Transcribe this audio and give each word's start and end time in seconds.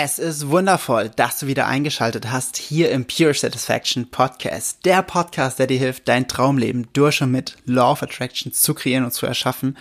Es 0.00 0.20
ist 0.20 0.48
wundervoll, 0.48 1.10
dass 1.16 1.40
du 1.40 1.48
wieder 1.48 1.66
eingeschaltet 1.66 2.30
hast 2.30 2.56
hier 2.56 2.92
im 2.92 3.04
Pure 3.04 3.34
Satisfaction 3.34 4.08
Podcast. 4.08 4.84
Der 4.84 5.02
Podcast, 5.02 5.58
der 5.58 5.66
dir 5.66 5.80
hilft, 5.80 6.06
dein 6.06 6.28
Traumleben 6.28 6.86
durch 6.92 7.20
und 7.20 7.32
mit 7.32 7.56
Law 7.64 7.90
of 7.90 8.04
Attraction 8.04 8.52
zu 8.52 8.74
kreieren 8.74 9.02
und 9.04 9.10
zu 9.10 9.26
erschaffen. 9.26 9.76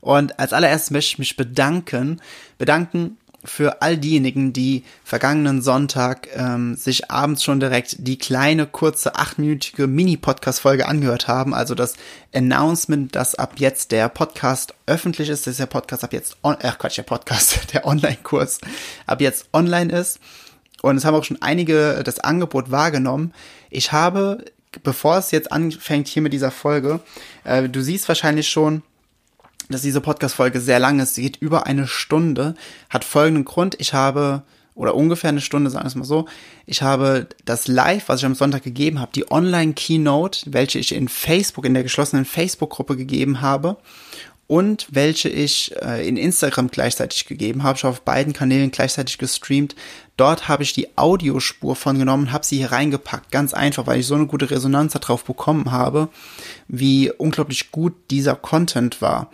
Und 0.00 0.40
als 0.40 0.52
allererstes 0.52 0.90
möchte 0.90 1.12
ich 1.12 1.18
mich 1.20 1.36
bedanken, 1.36 2.20
bedanken 2.58 3.16
für 3.44 3.80
all 3.80 3.96
diejenigen, 3.96 4.52
die 4.52 4.84
vergangenen 5.02 5.62
Sonntag 5.62 6.28
ähm, 6.34 6.74
sich 6.76 7.10
abends 7.10 7.42
schon 7.42 7.60
direkt 7.60 7.96
die 7.98 8.18
kleine, 8.18 8.66
kurze, 8.66 9.16
achtminütige 9.16 9.86
Mini-Podcast-Folge 9.86 10.86
angehört 10.86 11.26
haben. 11.26 11.54
Also 11.54 11.74
das 11.74 11.94
Announcement, 12.34 13.14
dass 13.14 13.34
ab 13.34 13.54
jetzt 13.56 13.92
der 13.92 14.08
Podcast 14.08 14.74
öffentlich 14.86 15.30
ist, 15.30 15.46
dass 15.46 15.56
der 15.56 15.66
Podcast 15.66 16.04
ab 16.04 16.12
jetzt, 16.12 16.36
on 16.42 16.56
äh, 16.60 16.72
Quatsch, 16.78 16.98
der 16.98 17.04
Podcast, 17.04 17.58
der 17.72 17.86
Online-Kurs 17.86 18.60
ab 19.06 19.20
jetzt 19.20 19.48
online 19.52 19.92
ist. 19.92 20.20
Und 20.82 20.96
es 20.96 21.04
haben 21.04 21.14
auch 21.14 21.24
schon 21.24 21.42
einige 21.42 22.02
das 22.04 22.20
Angebot 22.20 22.70
wahrgenommen. 22.70 23.32
Ich 23.70 23.92
habe, 23.92 24.44
bevor 24.82 25.18
es 25.18 25.30
jetzt 25.30 25.52
anfängt 25.52 26.08
hier 26.08 26.22
mit 26.22 26.32
dieser 26.32 26.50
Folge, 26.50 27.00
äh, 27.44 27.68
du 27.68 27.80
siehst 27.80 28.08
wahrscheinlich 28.08 28.48
schon, 28.48 28.82
dass 29.72 29.82
diese 29.82 30.00
Podcast-Folge 30.00 30.60
sehr 30.60 30.78
lang 30.78 31.00
ist. 31.00 31.14
Sie 31.14 31.22
geht 31.22 31.36
über 31.36 31.66
eine 31.66 31.86
Stunde. 31.86 32.54
Hat 32.88 33.04
folgenden 33.04 33.44
Grund. 33.44 33.76
Ich 33.78 33.94
habe, 33.94 34.42
oder 34.74 34.94
ungefähr 34.94 35.30
eine 35.30 35.40
Stunde, 35.40 35.70
sagen 35.70 35.84
wir 35.84 35.88
es 35.88 35.94
mal 35.94 36.04
so, 36.04 36.26
ich 36.66 36.82
habe 36.82 37.28
das 37.44 37.68
Live, 37.68 38.08
was 38.08 38.20
ich 38.20 38.26
am 38.26 38.34
Sonntag 38.34 38.62
gegeben 38.62 39.00
habe, 39.00 39.12
die 39.14 39.30
Online-Keynote, 39.30 40.52
welche 40.52 40.78
ich 40.78 40.94
in 40.94 41.08
Facebook, 41.08 41.64
in 41.64 41.74
der 41.74 41.82
geschlossenen 41.82 42.24
Facebook-Gruppe 42.24 42.96
gegeben 42.96 43.40
habe 43.40 43.76
und 44.50 44.88
welche 44.90 45.28
ich 45.28 45.72
äh, 45.80 46.06
in 46.08 46.16
Instagram 46.16 46.72
gleichzeitig 46.72 47.26
gegeben 47.26 47.62
habe. 47.62 47.76
Ich 47.76 47.84
habe 47.84 47.92
auf 47.92 48.00
beiden 48.00 48.32
Kanälen 48.32 48.72
gleichzeitig 48.72 49.16
gestreamt. 49.18 49.76
Dort 50.20 50.48
habe 50.48 50.62
ich 50.62 50.74
die 50.74 50.98
Audiospur 50.98 51.74
von 51.74 51.98
genommen, 51.98 52.30
habe 52.30 52.44
sie 52.44 52.58
hier 52.58 52.72
reingepackt. 52.72 53.30
Ganz 53.30 53.54
einfach, 53.54 53.86
weil 53.86 54.00
ich 54.00 54.06
so 54.06 54.16
eine 54.16 54.26
gute 54.26 54.50
Resonanz 54.50 54.92
darauf 54.92 55.24
bekommen 55.24 55.72
habe, 55.72 56.10
wie 56.68 57.10
unglaublich 57.10 57.72
gut 57.72 57.94
dieser 58.10 58.36
Content 58.36 59.00
war. 59.00 59.30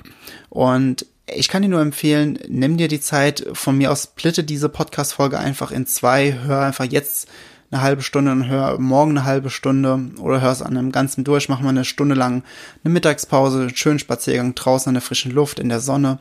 Und 0.48 1.04
ich 1.26 1.48
kann 1.48 1.62
dir 1.62 1.68
nur 1.68 1.80
empfehlen, 1.80 2.38
nimm 2.46 2.76
dir 2.76 2.86
die 2.86 3.00
Zeit, 3.00 3.44
von 3.54 3.76
mir 3.76 3.90
aus 3.90 4.04
splitte 4.04 4.44
diese 4.44 4.68
Podcast-Folge 4.68 5.40
einfach 5.40 5.72
in 5.72 5.86
zwei, 5.86 6.38
hör 6.44 6.60
einfach 6.60 6.84
jetzt 6.84 7.26
eine 7.72 7.82
halbe 7.82 8.02
Stunde 8.02 8.30
und 8.30 8.46
hör 8.46 8.78
morgen 8.78 9.18
eine 9.18 9.24
halbe 9.24 9.50
Stunde 9.50 10.12
oder 10.20 10.40
hör 10.40 10.52
es 10.52 10.62
an 10.62 10.76
einem 10.76 10.92
ganzen 10.92 11.24
durch, 11.24 11.48
mach 11.48 11.58
mal 11.58 11.70
eine 11.70 11.84
Stunde 11.84 12.14
lang 12.14 12.44
eine 12.84 12.92
Mittagspause, 12.94 13.62
einen 13.62 13.76
schönen 13.76 13.98
Spaziergang 13.98 14.54
draußen 14.54 14.90
an 14.90 14.94
der 14.94 15.02
frischen 15.02 15.32
Luft, 15.32 15.58
in 15.58 15.68
der 15.68 15.80
Sonne 15.80 16.20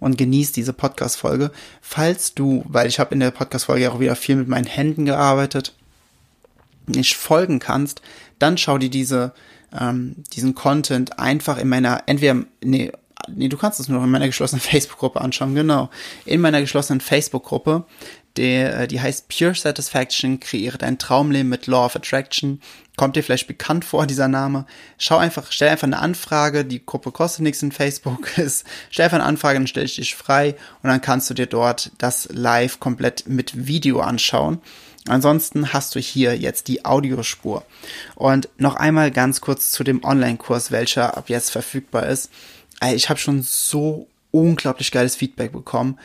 und 0.00 0.18
genieß 0.18 0.52
diese 0.52 0.72
Podcast-Folge. 0.72 1.52
Falls 1.80 2.34
du, 2.34 2.64
weil 2.66 2.88
ich 2.88 2.98
habe 2.98 3.14
in 3.14 3.20
der 3.20 3.30
Podcast-Folge 3.30 3.92
auch 3.92 4.00
wieder 4.00 4.16
viel 4.16 4.36
mit 4.36 4.48
meinen 4.48 4.66
Händen 4.66 5.04
gearbeitet, 5.04 5.74
nicht 6.86 7.16
folgen 7.16 7.58
kannst, 7.58 8.02
dann 8.38 8.58
schau 8.58 8.78
dir 8.78 8.90
diese, 8.90 9.32
ähm, 9.78 10.16
diesen 10.32 10.54
Content 10.54 11.18
einfach 11.18 11.58
in 11.58 11.68
meiner, 11.68 12.02
entweder, 12.06 12.42
nee, 12.64 12.90
nee, 13.28 13.48
du 13.48 13.56
kannst 13.56 13.80
es 13.80 13.88
nur 13.88 14.02
in 14.02 14.10
meiner 14.10 14.26
geschlossenen 14.26 14.60
Facebook-Gruppe 14.60 15.20
anschauen, 15.20 15.54
genau. 15.54 15.90
In 16.24 16.40
meiner 16.40 16.60
geschlossenen 16.60 17.00
Facebook-Gruppe 17.00 17.84
der, 18.36 18.80
äh, 18.80 18.88
die 18.88 19.00
heißt 19.00 19.28
Pure 19.28 19.54
Satisfaction, 19.54 20.40
kreiere 20.40 20.78
dein 20.78 20.98
Traumleben 20.98 21.48
mit 21.48 21.66
Law 21.66 21.86
of 21.86 21.96
Attraction. 21.96 22.60
Kommt 22.96 23.16
dir 23.16 23.22
vielleicht 23.22 23.46
bekannt 23.46 23.84
vor, 23.84 24.06
dieser 24.06 24.28
Name? 24.28 24.66
Schau 24.98 25.16
einfach, 25.16 25.52
stell 25.52 25.68
einfach 25.68 25.86
eine 25.86 25.98
Anfrage, 25.98 26.64
die 26.64 26.84
Gruppe 26.84 27.12
kostet 27.12 27.42
nichts 27.42 27.62
in 27.62 27.72
Facebook, 27.72 28.28
stell 28.90 29.04
einfach 29.04 29.18
eine 29.18 29.24
Anfrage, 29.24 29.58
dann 29.58 29.66
stelle 29.66 29.86
ich 29.86 29.96
dich 29.96 30.14
frei 30.14 30.54
und 30.82 30.90
dann 30.90 31.00
kannst 31.00 31.30
du 31.30 31.34
dir 31.34 31.46
dort 31.46 31.92
das 31.98 32.28
live 32.30 32.78
komplett 32.78 33.26
mit 33.26 33.66
Video 33.66 34.00
anschauen. 34.00 34.60
Ansonsten 35.08 35.72
hast 35.72 35.94
du 35.94 35.98
hier 35.98 36.36
jetzt 36.36 36.68
die 36.68 36.84
Audiospur. 36.84 37.64
Und 38.16 38.50
noch 38.58 38.76
einmal 38.76 39.10
ganz 39.10 39.40
kurz 39.40 39.70
zu 39.70 39.82
dem 39.82 40.04
Online-Kurs, 40.04 40.70
welcher 40.70 41.16
ab 41.16 41.30
jetzt 41.30 41.50
verfügbar 41.50 42.06
ist. 42.06 42.30
Ich 42.92 43.08
habe 43.08 43.18
schon 43.18 43.42
so 43.42 44.08
unglaublich 44.30 44.92
geiles 44.92 45.16
Feedback 45.16 45.52
bekommen 45.52 45.98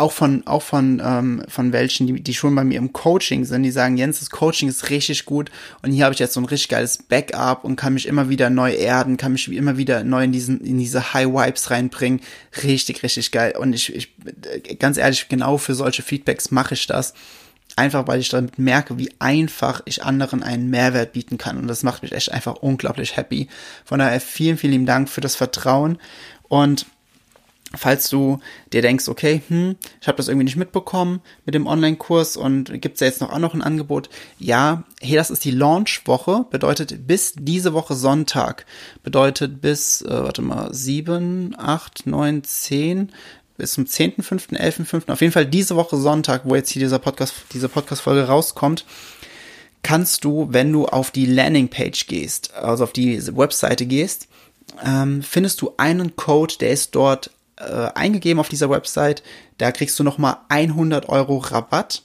auch 0.00 0.12
von, 0.12 0.46
auch 0.46 0.62
von, 0.62 1.00
ähm, 1.04 1.42
von 1.48 1.72
welchen, 1.72 2.06
die, 2.06 2.20
die 2.20 2.34
schon 2.34 2.54
bei 2.54 2.64
mir 2.64 2.78
im 2.78 2.92
Coaching 2.92 3.44
sind, 3.44 3.62
die 3.62 3.70
sagen, 3.70 3.96
Jens, 3.96 4.18
das 4.20 4.30
Coaching 4.30 4.68
ist 4.68 4.90
richtig 4.90 5.24
gut 5.26 5.50
und 5.82 5.92
hier 5.92 6.04
habe 6.04 6.14
ich 6.14 6.18
jetzt 6.18 6.34
so 6.34 6.40
ein 6.40 6.46
richtig 6.46 6.68
geiles 6.70 6.98
Backup 7.02 7.64
und 7.64 7.76
kann 7.76 7.94
mich 7.94 8.06
immer 8.06 8.28
wieder 8.28 8.50
neu 8.50 8.72
erden, 8.72 9.16
kann 9.16 9.32
mich 9.32 9.50
immer 9.52 9.76
wieder 9.76 10.02
neu 10.02 10.24
in 10.24 10.32
diesen, 10.32 10.60
in 10.60 10.78
diese 10.78 11.12
High 11.12 11.28
Vibes 11.28 11.70
reinbringen. 11.70 12.20
Richtig, 12.62 13.02
richtig 13.02 13.30
geil. 13.30 13.54
Und 13.58 13.72
ich, 13.74 13.94
ich, 13.94 14.78
ganz 14.78 14.96
ehrlich, 14.96 15.28
genau 15.28 15.58
für 15.58 15.74
solche 15.74 16.02
Feedbacks 16.02 16.50
mache 16.50 16.74
ich 16.74 16.86
das. 16.86 17.14
Einfach 17.76 18.08
weil 18.08 18.20
ich 18.20 18.28
damit 18.28 18.58
merke, 18.58 18.98
wie 18.98 19.10
einfach 19.20 19.80
ich 19.84 20.02
anderen 20.02 20.42
einen 20.42 20.70
Mehrwert 20.70 21.12
bieten 21.12 21.38
kann. 21.38 21.56
Und 21.56 21.68
das 21.68 21.82
macht 21.82 22.02
mich 22.02 22.12
echt 22.12 22.32
einfach 22.32 22.56
unglaublich 22.56 23.16
happy. 23.16 23.48
Von 23.84 24.00
daher 24.00 24.20
vielen, 24.20 24.58
vielen 24.58 24.86
Dank 24.86 25.08
für 25.08 25.20
das 25.20 25.36
Vertrauen. 25.36 25.98
Und 26.48 26.86
falls 27.76 28.08
du 28.08 28.40
dir 28.72 28.82
denkst, 28.82 29.08
okay, 29.08 29.42
hm, 29.48 29.76
ich 30.00 30.08
habe 30.08 30.16
das 30.16 30.28
irgendwie 30.28 30.44
nicht 30.44 30.56
mitbekommen 30.56 31.20
mit 31.44 31.54
dem 31.54 31.66
Online-Kurs 31.66 32.36
und 32.36 32.80
gibt's 32.80 33.00
ja 33.00 33.06
jetzt 33.06 33.20
noch 33.20 33.32
auch 33.32 33.38
noch 33.38 33.54
ein 33.54 33.62
Angebot? 33.62 34.10
Ja, 34.38 34.84
hey, 35.00 35.16
das 35.16 35.30
ist 35.30 35.44
die 35.44 35.52
Launch-Woche, 35.52 36.46
bedeutet 36.50 37.06
bis 37.06 37.34
diese 37.36 37.72
Woche 37.72 37.94
Sonntag, 37.94 38.66
bedeutet 39.02 39.60
bis, 39.60 40.02
äh, 40.02 40.08
warte 40.10 40.42
mal, 40.42 40.74
sieben, 40.74 41.54
acht, 41.56 42.06
neun, 42.06 42.42
zehn, 42.42 43.12
bis 43.56 43.72
zum 43.72 43.84
10.5., 43.84 44.56
11.5., 44.56 45.10
auf 45.10 45.20
jeden 45.20 45.32
Fall 45.32 45.46
diese 45.46 45.76
Woche 45.76 45.96
Sonntag, 45.96 46.42
wo 46.44 46.56
jetzt 46.56 46.70
hier 46.70 46.80
dieser 46.80 46.98
Podcast, 46.98 47.34
diese 47.52 47.68
Podcast-Folge 47.68 48.24
rauskommt, 48.24 48.84
kannst 49.82 50.24
du, 50.24 50.48
wenn 50.50 50.72
du 50.72 50.86
auf 50.86 51.10
die 51.10 51.26
Landing-Page 51.26 52.06
gehst, 52.06 52.54
also 52.54 52.84
auf 52.84 52.92
die 52.92 53.24
Webseite 53.36 53.86
gehst, 53.86 54.28
ähm, 54.84 55.22
findest 55.22 55.60
du 55.60 55.74
einen 55.76 56.16
Code, 56.16 56.54
der 56.58 56.70
ist 56.70 56.94
dort 56.94 57.30
äh, 57.60 57.90
eingegeben 57.94 58.40
auf 58.40 58.48
dieser 58.48 58.70
Website. 58.70 59.22
Da 59.58 59.72
kriegst 59.72 59.98
du 59.98 60.04
nochmal 60.04 60.38
100 60.48 61.08
Euro 61.08 61.38
Rabatt. 61.38 62.02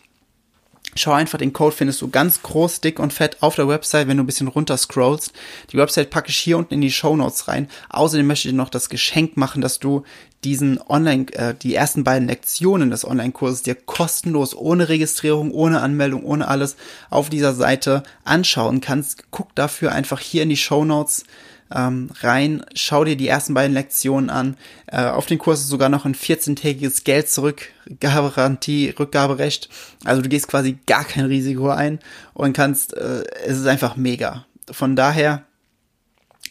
Schau 0.97 1.11
einfach, 1.11 1.37
den 1.37 1.51
Code 1.51 1.75
findest 1.75 2.01
du 2.01 2.09
ganz 2.09 2.41
groß, 2.41 2.79
dick 2.79 2.99
und 2.99 3.11
fett 3.11 3.41
auf 3.41 3.55
der 3.55 3.67
Website, 3.67 4.07
wenn 4.07 4.15
du 4.15 4.23
ein 4.23 4.27
bisschen 4.27 4.47
runter 4.47 4.77
scrollst. 4.77 5.33
Die 5.73 5.77
Website 5.77 6.09
packe 6.09 6.29
ich 6.29 6.37
hier 6.37 6.57
unten 6.57 6.75
in 6.75 6.81
die 6.81 6.91
Show 6.91 7.17
Notes 7.17 7.49
rein. 7.49 7.67
Außerdem 7.89 8.25
möchte 8.25 8.47
ich 8.47 8.53
dir 8.53 8.57
noch 8.57 8.69
das 8.69 8.87
Geschenk 8.87 9.35
machen, 9.35 9.61
dass 9.61 9.79
du 9.79 10.03
diesen 10.45 10.79
Online, 10.87 11.25
äh, 11.33 11.53
die 11.53 11.75
ersten 11.75 12.05
beiden 12.05 12.29
Lektionen 12.29 12.91
des 12.91 13.05
Online-Kurses 13.05 13.63
dir 13.63 13.75
kostenlos, 13.75 14.55
ohne 14.55 14.87
Registrierung, 14.87 15.51
ohne 15.51 15.81
Anmeldung, 15.81 16.23
ohne 16.23 16.47
alles 16.47 16.77
auf 17.09 17.29
dieser 17.29 17.53
Seite 17.53 18.03
anschauen 18.23 18.79
kannst. 18.79 19.25
Guck 19.31 19.53
dafür 19.55 19.91
einfach 19.91 20.21
hier 20.21 20.43
in 20.43 20.49
die 20.49 20.55
Show 20.55 20.85
Notes 20.85 21.25
ähm, 21.73 22.09
rein, 22.21 22.63
schau 22.75 23.03
dir 23.03 23.15
die 23.15 23.27
ersten 23.27 23.53
beiden 23.53 23.73
Lektionen 23.73 24.29
an. 24.29 24.57
Äh, 24.87 25.05
auf 25.05 25.25
den 25.25 25.39
Kurs 25.39 25.61
ist 25.61 25.69
sogar 25.69 25.89
noch 25.89 26.05
ein 26.05 26.15
14-tägiges 26.15 27.03
Geld 27.03 27.29
zurückgabegarantie, 27.29 28.93
Rückgaberecht. 28.97 29.69
Also 30.03 30.21
du 30.21 30.29
gehst 30.29 30.47
quasi 30.47 30.77
gar 30.85 31.03
kein 31.03 31.25
Risiko 31.25 31.69
ein 31.69 31.99
und 32.33 32.53
kannst, 32.53 32.93
äh, 32.95 33.23
es 33.45 33.57
ist 33.57 33.67
einfach 33.67 33.95
mega. 33.95 34.45
Von 34.71 34.95
daher, 34.95 35.43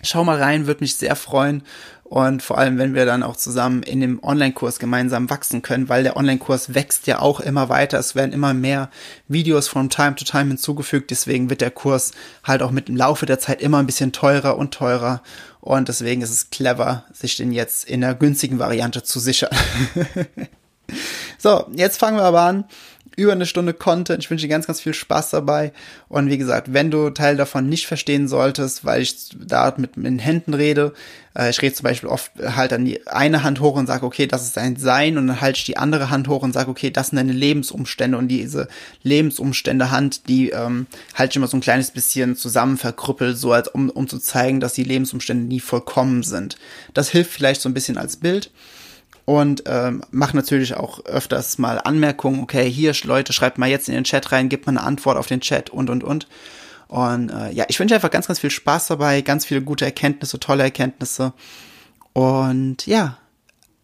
schau 0.03 0.25
mal 0.25 0.41
rein, 0.41 0.67
würde 0.67 0.83
mich 0.83 0.97
sehr 0.97 1.17
freuen. 1.17 1.63
Und 2.05 2.43
vor 2.43 2.59
allem, 2.59 2.79
wenn 2.79 2.95
wir 2.95 3.07
dann 3.07 3.23
auch 3.23 3.35
zusammen 3.35 3.83
in 3.83 4.01
dem 4.01 4.23
Online-Kurs 4.23 4.79
gemeinsam 4.79 5.31
wachsen 5.31 5.63
können, 5.63 5.89
weil 5.89 6.03
der 6.03 6.17
Online-Kurs 6.17 6.75
wächst 6.75 7.07
ja 7.07 7.19
auch 7.19 7.41
immer 7.41 7.71
weiter. 7.71 7.99
Es 7.99 8.15
werden 8.15 8.33
immer 8.33 8.53
mehr 8.53 8.91
Videos 9.27 9.69
from 9.69 9.89
time 9.89 10.15
to 10.15 10.25
time 10.25 10.49
hinzugefügt. 10.49 11.11
Deswegen 11.11 11.49
wird 11.49 11.63
der 11.63 11.71
Kurs 11.71 12.13
halt 12.45 12.63
auch 12.63 12.71
mit 12.71 12.89
dem 12.89 12.97
Laufe 12.97 13.25
der 13.27 13.39
Zeit 13.39 13.63
immer 13.63 13.79
ein 13.79 13.87
bisschen 13.87 14.13
teurer 14.13 14.59
und 14.59 14.75
teurer. 14.75 15.23
Und 15.61 15.89
deswegen 15.89 16.21
ist 16.21 16.31
es 16.31 16.51
clever, 16.51 17.05
sich 17.13 17.37
den 17.37 17.53
jetzt 17.53 17.89
in 17.89 18.03
der 18.03 18.15
günstigen 18.15 18.59
Variante 18.59 19.03
zu 19.03 19.19
sichern. 19.19 19.57
so, 21.39 21.67
jetzt 21.75 21.99
fangen 21.99 22.19
wir 22.19 22.25
aber 22.25 22.43
an 22.43 22.65
über 23.17 23.33
eine 23.33 23.47
Stunde 23.47 23.75
Content. 23.75 24.23
Ich 24.23 24.31
wünsche 24.31 24.47
dir 24.47 24.51
ganz, 24.51 24.67
ganz 24.67 24.81
viel 24.81 24.95
Spaß 24.95 25.31
dabei. 25.31 25.73
Und 26.09 26.31
wie 26.31 26.39
gesagt, 26.39 26.73
wenn 26.73 26.91
du 26.91 27.11
Teil 27.11 27.37
davon 27.37 27.69
nicht 27.69 27.87
verstehen 27.87 28.29
solltest, 28.29 28.85
weil 28.85 29.03
ich 29.03 29.31
da 29.39 29.73
mit 29.77 29.97
den 29.97 30.19
Händen 30.19 30.55
rede, 30.55 30.93
äh, 31.35 31.51
ich 31.51 31.61
rede 31.63 31.75
zum 31.75 31.85
Beispiel 31.85 32.09
oft 32.09 32.33
halt 32.39 32.73
dann 32.73 32.85
die 32.85 33.07
eine 33.07 33.43
Hand 33.43 33.61
hoch 33.61 33.77
und 33.77 33.87
sage, 33.87 34.07
okay, 34.07 34.27
das 34.27 34.45
ist 34.45 34.57
dein 34.57 34.77
Sein 34.77 35.19
und 35.19 35.27
dann 35.27 35.41
halte 35.41 35.59
ich 35.59 35.65
die 35.65 35.77
andere 35.77 36.11
Hand 36.11 36.29
hoch 36.29 36.43
und 36.43 36.53
sage, 36.53 36.71
okay, 36.71 36.91
das 36.91 37.09
sind 37.09 37.17
deine 37.17 37.33
Lebensumstände 37.33 38.19
und 38.19 38.29
diese 38.29 38.69
Lebensumstände 39.03 39.91
Hand, 39.91 40.29
die 40.29 40.51
ähm, 40.51 40.87
halte 41.15 41.33
ich 41.33 41.37
immer 41.37 41.49
so 41.49 41.57
ein 41.57 41.61
kleines 41.61 41.91
bisschen 41.91 42.37
zusammen 42.37 42.79
verkrüppelt, 42.79 43.37
so 43.37 43.53
als 43.53 43.69
um, 43.69 43.91
um 43.91 44.09
zu 44.09 44.19
zeigen, 44.19 44.61
dass 44.61 44.75
die 44.75 44.85
Lebensumstände 44.85 45.45
nie 45.45 45.61
vollkommen 45.61 46.23
sind. 46.23 46.57
Das 46.95 47.11
hilft 47.11 47.33
vielleicht 47.33 47.61
so 47.61 47.69
ein 47.69 47.75
bisschen 47.75 47.99
als 47.99 48.17
Bild 48.17 48.51
und 49.25 49.65
ähm, 49.67 50.03
mache 50.11 50.37
natürlich 50.37 50.77
auch 50.77 51.05
öfters 51.05 51.59
mal 51.59 51.79
Anmerkungen, 51.79 52.43
okay, 52.43 52.71
hier 52.71 52.93
Leute, 53.05 53.33
schreibt 53.33 53.59
mal 53.59 53.69
jetzt 53.69 53.89
in 53.89 53.95
den 53.95 54.05
Chat 54.05 54.33
rein, 54.33 54.49
gebt 54.49 54.67
mal 54.67 54.73
eine 54.73 54.83
Antwort 54.83 55.17
auf 55.17 55.27
den 55.27 55.41
Chat 55.41 55.71
und 55.71 55.91
und 55.91 56.05
und. 56.05 56.29
Und 56.89 57.31
äh, 57.31 57.51
ja, 57.53 57.65
ich 57.69 57.81
wünsche 57.81 57.95
einfach 57.95 58.11
ganz, 58.11 58.27
ganz 58.27 58.39
viel 58.39 58.51
Spaß 58.51 58.89
dabei, 58.89 59.23
ganz 59.23 59.47
viele 59.47 59.63
gute 59.63 59.85
Erkenntnisse, 59.85 60.39
tolle 60.39 60.65
Erkenntnisse. 60.65 61.33
Und 62.13 62.87
ja, 62.87 63.19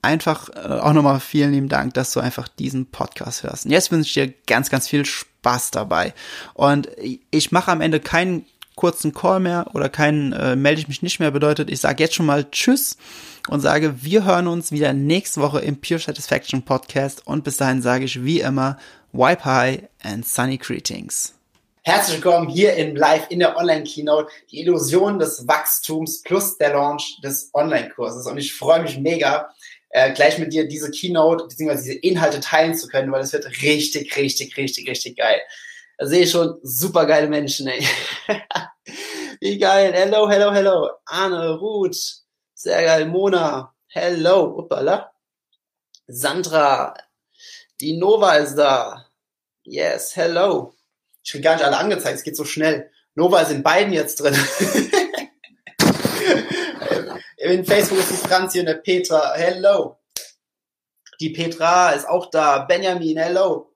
einfach 0.03 0.49
äh, 0.51 0.79
auch 0.81 0.93
nochmal 0.93 1.21
vielen 1.21 1.53
lieben 1.53 1.69
Dank, 1.69 1.95
dass 1.95 2.13
du 2.13 2.21
einfach 2.21 2.47
diesen 2.49 2.87
Podcast 2.87 3.43
hörst. 3.43 3.65
Und 3.65 3.73
jetzt 3.73 3.91
wünsche 3.91 4.09
ich 4.09 4.15
dir 4.15 4.35
ganz, 4.47 4.71
ganz 4.71 4.89
viel 4.89 5.07
Spaß 5.07 5.71
dabei. 5.71 6.15
Und 6.55 6.89
ich 7.31 7.51
mache 7.51 7.73
am 7.73 7.81
Ende 7.81 8.01
keinen 8.01 8.45
kurzen 8.81 9.13
Call 9.13 9.41
mehr 9.41 9.67
oder 9.75 9.91
keinen 9.91 10.33
äh, 10.33 10.57
melde 10.57 10.81
ich 10.81 10.89
mich 10.89 11.03
nicht 11.03 11.21
mehr 11.21 11.31
bedeutet, 11.31 11.71
ich 11.71 11.81
sage 11.81 12.03
jetzt 12.03 12.15
schon 12.15 12.25
mal 12.25 12.51
Tschüss 12.51 12.97
und 13.51 13.61
sage, 13.61 14.03
wir 14.03 14.25
hören 14.25 14.47
uns 14.47 14.73
wieder 14.73 14.95
nächste 14.95 15.43
Woche 15.43 15.61
im 15.61 15.79
Pure 15.79 16.01
Satisfaction 16.01 16.63
Podcast 16.63 17.27
und 17.27 17.45
bis 17.45 17.59
dahin 17.59 17.83
sage 17.83 18.07
ich 18.07 18.25
wie 18.25 18.41
immer, 18.41 18.79
wipe 19.13 19.45
high 19.45 19.83
and 20.03 20.27
sunny 20.27 20.57
greetings. 20.57 21.35
Herzlich 21.83 22.23
willkommen 22.23 22.49
hier 22.49 22.73
im 22.77 22.97
Live 22.97 23.27
in 23.29 23.41
der 23.41 23.59
Online-Keynote, 23.59 24.31
die 24.51 24.61
Illusion 24.61 25.19
des 25.19 25.47
Wachstums 25.47 26.23
plus 26.23 26.57
der 26.57 26.73
Launch 26.73 27.21
des 27.23 27.51
Online-Kurses. 27.53 28.27
Und 28.27 28.39
ich 28.39 28.55
freue 28.55 28.81
mich 28.81 28.99
mega, 28.99 29.51
äh, 29.91 30.15
gleich 30.15 30.39
mit 30.39 30.55
dir 30.55 30.67
diese 30.67 30.91
Keynote 30.91 31.45
bzw. 31.49 31.77
diese 31.77 31.95
Inhalte 31.99 32.41
teilen 32.41 32.75
zu 32.75 32.89
können, 32.89 33.13
weil 33.13 33.21
es 33.21 33.35
wird 33.35 33.45
richtig, 33.63 34.17
richtig, 34.17 34.57
richtig, 34.57 34.89
richtig 34.89 35.19
geil. 35.19 35.41
Da 36.01 36.07
sehe 36.07 36.23
ich 36.23 36.31
schon 36.31 36.59
super 36.63 37.05
geile 37.05 37.29
Menschen, 37.29 37.67
ey. 37.67 37.87
Wie 39.41 39.59
geil. 39.59 39.93
Hello, 39.93 40.31
hello, 40.31 40.51
hello. 40.51 40.91
Arne, 41.05 41.59
Ruth. 41.59 42.23
Sehr 42.55 42.83
geil. 42.83 43.05
Mona. 43.05 43.75
Hello. 43.87 44.45
Uppala. 44.61 45.13
Sandra. 46.07 46.95
Die 47.83 47.99
Nova 47.99 48.37
ist 48.37 48.55
da. 48.55 49.11
Yes, 49.63 50.17
hello. 50.17 50.75
Ich 51.23 51.33
krieg 51.33 51.43
gar 51.43 51.57
nicht 51.57 51.67
alle 51.67 51.77
angezeigt. 51.77 52.17
Es 52.17 52.25
geht 52.25 52.37
so 52.39 52.47
schnell. 52.47 52.91
Nova 53.15 53.43
ist 53.43 53.51
in 53.51 53.63
beiden 53.63 53.93
jetzt 53.93 54.23
drin. 54.23 54.35
in 57.37 57.67
Facebook 57.67 57.99
ist 57.99 58.11
die 58.11 58.27
Franzi 58.27 58.61
und 58.61 58.67
der 58.67 58.77
Petra. 58.77 59.35
Hello. 59.35 59.99
Die 61.21 61.29
Petra 61.29 61.91
ist 61.91 62.09
auch 62.09 62.31
da. 62.31 62.61
Benjamin, 62.61 63.19
hello 63.19 63.70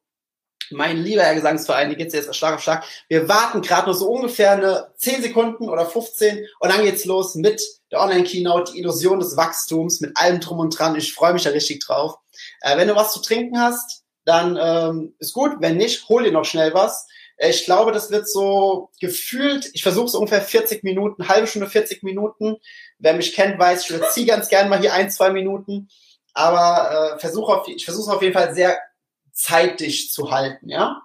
mein 0.70 0.98
lieber 0.98 1.22
Herr 1.22 1.34
Gesangsverein, 1.34 1.88
hier 1.88 1.96
geht's 1.96 2.14
jetzt 2.14 2.34
Schlag 2.34 2.54
auf 2.54 2.62
Schlag. 2.62 2.84
Wir 3.08 3.28
warten 3.28 3.62
gerade 3.62 3.86
nur 3.86 3.94
so 3.94 4.08
ungefähr 4.08 4.52
eine 4.52 4.92
10 4.96 5.22
Sekunden 5.22 5.68
oder 5.68 5.86
15 5.86 6.46
und 6.60 6.72
dann 6.72 6.84
geht's 6.84 7.04
los 7.04 7.34
mit 7.34 7.62
der 7.90 8.00
Online-Keynote, 8.00 8.72
die 8.72 8.80
Illusion 8.80 9.20
des 9.20 9.36
Wachstums, 9.36 10.00
mit 10.00 10.16
allem 10.16 10.40
drum 10.40 10.58
und 10.58 10.78
dran. 10.78 10.96
Ich 10.96 11.12
freue 11.12 11.32
mich 11.32 11.44
da 11.44 11.50
richtig 11.50 11.84
drauf. 11.84 12.16
Äh, 12.60 12.76
wenn 12.76 12.88
du 12.88 12.96
was 12.96 13.12
zu 13.12 13.20
trinken 13.20 13.58
hast, 13.58 14.02
dann 14.24 14.58
ähm, 14.60 15.14
ist 15.18 15.32
gut. 15.32 15.56
Wenn 15.60 15.76
nicht, 15.76 16.08
hol 16.08 16.24
dir 16.24 16.32
noch 16.32 16.44
schnell 16.44 16.74
was. 16.74 17.06
Äh, 17.36 17.50
ich 17.50 17.64
glaube, 17.64 17.92
das 17.92 18.10
wird 18.10 18.28
so 18.28 18.90
gefühlt, 19.00 19.70
ich 19.74 19.82
versuche 19.82 20.08
so 20.08 20.18
ungefähr 20.18 20.40
40 20.40 20.82
Minuten, 20.82 21.28
halbe 21.28 21.46
Stunde, 21.46 21.68
40 21.68 22.02
Minuten. 22.02 22.56
Wer 22.98 23.14
mich 23.14 23.34
kennt, 23.34 23.58
weiß, 23.58 23.84
ich 23.84 23.90
überziehe 23.90 24.26
ganz 24.26 24.48
gern 24.48 24.68
mal 24.68 24.80
hier 24.80 24.94
ein, 24.94 25.10
zwei 25.10 25.30
Minuten. 25.30 25.88
Aber 26.32 27.14
äh, 27.14 27.18
versuch 27.20 27.48
auf, 27.48 27.68
ich 27.68 27.84
versuche 27.84 28.10
es 28.10 28.16
auf 28.16 28.22
jeden 28.22 28.34
Fall 28.34 28.54
sehr 28.54 28.78
zeitig 29.34 30.10
zu 30.10 30.30
halten, 30.30 30.68
ja? 30.70 31.02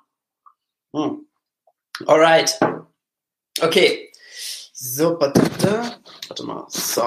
Hm. 0.95 1.27
Alright. 2.05 2.57
Okay. 3.59 4.11
So, 4.73 5.19
warte, 5.19 5.99
mal. 6.43 6.65
So. 6.69 7.05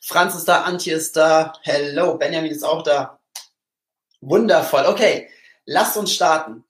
Franz 0.00 0.34
ist 0.34 0.48
da, 0.48 0.62
Antje 0.62 0.94
ist 0.94 1.14
da. 1.16 1.52
Hello, 1.62 2.16
Benjamin 2.16 2.50
ist 2.50 2.64
auch 2.64 2.82
da. 2.82 3.18
Wundervoll. 4.22 4.86
Okay, 4.86 5.28
lasst 5.66 5.98
uns 5.98 6.14
starten. 6.14 6.64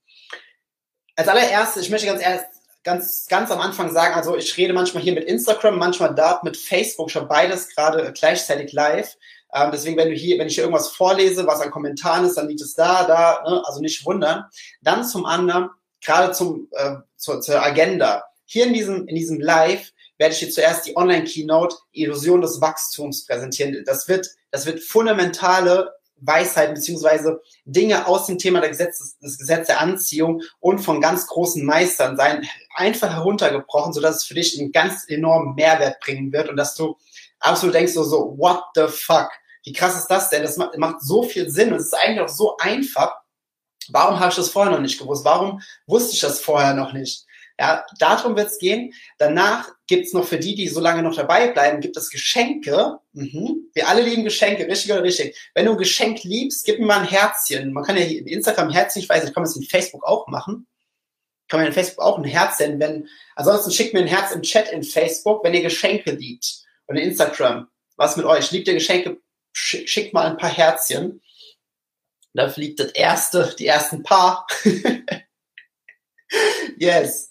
Als 1.14 1.28
allererstes, 1.28 1.84
ich 1.84 1.90
möchte 1.90 2.06
ganz 2.08 2.20
erst 2.20 2.46
ganz, 2.82 3.26
ganz 3.28 3.50
am 3.50 3.60
Anfang 3.60 3.92
sagen, 3.92 4.14
also 4.14 4.36
ich 4.36 4.56
rede 4.56 4.72
manchmal 4.72 5.02
hier 5.02 5.12
mit 5.12 5.24
Instagram, 5.24 5.78
manchmal 5.78 6.14
da 6.14 6.40
mit 6.42 6.56
Facebook, 6.56 7.10
schon 7.10 7.28
beides 7.28 7.68
gerade 7.74 8.12
gleichzeitig 8.12 8.72
live. 8.72 9.16
Ähm, 9.54 9.70
deswegen, 9.72 9.96
wenn 9.96 10.10
du 10.10 10.14
hier, 10.14 10.38
wenn 10.38 10.48
ich 10.48 10.54
hier 10.54 10.64
irgendwas 10.64 10.88
vorlese, 10.88 11.46
was 11.46 11.60
an 11.60 11.70
Kommentaren 11.70 12.24
ist, 12.24 12.36
dann 12.36 12.48
liegt 12.48 12.60
es 12.60 12.74
da, 12.74 13.04
da, 13.04 13.42
ne? 13.48 13.62
also 13.64 13.80
nicht 13.80 14.04
wundern. 14.04 14.44
Dann 14.82 15.04
zum 15.04 15.26
anderen, 15.26 15.70
gerade 16.04 16.32
zum, 16.32 16.68
äh, 16.72 16.96
zur, 17.16 17.40
zur 17.40 17.62
Agenda. 17.62 18.24
Hier 18.44 18.66
in 18.66 18.72
diesem, 18.72 19.06
in 19.06 19.16
diesem 19.16 19.40
Live 19.40 19.92
werde 20.18 20.34
ich 20.34 20.40
dir 20.40 20.50
zuerst 20.50 20.86
die 20.86 20.96
Online-Keynote 20.96 21.76
Illusion 21.92 22.40
des 22.40 22.60
Wachstums 22.60 23.26
präsentieren. 23.26 23.82
Das 23.86 24.08
wird, 24.08 24.28
das 24.50 24.66
wird 24.66 24.80
fundamentale 24.80 25.92
Weisheiten 26.20 26.74
beziehungsweise 26.74 27.40
Dinge 27.64 28.06
aus 28.06 28.26
dem 28.26 28.38
Thema 28.38 28.60
der 28.60 28.70
Gesetz, 28.70 29.18
des 29.18 29.38
Gesetz 29.38 29.68
der 29.68 29.80
Anziehung 29.80 30.42
und 30.60 30.80
von 30.80 31.00
ganz 31.00 31.26
großen 31.26 31.64
Meistern 31.64 32.16
sein, 32.16 32.46
einfach 32.74 33.12
heruntergebrochen, 33.12 33.92
sodass 33.92 34.16
es 34.16 34.24
für 34.24 34.34
dich 34.34 34.58
einen 34.58 34.72
ganz 34.72 35.04
enormen 35.08 35.54
Mehrwert 35.54 36.00
bringen 36.00 36.32
wird 36.32 36.48
und 36.48 36.56
dass 36.56 36.74
du 36.74 36.96
absolut 37.40 37.74
denkst 37.74 37.94
du 37.94 38.02
so, 38.02 38.34
what 38.38 38.62
the 38.74 38.86
fuck? 38.88 39.30
Wie 39.64 39.72
krass 39.72 39.96
ist 39.96 40.06
das 40.06 40.30
denn? 40.30 40.42
Das 40.42 40.56
macht, 40.56 41.02
so 41.02 41.22
viel 41.22 41.50
Sinn 41.50 41.72
und 41.72 41.78
es 41.78 41.86
ist 41.86 41.94
eigentlich 41.94 42.20
auch 42.20 42.28
so 42.28 42.56
einfach. 42.58 43.14
Warum 43.90 44.18
habe 44.18 44.30
ich 44.30 44.36
das 44.36 44.50
vorher 44.50 44.72
noch 44.72 44.80
nicht 44.80 44.98
gewusst? 44.98 45.24
Warum 45.24 45.60
wusste 45.86 46.14
ich 46.14 46.20
das 46.20 46.40
vorher 46.40 46.74
noch 46.74 46.92
nicht? 46.92 47.24
Ja, 47.60 47.84
darum 47.98 48.36
wird 48.36 48.48
es 48.48 48.58
gehen. 48.58 48.94
Danach 49.18 49.68
gibt's 49.88 50.12
noch 50.12 50.24
für 50.24 50.38
die, 50.38 50.54
die 50.54 50.68
so 50.68 50.80
lange 50.80 51.02
noch 51.02 51.16
dabei 51.16 51.48
bleiben, 51.48 51.80
gibt 51.80 51.96
es 51.96 52.08
Geschenke. 52.08 52.98
Mhm. 53.12 53.68
Wir 53.74 53.88
alle 53.88 54.02
lieben 54.02 54.22
Geschenke, 54.22 54.68
richtig 54.68 54.92
oder 54.92 55.02
richtig. 55.02 55.36
Wenn 55.54 55.66
du 55.66 55.72
ein 55.72 55.78
Geschenk 55.78 56.22
liebst, 56.22 56.64
gib 56.64 56.78
mir 56.78 56.86
mal 56.86 57.00
ein 57.00 57.08
Herzchen. 57.08 57.72
Man 57.72 57.82
kann 57.82 57.96
ja 57.96 58.04
hier 58.04 58.20
in 58.20 58.28
Instagram 58.28 58.70
Herzchen, 58.70 59.02
ich 59.02 59.08
weiß 59.08 59.24
nicht, 59.24 59.34
kann 59.34 59.42
man 59.42 59.50
es 59.50 59.56
in 59.56 59.64
Facebook 59.64 60.04
auch 60.04 60.28
machen. 60.28 60.68
Kann 61.48 61.60
man 61.60 61.66
in 61.66 61.72
Facebook 61.72 62.04
auch 62.04 62.18
ein 62.18 62.24
Herz 62.24 62.58
senden, 62.58 62.78
wenn, 62.78 63.08
ansonsten 63.34 63.72
schickt 63.72 63.92
mir 63.92 64.00
ein 64.00 64.06
Herz 64.06 64.32
im 64.32 64.42
Chat 64.42 64.70
in 64.70 64.84
Facebook, 64.84 65.42
wenn 65.42 65.54
ihr 65.54 65.62
Geschenke 65.62 66.12
liebt. 66.12 66.67
Und 66.88 66.96
in 66.96 67.10
Instagram. 67.10 67.68
Was 67.96 68.16
mit 68.16 68.26
euch? 68.26 68.50
Liebt 68.50 68.66
ihr 68.66 68.74
Geschenke? 68.74 69.18
Schickt 69.52 70.14
mal 70.14 70.26
ein 70.26 70.36
paar 70.36 70.50
Herzchen. 70.50 71.22
Da 72.34 72.48
fliegt 72.48 72.80
das 72.80 72.92
erste, 72.92 73.54
die 73.58 73.66
ersten 73.66 74.02
paar. 74.02 74.46
yes. 76.78 77.30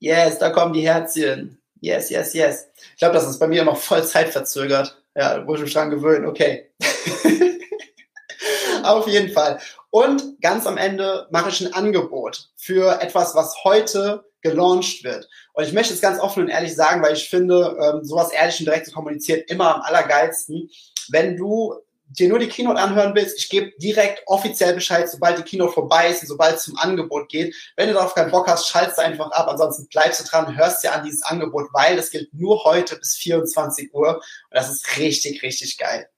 Yes, 0.00 0.38
da 0.38 0.50
kommen 0.50 0.72
die 0.72 0.86
Herzchen. 0.86 1.60
Yes, 1.80 2.10
yes, 2.10 2.34
yes. 2.34 2.66
Ich 2.92 2.98
glaube, 2.98 3.14
das 3.14 3.28
ist 3.28 3.38
bei 3.38 3.46
mir 3.46 3.62
immer 3.62 3.76
voll 3.76 4.04
zeitverzögert. 4.04 5.00
Ja, 5.14 5.46
wo 5.46 5.54
ich 5.54 5.60
mich 5.60 5.72
dran 5.72 5.90
gewöhnen. 5.90 6.26
Okay. 6.26 6.72
Auf 8.82 9.06
jeden 9.06 9.32
Fall. 9.32 9.60
Und 9.90 10.40
ganz 10.40 10.66
am 10.66 10.76
Ende 10.76 11.28
mache 11.30 11.50
ich 11.50 11.60
ein 11.60 11.72
Angebot 11.72 12.50
für 12.56 13.00
etwas, 13.00 13.34
was 13.34 13.64
heute 13.64 14.27
gelauncht 14.42 15.04
wird. 15.04 15.28
Und 15.52 15.64
ich 15.64 15.72
möchte 15.72 15.94
es 15.94 16.00
ganz 16.00 16.20
offen 16.20 16.44
und 16.44 16.48
ehrlich 16.48 16.74
sagen, 16.74 17.02
weil 17.02 17.14
ich 17.14 17.28
finde, 17.28 17.76
ähm, 17.80 18.04
sowas 18.04 18.32
ehrlich 18.32 18.58
und 18.60 18.66
direkt 18.66 18.86
zu 18.86 18.92
kommunizieren 18.92 19.42
immer 19.48 19.76
am 19.76 19.80
allergeilsten. 19.82 20.70
Wenn 21.10 21.36
du 21.36 21.74
dir 22.10 22.28
nur 22.28 22.38
die 22.38 22.48
Keynote 22.48 22.80
anhören 22.80 23.14
willst, 23.14 23.38
ich 23.38 23.48
gebe 23.48 23.72
direkt 23.78 24.22
offiziell 24.26 24.74
Bescheid, 24.74 25.10
sobald 25.10 25.38
die 25.38 25.42
Keynote 25.42 25.72
vorbei 25.72 26.08
ist 26.08 26.22
und 26.22 26.28
sobald 26.28 26.56
es 26.56 26.64
zum 26.64 26.76
Angebot 26.78 27.28
geht. 27.28 27.54
Wenn 27.76 27.88
du 27.88 27.94
darauf 27.94 28.14
keinen 28.14 28.30
Bock 28.30 28.48
hast, 28.48 28.68
schaltest 28.68 28.98
einfach 28.98 29.30
ab. 29.32 29.48
Ansonsten 29.48 29.88
bleibst 29.88 30.20
du 30.20 30.24
dran, 30.24 30.56
hörst 30.56 30.82
dir 30.82 30.92
an 30.92 31.04
dieses 31.04 31.22
Angebot, 31.22 31.68
weil 31.72 31.96
das 31.96 32.10
gilt 32.10 32.32
nur 32.32 32.64
heute 32.64 32.96
bis 32.96 33.16
24 33.16 33.92
Uhr. 33.92 34.16
Und 34.16 34.22
das 34.50 34.70
ist 34.70 34.96
richtig, 34.96 35.42
richtig 35.42 35.76
geil. 35.76 36.08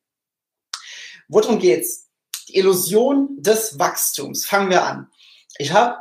Worum 1.29 1.59
geht's? 1.59 2.09
Die 2.49 2.57
Illusion 2.57 3.29
des 3.39 3.79
Wachstums. 3.79 4.45
Fangen 4.45 4.71
wir 4.71 4.85
an. 4.85 5.09
Ich 5.59 5.73
habe 5.73 5.99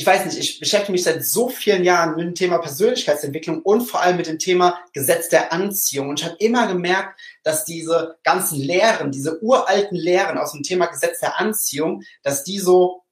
ich 0.00 0.06
weiß 0.06 0.24
nicht, 0.24 0.38
ich 0.38 0.58
beschäftige 0.58 0.92
mich 0.92 1.02
seit 1.02 1.22
so 1.26 1.50
vielen 1.50 1.84
Jahren 1.84 2.16
mit 2.16 2.24
dem 2.24 2.34
Thema 2.34 2.56
Persönlichkeitsentwicklung 2.56 3.60
und 3.60 3.82
vor 3.82 4.00
allem 4.00 4.16
mit 4.16 4.28
dem 4.28 4.38
Thema 4.38 4.82
Gesetz 4.94 5.28
der 5.28 5.52
Anziehung. 5.52 6.08
Und 6.08 6.20
ich 6.20 6.24
habe 6.24 6.36
immer 6.38 6.66
gemerkt, 6.68 7.20
dass 7.42 7.66
diese 7.66 8.16
ganzen 8.24 8.58
Lehren, 8.58 9.10
diese 9.12 9.42
uralten 9.42 9.98
Lehren 9.98 10.38
aus 10.38 10.52
dem 10.52 10.62
Thema 10.62 10.86
Gesetz 10.86 11.20
der 11.20 11.38
Anziehung, 11.38 12.02
dass 12.22 12.44
die 12.44 12.58
so, 12.58 13.02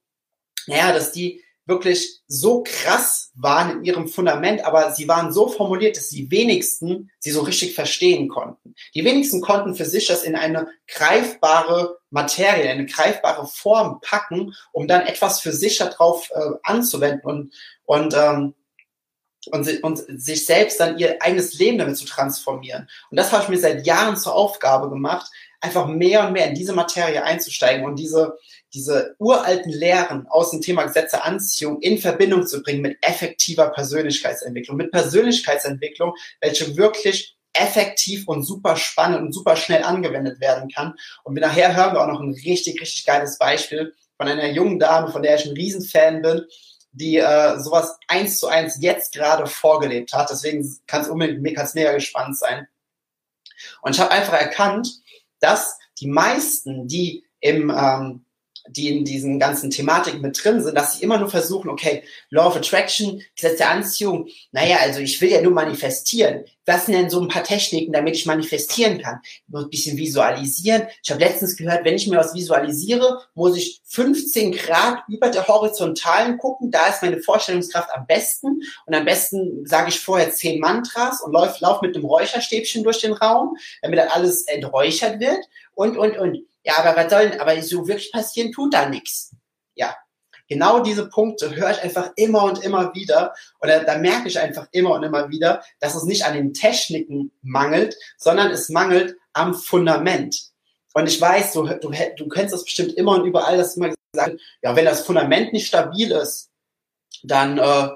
naja, 0.65 0.91
dass 0.91 1.11
die 1.11 1.43
wirklich 1.69 2.19
so 2.27 2.63
krass 2.63 3.31
waren 3.35 3.77
in 3.77 3.83
ihrem 3.85 4.07
Fundament, 4.07 4.65
aber 4.65 4.91
sie 4.91 5.07
waren 5.07 5.31
so 5.31 5.47
formuliert, 5.47 5.95
dass 5.95 6.09
die 6.09 6.29
wenigsten 6.29 7.09
sie 7.19 7.31
so 7.31 7.41
richtig 7.41 7.75
verstehen 7.75 8.27
konnten. 8.27 8.75
Die 8.93 9.05
wenigsten 9.05 9.39
konnten 9.39 9.75
für 9.75 9.85
sich 9.85 10.07
das 10.07 10.23
in 10.23 10.35
eine 10.35 10.67
greifbare 10.87 11.99
Materie, 12.09 12.69
eine 12.69 12.85
greifbare 12.85 13.47
Form 13.47 14.01
packen, 14.01 14.53
um 14.73 14.87
dann 14.87 15.05
etwas 15.07 15.39
für 15.39 15.53
sich 15.53 15.77
darauf 15.77 16.29
äh, 16.31 16.51
anzuwenden 16.63 17.21
und, 17.23 17.53
und 17.85 18.13
ähm, 18.13 18.55
und, 19.51 19.83
und 19.83 20.21
sich 20.21 20.45
selbst 20.45 20.79
dann 20.79 20.97
ihr 20.97 21.21
eigenes 21.21 21.57
Leben 21.57 21.77
damit 21.77 21.97
zu 21.97 22.05
transformieren. 22.05 22.89
Und 23.09 23.17
das 23.17 23.31
habe 23.31 23.43
ich 23.43 23.49
mir 23.49 23.57
seit 23.57 23.85
Jahren 23.85 24.17
zur 24.17 24.35
Aufgabe 24.35 24.89
gemacht, 24.89 25.31
einfach 25.61 25.87
mehr 25.87 26.27
und 26.27 26.33
mehr 26.33 26.47
in 26.47 26.55
diese 26.55 26.73
Materie 26.73 27.23
einzusteigen 27.23 27.85
und 27.85 27.97
diese, 27.97 28.37
diese 28.73 29.15
uralten 29.17 29.71
Lehren 29.71 30.27
aus 30.27 30.51
dem 30.51 30.61
Thema 30.61 30.83
Gesetze 30.83 31.23
Anziehung 31.23 31.81
in 31.81 31.97
Verbindung 31.97 32.45
zu 32.45 32.61
bringen 32.61 32.81
mit 32.81 32.97
effektiver 33.01 33.69
Persönlichkeitsentwicklung, 33.69 34.77
mit 34.77 34.91
Persönlichkeitsentwicklung, 34.91 36.13
welche 36.41 36.77
wirklich 36.77 37.35
effektiv 37.53 38.27
und 38.27 38.43
super 38.43 38.75
spannend 38.75 39.21
und 39.21 39.33
super 39.33 39.55
schnell 39.55 39.83
angewendet 39.83 40.39
werden 40.39 40.69
kann. 40.69 40.93
Und 41.23 41.33
nachher 41.33 41.75
hören 41.75 41.93
wir 41.93 42.01
auch 42.01 42.07
noch 42.07 42.21
ein 42.21 42.33
richtig, 42.45 42.79
richtig 42.79 43.05
geiles 43.05 43.37
Beispiel 43.37 43.95
von 44.17 44.27
einer 44.27 44.49
jungen 44.49 44.79
Dame, 44.79 45.11
von 45.11 45.23
der 45.23 45.35
ich 45.35 45.45
ein 45.45 45.55
Riesenfan 45.55 46.21
bin, 46.21 46.45
die 46.91 47.17
äh, 47.17 47.59
sowas 47.59 47.97
eins 48.07 48.39
zu 48.39 48.47
eins 48.47 48.77
jetzt 48.81 49.13
gerade 49.13 49.47
vorgelebt 49.47 50.13
hat. 50.13 50.29
Deswegen 50.29 50.67
kann 50.87 51.01
es 51.01 51.09
unbedingt 51.09 51.55
kann's 51.55 51.73
mega 51.73 51.93
gespannt 51.93 52.37
sein. 52.37 52.67
Und 53.81 53.95
ich 53.95 54.01
habe 54.01 54.11
einfach 54.11 54.33
erkannt, 54.33 54.89
dass 55.39 55.77
die 55.99 56.07
meisten, 56.07 56.87
die 56.87 57.25
im 57.39 57.69
ähm, 57.75 58.25
die 58.71 58.89
in 58.89 59.05
diesen 59.05 59.39
ganzen 59.39 59.69
Thematiken 59.69 60.21
mit 60.21 60.43
drin 60.43 60.61
sind, 60.61 60.75
dass 60.75 60.95
sie 60.95 61.03
immer 61.03 61.17
nur 61.17 61.29
versuchen, 61.29 61.69
okay, 61.69 62.03
Law 62.29 62.47
of 62.47 62.55
Attraction, 62.55 63.21
Gesetz 63.35 63.57
der 63.57 63.71
Anziehung, 63.71 64.27
naja, 64.51 64.77
also 64.81 64.99
ich 64.99 65.19
will 65.21 65.31
ja 65.31 65.41
nur 65.41 65.51
manifestieren. 65.51 66.45
Was 66.65 66.85
sind 66.85 66.93
denn 66.93 67.09
so 67.09 67.19
ein 67.19 67.27
paar 67.27 67.43
Techniken, 67.43 67.93
damit 67.93 68.15
ich 68.15 68.27
manifestieren 68.27 69.01
kann? 69.01 69.21
Nur 69.47 69.63
ein 69.63 69.71
bisschen 69.71 69.97
visualisieren. 69.97 70.83
Ich 71.03 71.09
habe 71.09 71.19
letztens 71.19 71.57
gehört, 71.57 71.83
wenn 71.83 71.95
ich 71.95 72.05
mir 72.07 72.17
was 72.17 72.35
visualisiere, 72.35 73.21
muss 73.33 73.57
ich 73.57 73.81
15 73.85 74.51
Grad 74.51 74.99
über 75.07 75.29
der 75.29 75.47
Horizontalen 75.47 76.37
gucken. 76.37 76.69
Da 76.69 76.87
ist 76.87 77.01
meine 77.01 77.21
Vorstellungskraft 77.21 77.89
am 77.91 78.05
besten. 78.05 78.61
Und 78.85 78.93
am 78.93 79.03
besten 79.03 79.65
sage 79.65 79.89
ich 79.89 79.99
vorher 79.99 80.29
zehn 80.29 80.59
Mantras 80.59 81.21
und 81.23 81.33
laufe 81.33 81.57
lauf 81.61 81.81
mit 81.81 81.95
einem 81.95 82.05
Räucherstäbchen 82.05 82.83
durch 82.83 83.01
den 83.01 83.13
Raum, 83.13 83.57
damit 83.81 83.97
dann 83.97 84.09
alles 84.09 84.43
enträuchert 84.43 85.19
wird. 85.19 85.39
Und, 85.73 85.97
und, 85.97 86.19
und. 86.19 86.37
Ja, 86.69 86.77
aber 86.83 86.95
was 86.95 87.11
soll 87.11 87.29
denn, 87.29 87.39
aber 87.39 87.59
so 87.63 87.87
wirklich 87.87 88.11
passieren 88.11 88.51
tut 88.51 88.75
da 88.75 88.87
nichts. 88.87 89.35
Ja, 89.73 89.95
genau 90.47 90.81
diese 90.81 91.09
Punkte 91.09 91.55
höre 91.55 91.71
ich 91.71 91.81
einfach 91.81 92.11
immer 92.15 92.43
und 92.43 92.63
immer 92.63 92.93
wieder 92.93 93.33
oder 93.59 93.83
da 93.83 93.97
merke 93.97 94.27
ich 94.27 94.39
einfach 94.39 94.67
immer 94.71 94.91
und 94.91 95.01
immer 95.01 95.29
wieder, 95.29 95.63
dass 95.79 95.95
es 95.95 96.03
nicht 96.03 96.25
an 96.25 96.35
den 96.35 96.53
Techniken 96.53 97.31
mangelt, 97.41 97.95
sondern 98.19 98.51
es 98.51 98.69
mangelt 98.69 99.17
am 99.33 99.55
Fundament. 99.55 100.51
Und 100.93 101.07
ich 101.07 101.19
weiß, 101.19 101.53
du, 101.53 101.63
du, 101.65 101.91
du 102.17 102.27
kennst 102.27 102.53
das 102.53 102.63
bestimmt 102.63 102.93
immer 102.93 103.13
und 103.13 103.25
überall, 103.25 103.57
dass 103.57 103.75
immer 103.75 103.89
gesagt 104.13 104.39
ja, 104.61 104.75
wenn 104.75 104.85
das 104.85 105.01
Fundament 105.01 105.53
nicht 105.53 105.65
stabil 105.65 106.11
ist, 106.11 106.51
dann 107.23 107.57
äh, 107.57 107.89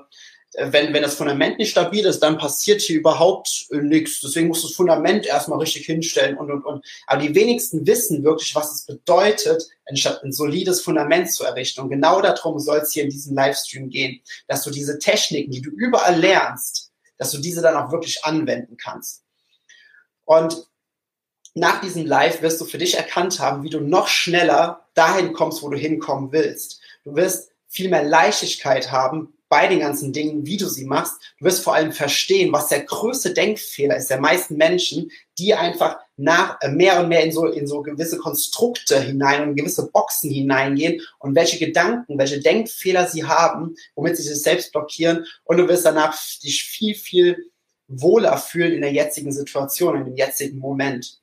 wenn, 0.55 0.93
wenn 0.93 1.01
das 1.01 1.15
Fundament 1.15 1.57
nicht 1.57 1.71
stabil 1.71 2.05
ist, 2.05 2.19
dann 2.19 2.37
passiert 2.37 2.81
hier 2.81 2.97
überhaupt 2.97 3.65
äh, 3.71 3.77
nichts. 3.77 4.19
Deswegen 4.21 4.47
muss 4.47 4.61
das 4.61 4.73
Fundament 4.73 5.25
erstmal 5.25 5.59
richtig 5.59 5.85
hinstellen 5.85 6.37
und, 6.37 6.51
und, 6.51 6.63
und. 6.63 6.85
Aber 7.07 7.21
die 7.21 7.33
wenigsten 7.33 7.87
wissen 7.87 8.23
wirklich, 8.23 8.53
was 8.55 8.71
es 8.71 8.85
bedeutet, 8.85 9.67
ein, 9.85 9.97
ein 10.23 10.31
solides 10.31 10.81
Fundament 10.81 11.31
zu 11.31 11.43
errichten. 11.43 11.81
Und 11.81 11.89
genau 11.89 12.21
darum 12.21 12.59
soll 12.59 12.79
es 12.79 12.91
hier 12.91 13.03
in 13.03 13.09
diesem 13.09 13.35
Livestream 13.35 13.89
gehen, 13.89 14.21
dass 14.47 14.63
du 14.63 14.69
diese 14.69 14.99
Techniken, 14.99 15.51
die 15.51 15.61
du 15.61 15.71
überall 15.71 16.19
lernst, 16.19 16.91
dass 17.17 17.31
du 17.31 17.39
diese 17.39 17.61
dann 17.61 17.75
auch 17.75 17.91
wirklich 17.91 18.23
anwenden 18.23 18.77
kannst. 18.77 19.23
Und 20.25 20.67
nach 21.55 21.81
diesem 21.81 22.05
Live 22.05 22.41
wirst 22.41 22.61
du 22.61 22.65
für 22.65 22.77
dich 22.77 22.95
erkannt 22.95 23.39
haben, 23.39 23.63
wie 23.63 23.69
du 23.69 23.79
noch 23.79 24.07
schneller 24.07 24.87
dahin 24.93 25.33
kommst, 25.33 25.61
wo 25.63 25.69
du 25.69 25.77
hinkommen 25.77 26.31
willst. 26.31 26.79
Du 27.03 27.15
wirst 27.15 27.51
viel 27.67 27.89
mehr 27.89 28.03
Leichtigkeit 28.03 28.91
haben, 28.91 29.32
bei 29.53 29.67
den 29.67 29.81
ganzen 29.81 30.11
Dingen, 30.11 30.47
wie 30.47 30.57
du 30.57 30.67
sie 30.67 30.85
machst. 30.85 31.21
Du 31.37 31.45
wirst 31.45 31.63
vor 31.63 31.75
allem 31.75 31.91
verstehen, 31.91 32.51
was 32.51 32.69
der 32.69 32.85
größte 32.85 33.35
Denkfehler 33.35 33.95
ist 33.95 34.09
der 34.09 34.19
meisten 34.19 34.57
Menschen, 34.57 35.11
die 35.37 35.53
einfach 35.53 35.99
nach 36.17 36.57
äh, 36.61 36.69
mehr 36.69 36.99
und 36.99 37.09
mehr 37.09 37.23
in 37.23 37.31
so 37.31 37.45
in 37.45 37.67
so 37.67 37.83
gewisse 37.83 38.17
Konstrukte 38.17 38.99
hinein 38.99 39.47
und 39.47 39.55
gewisse 39.55 39.91
Boxen 39.91 40.31
hineingehen 40.31 41.03
und 41.19 41.35
welche 41.35 41.59
Gedanken, 41.59 42.17
welche 42.17 42.39
Denkfehler 42.39 43.07
sie 43.07 43.25
haben, 43.25 43.75
womit 43.93 44.17
sie 44.17 44.23
sich 44.23 44.41
selbst 44.41 44.71
blockieren 44.71 45.27
und 45.43 45.57
du 45.57 45.67
wirst 45.67 45.85
danach 45.85 46.17
dich 46.43 46.63
viel 46.63 46.95
viel 46.95 47.51
wohler 47.87 48.39
fühlen 48.39 48.73
in 48.73 48.81
der 48.81 48.91
jetzigen 48.91 49.31
Situation, 49.31 49.97
in 49.97 50.05
dem 50.05 50.15
jetzigen 50.15 50.57
Moment. 50.57 51.19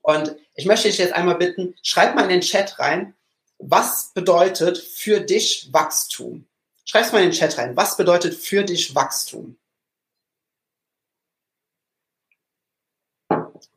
Und 0.00 0.34
ich 0.54 0.64
möchte 0.64 0.88
dich 0.88 0.96
jetzt 0.96 1.12
einmal 1.12 1.36
bitten, 1.36 1.74
schreib 1.82 2.14
mal 2.14 2.22
in 2.22 2.30
den 2.30 2.40
Chat 2.40 2.78
rein, 2.78 3.12
was 3.58 4.12
bedeutet 4.14 4.78
für 4.78 5.20
dich 5.20 5.68
Wachstum? 5.70 6.46
Schreib's 6.90 7.12
mal 7.12 7.22
in 7.22 7.30
den 7.30 7.38
Chat 7.38 7.56
rein. 7.56 7.76
Was 7.76 7.96
bedeutet 7.96 8.34
für 8.34 8.64
dich 8.64 8.92
Wachstum? 8.96 9.56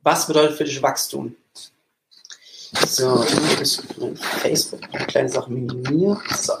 Was 0.02 0.26
bedeutet 0.26 0.56
für 0.56 0.64
dich 0.64 0.82
Wachstum? 0.82 1.36
So, 2.88 3.24
ich 3.24 3.78
Facebook 4.40 4.82
eine 4.92 5.06
kleine 5.06 5.28
Sache 5.28 5.48
minimieren. 5.48 6.20
So. 6.36 6.54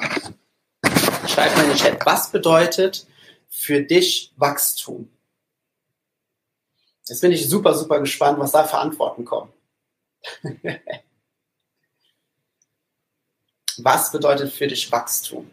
Schreib 1.26 1.56
mal 1.56 1.64
in 1.64 1.70
den 1.70 1.76
Chat. 1.76 2.06
Was 2.06 2.30
bedeutet 2.30 3.04
für 3.48 3.82
dich 3.82 4.32
Wachstum? 4.36 5.10
Jetzt 7.08 7.20
bin 7.20 7.32
ich 7.32 7.48
super, 7.48 7.74
super 7.74 7.98
gespannt, 7.98 8.38
was 8.38 8.52
da 8.52 8.62
für 8.62 8.78
Antworten 8.78 9.24
kommen. 9.24 9.52
was 13.78 14.12
bedeutet 14.12 14.52
für 14.52 14.68
dich 14.68 14.92
Wachstum? 14.92 15.50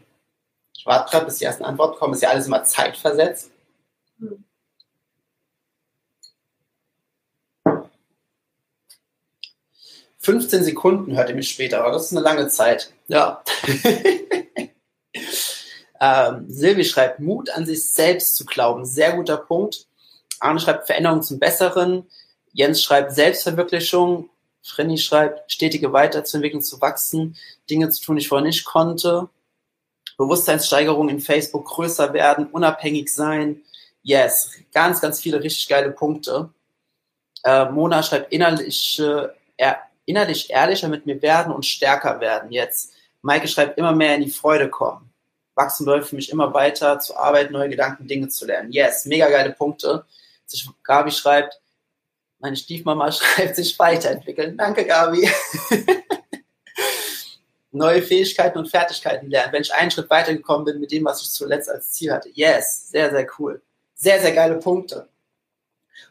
Ich 0.82 0.86
warte 0.88 1.12
gerade, 1.12 1.28
bis 1.28 1.38
die 1.38 1.46
ersten 1.46 1.64
Antworten 1.64 2.00
kommen. 2.00 2.16
Ist 2.16 2.24
ja 2.24 2.30
alles 2.30 2.48
immer 2.48 2.64
zeitversetzt. 2.64 3.52
Hm. 4.18 4.44
Fünfzehn 10.18 10.64
Sekunden 10.64 11.16
hört 11.16 11.30
ihr 11.30 11.36
mich 11.36 11.52
später, 11.52 11.82
aber 11.82 11.92
das 11.92 12.06
ist 12.06 12.14
eine 12.14 12.22
lange 12.22 12.48
Zeit. 12.48 12.92
Ja. 13.08 13.44
ähm, 16.02 16.46
Silvi 16.50 16.84
schreibt, 16.84 17.20
Mut 17.20 17.52
an 17.52 17.68
sich 17.68 17.92
selbst 17.92 18.36
zu 18.36 18.46
glauben. 18.46 18.84
Sehr 18.84 19.16
guter 19.16 19.38
Punkt. 19.38 19.86
Arne 20.40 20.60
schreibt 20.60 20.88
Veränderung 20.88 21.22
zum 21.22 21.38
Besseren. 21.38 22.08
Jens 22.54 22.82
schreibt 22.82 23.12
Selbstverwirklichung. 23.12 24.32
Frenny 24.64 24.98
schreibt, 24.98 25.52
stetige 25.52 25.94
Weiterzuentwickeln, 25.94 26.64
zu 26.64 26.82
wachsen, 26.82 27.38
Dinge 27.70 27.90
zu 27.90 28.02
tun, 28.02 28.16
die 28.16 28.22
ich 28.22 28.30
vorher 28.30 28.48
nicht 28.48 28.66
konnte. 28.66 29.30
Bewusstseinssteigerung 30.22 31.10
in 31.10 31.20
Facebook 31.20 31.66
größer 31.66 32.14
werden, 32.14 32.48
unabhängig 32.48 33.14
sein. 33.14 33.62
Yes, 34.04 34.52
ganz, 34.74 35.02
ganz 35.02 35.20
viele 35.20 35.42
richtig 35.42 35.68
geile 35.68 35.92
Punkte. 35.92 36.50
Äh, 37.44 37.66
Mona 37.66 38.04
schreibt 38.04 38.32
innerlich, 38.32 39.00
äh, 39.00 39.30
er, 39.58 39.80
innerlich 40.06 40.50
ehrlicher 40.52 40.90
mit 40.90 41.06
mir 41.06 41.22
werden 41.22 41.52
und 41.52 41.66
stärker 41.66 42.20
werden 42.20 42.52
jetzt. 42.52 42.94
Maike 43.22 43.48
schreibt 43.48 43.78
immer 43.78 43.94
mehr 43.94 44.16
in 44.16 44.22
die 44.22 44.30
Freude 44.30 44.70
kommen. 44.70 45.12
Wachsen 45.56 45.86
läuft 45.86 46.10
für 46.10 46.16
mich 46.16 46.32
immer 46.32 46.54
weiter, 46.54 47.00
zu 47.00 47.18
arbeiten, 47.18 47.54
neue 47.54 47.70
Gedanken, 47.70 48.08
Dinge 48.08 48.28
zu 48.30 48.46
lernen. 48.46 48.72
Yes, 48.72 49.06
mega 49.06 49.30
geile 49.30 49.52
Punkte. 49.52 50.06
Gabi 50.84 51.12
schreibt, 51.12 51.60
meine 52.40 52.56
Stiefmama 52.56 53.12
schreibt 53.12 53.56
sich 53.56 53.78
weiterentwickeln. 53.80 54.58
Danke, 54.58 54.86
Gabi. 54.86 55.28
neue 57.72 58.02
Fähigkeiten 58.02 58.58
und 58.58 58.70
Fertigkeiten 58.70 59.30
lernen, 59.30 59.54
wenn 59.54 59.62
ich 59.62 59.74
einen 59.74 59.92
Schritt 59.92 60.10
weitergekommen 60.10 60.66
bin 60.66 60.80
mit 60.80 60.92
dem, 60.92 61.06
was 61.06 61.22
ich 61.22 61.32
zuletzt 61.32 61.70
als 61.70 61.92
Ziel 61.92 62.12
hatte. 62.12 62.30
Yes, 62.34 62.90
sehr, 62.90 63.10
sehr 63.10 63.28
cool. 63.40 63.62
Sehr, 63.96 64.20
sehr 64.20 64.34
geile 64.34 64.58
Punkte. 64.58 65.08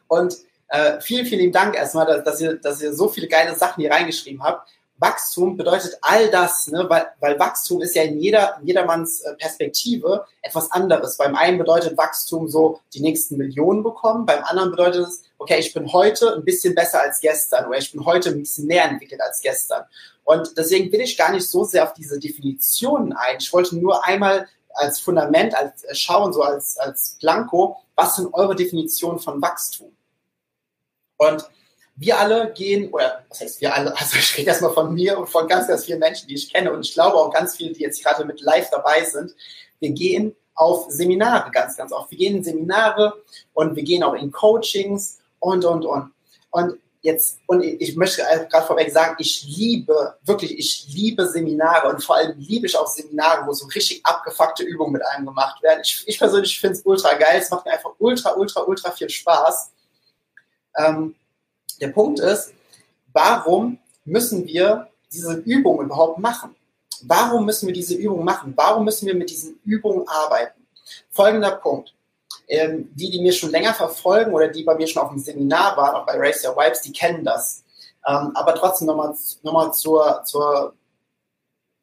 Und 0.07 0.37
äh, 0.69 0.99
vielen, 1.01 1.25
vielen 1.25 1.51
Dank 1.51 1.75
erstmal, 1.75 2.23
dass 2.23 2.41
ihr, 2.41 2.55
dass 2.55 2.81
ihr 2.81 2.93
so 2.93 3.09
viele 3.09 3.27
geile 3.27 3.55
Sachen 3.55 3.81
hier 3.81 3.91
reingeschrieben 3.91 4.41
habt. 4.43 4.69
Wachstum 5.01 5.57
bedeutet 5.57 5.97
all 6.01 6.29
das, 6.29 6.67
ne? 6.67 6.85
weil, 6.87 7.07
weil 7.19 7.39
Wachstum 7.39 7.81
ist 7.81 7.95
ja 7.95 8.03
in 8.03 8.19
jeder, 8.19 8.59
jedermanns 8.63 9.21
äh, 9.21 9.33
Perspektive 9.33 10.25
etwas 10.43 10.71
anderes. 10.71 11.17
Beim 11.17 11.35
einen 11.35 11.57
bedeutet 11.57 11.97
Wachstum 11.97 12.47
so 12.47 12.79
die 12.93 13.01
nächsten 13.01 13.37
Millionen 13.37 13.81
bekommen, 13.81 14.27
beim 14.27 14.43
anderen 14.43 14.69
bedeutet 14.69 15.07
es, 15.07 15.23
okay, 15.39 15.59
ich 15.59 15.73
bin 15.73 15.91
heute 15.91 16.35
ein 16.35 16.45
bisschen 16.45 16.75
besser 16.75 17.01
als 17.01 17.19
gestern 17.19 17.67
oder 17.67 17.79
ich 17.79 17.91
bin 17.91 18.05
heute 18.05 18.29
ein 18.29 18.39
bisschen 18.39 18.67
mehr 18.67 18.85
entwickelt 18.85 19.21
als 19.21 19.41
gestern. 19.41 19.85
Und 20.23 20.55
deswegen 20.55 20.91
will 20.91 21.01
ich 21.01 21.17
gar 21.17 21.31
nicht 21.31 21.47
so 21.47 21.63
sehr 21.63 21.83
auf 21.83 21.93
diese 21.93 22.19
Definitionen 22.19 23.13
ein. 23.13 23.37
Ich 23.39 23.51
wollte 23.51 23.75
nur 23.75 24.05
einmal 24.05 24.47
als 24.73 24.99
Fundament, 24.99 25.55
als 25.55 25.83
äh, 25.83 25.95
schauen, 25.95 26.31
so 26.31 26.43
als, 26.43 26.77
als 26.77 27.17
Blanko, 27.19 27.77
was 27.95 28.17
sind 28.17 28.31
eure 28.35 28.55
Definitionen 28.55 29.19
von 29.19 29.41
Wachstum? 29.41 29.91
Und 31.17 31.49
wir 31.95 32.19
alle 32.19 32.51
gehen, 32.53 32.91
oder 32.91 33.25
was 33.29 33.41
heißt 33.41 33.61
wir 33.61 33.75
alle, 33.75 33.95
also 33.97 34.17
ich 34.17 34.37
rede 34.37 34.49
erstmal 34.49 34.73
von 34.73 34.93
mir 34.93 35.17
und 35.17 35.27
von 35.27 35.47
ganz, 35.47 35.67
ganz 35.67 35.85
vielen 35.85 35.99
Menschen, 35.99 36.27
die 36.27 36.35
ich 36.35 36.51
kenne 36.51 36.71
und 36.71 36.85
ich 36.85 36.93
glaube 36.93 37.17
auch 37.17 37.31
ganz 37.31 37.55
viele, 37.55 37.73
die 37.73 37.81
jetzt 37.81 38.03
gerade 38.03 38.25
mit 38.25 38.41
live 38.41 38.69
dabei 38.69 39.03
sind. 39.03 39.35
Wir 39.79 39.91
gehen 39.91 40.35
auf 40.55 40.85
Seminare 40.89 41.51
ganz, 41.51 41.77
ganz 41.77 41.91
oft. 41.91 42.11
Wir 42.11 42.17
gehen 42.17 42.37
in 42.37 42.43
Seminare 42.43 43.21
und 43.53 43.75
wir 43.75 43.83
gehen 43.83 44.03
auch 44.03 44.13
in 44.13 44.31
Coachings 44.31 45.19
und, 45.39 45.65
und, 45.65 45.85
und. 45.85 46.11
Und 46.51 46.79
jetzt, 47.01 47.39
und 47.47 47.63
ich 47.63 47.95
möchte 47.95 48.21
gerade 48.49 48.67
vorweg 48.67 48.91
sagen, 48.91 49.15
ich 49.19 49.43
liebe, 49.43 50.17
wirklich, 50.23 50.57
ich 50.57 50.87
liebe 50.89 51.27
Seminare 51.27 51.89
und 51.89 52.03
vor 52.03 52.17
allem 52.17 52.37
liebe 52.37 52.67
ich 52.67 52.77
auch 52.77 52.87
Seminare, 52.87 53.45
wo 53.47 53.53
so 53.53 53.65
richtig 53.67 54.05
abgefuckte 54.05 54.63
Übungen 54.63 54.93
mit 54.93 55.05
einem 55.05 55.25
gemacht 55.25 55.61
werden. 55.63 55.81
Ich, 55.83 56.03
ich 56.05 56.19
persönlich 56.19 56.59
finde 56.59 56.77
es 56.77 56.85
ultra 56.85 57.13
geil, 57.13 57.39
es 57.39 57.49
macht 57.49 57.65
mir 57.65 57.73
einfach 57.73 57.93
ultra, 57.97 58.35
ultra, 58.35 58.61
ultra 58.61 58.91
viel 58.91 59.09
Spaß. 59.09 59.71
Ähm, 60.77 61.15
der 61.81 61.89
Punkt 61.89 62.19
ist, 62.19 62.53
warum 63.11 63.79
müssen 64.05 64.45
wir 64.45 64.87
diese 65.11 65.33
Übung 65.33 65.81
überhaupt 65.81 66.19
machen? 66.19 66.55
Warum 67.03 67.45
müssen 67.45 67.67
wir 67.67 67.73
diese 67.73 67.95
Übung 67.95 68.23
machen? 68.23 68.53
Warum 68.55 68.85
müssen 68.85 69.07
wir 69.07 69.15
mit 69.15 69.29
diesen 69.29 69.59
Übungen 69.65 70.07
arbeiten? 70.07 70.61
Folgender 71.09 71.51
Punkt. 71.51 71.93
Ähm, 72.47 72.89
die, 72.93 73.09
die 73.09 73.21
mir 73.21 73.33
schon 73.33 73.51
länger 73.51 73.73
verfolgen 73.73 74.33
oder 74.33 74.47
die 74.47 74.63
bei 74.63 74.75
mir 74.75 74.87
schon 74.87 75.01
auf 75.01 75.09
dem 75.09 75.19
Seminar 75.19 75.75
waren, 75.77 75.95
auch 75.95 76.05
bei 76.05 76.17
Race 76.17 76.45
Your 76.45 76.55
Vibes, 76.55 76.81
die 76.81 76.91
kennen 76.91 77.23
das. 77.23 77.63
Ähm, 78.07 78.31
aber 78.35 78.55
trotzdem 78.55 78.87
nochmal 78.87 79.15
noch 79.43 79.53
mal 79.53 79.71
zur, 79.71 80.21
zur 80.25 80.73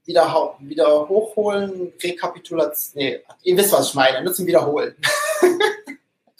wieder, 0.05 0.57
wieder 0.61 1.09
hochholen, 1.09 1.93
Rekapitulation. 2.03 3.03
Nee, 3.03 3.21
ihr 3.43 3.57
wisst, 3.57 3.73
was 3.73 3.89
ich 3.89 3.95
meine. 3.95 4.23
Nur 4.23 4.35
zum 4.35 4.47
Wiederholen. 4.47 4.97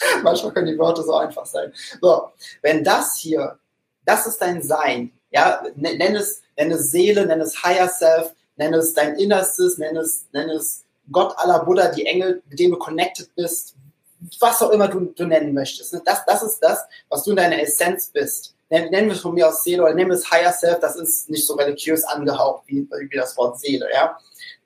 Manchmal 0.23 0.53
können 0.53 0.67
die 0.67 0.79
Wörter 0.79 1.03
so 1.03 1.15
einfach 1.15 1.47
sein. 1.47 1.73
So, 2.01 2.31
wenn 2.63 2.85
das 2.85 3.17
hier, 3.17 3.59
das 4.05 4.27
ist 4.27 4.39
dein 4.39 4.63
Sein, 4.63 5.13
ja, 5.31 5.63
nenn 5.75 6.17
es, 6.17 6.43
nenn 6.57 6.71
es 6.71 6.91
Seele, 6.91 7.27
nenn 7.27 7.41
es 7.41 7.63
Higher 7.63 7.89
Self, 7.89 8.33
nenn 8.57 8.75
es 8.75 8.95
dein 8.95 9.17
Innerstes, 9.17 9.79
nenn 9.79 9.97
es, 9.97 10.27
nenn 10.33 10.49
es 10.51 10.85
Gott 11.11 11.35
aller 11.39 11.65
Buddha, 11.65 11.89
die 11.89 12.07
Engel, 12.07 12.43
mit 12.49 12.59
denen 12.59 12.73
du 12.73 12.79
connected 12.79 13.35
bist, 13.35 13.75
was 14.41 14.63
auch 14.63 14.71
immer 14.71 14.89
du, 14.89 15.01
du 15.01 15.27
nennen 15.27 15.55
möchtest. 15.55 15.95
Das, 16.05 16.25
das 16.27 16.43
ist 16.43 16.59
das, 16.61 16.85
was 17.09 17.23
du 17.25 17.31
in 17.31 17.37
deiner 17.37 17.61
Essenz 17.61 18.09
bist. 18.09 18.55
Nennen 18.71 19.07
wir 19.07 19.15
es 19.15 19.21
von 19.21 19.33
mir 19.33 19.49
aus 19.49 19.65
Seele 19.65 19.83
oder 19.83 19.95
nennen 19.95 20.11
wir 20.11 20.17
es 20.17 20.31
Higher 20.31 20.53
Self, 20.53 20.81
das 20.81 20.97
ist 20.97 21.31
nicht 21.31 21.47
so 21.47 21.55
religiös 21.55 22.05
angehaucht 22.05 22.65
wie, 22.67 22.87
wie 22.91 23.17
das 23.17 23.37
Wort 23.37 23.59
Seele, 23.59 23.89
ja. 23.93 24.19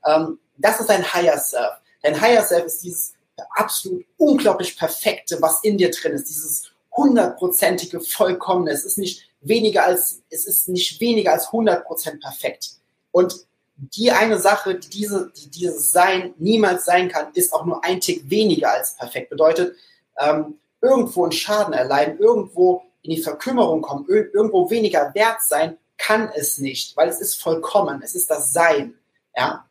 Ähm, 0.04 0.40
das 0.56 0.80
ist 0.80 0.90
dein 0.90 1.04
Higher 1.12 1.38
Self. 1.38 1.74
Dein 2.02 2.20
Higher 2.20 2.42
Self 2.42 2.64
ist 2.66 2.82
dieses 2.82 3.14
absolut 3.50 4.04
unglaublich 4.16 4.76
perfekte, 4.76 5.40
was 5.40 5.62
in 5.62 5.78
dir 5.78 5.90
drin 5.90 6.12
ist, 6.12 6.28
dieses 6.28 6.72
hundertprozentige 6.94 8.00
Vollkommene. 8.00 8.70
Es 8.70 8.84
ist 8.84 8.98
nicht 8.98 9.28
weniger 9.40 9.84
als, 9.84 10.22
es 10.30 10.46
ist 10.46 10.68
nicht 10.68 11.00
weniger 11.00 11.32
als 11.32 11.48
100% 11.48 12.20
perfekt. 12.20 12.72
Und 13.10 13.46
die 13.76 14.12
eine 14.12 14.38
Sache, 14.38 14.76
die, 14.76 14.88
diese, 14.88 15.32
die 15.36 15.50
dieses 15.50 15.90
Sein 15.90 16.34
niemals 16.38 16.84
sein 16.84 17.08
kann, 17.08 17.32
ist 17.34 17.52
auch 17.52 17.64
nur 17.64 17.84
ein 17.84 18.00
Tick 18.00 18.28
weniger 18.30 18.72
als 18.72 18.96
perfekt. 18.96 19.30
Bedeutet, 19.30 19.76
ähm, 20.18 20.58
irgendwo 20.80 21.24
einen 21.24 21.32
Schaden 21.32 21.72
erleiden, 21.72 22.18
irgendwo 22.18 22.82
in 23.02 23.10
die 23.10 23.22
Verkümmerung 23.22 23.82
kommen, 23.82 24.06
irgendwo 24.08 24.70
weniger 24.70 25.12
wert 25.14 25.42
sein, 25.42 25.78
kann 25.98 26.30
es 26.34 26.58
nicht, 26.58 26.96
weil 26.96 27.08
es 27.08 27.20
ist 27.20 27.40
vollkommen, 27.40 28.02
es 28.02 28.14
ist 28.14 28.30
das 28.30 28.52
Sein. 28.52 28.94
Ja? 29.36 29.68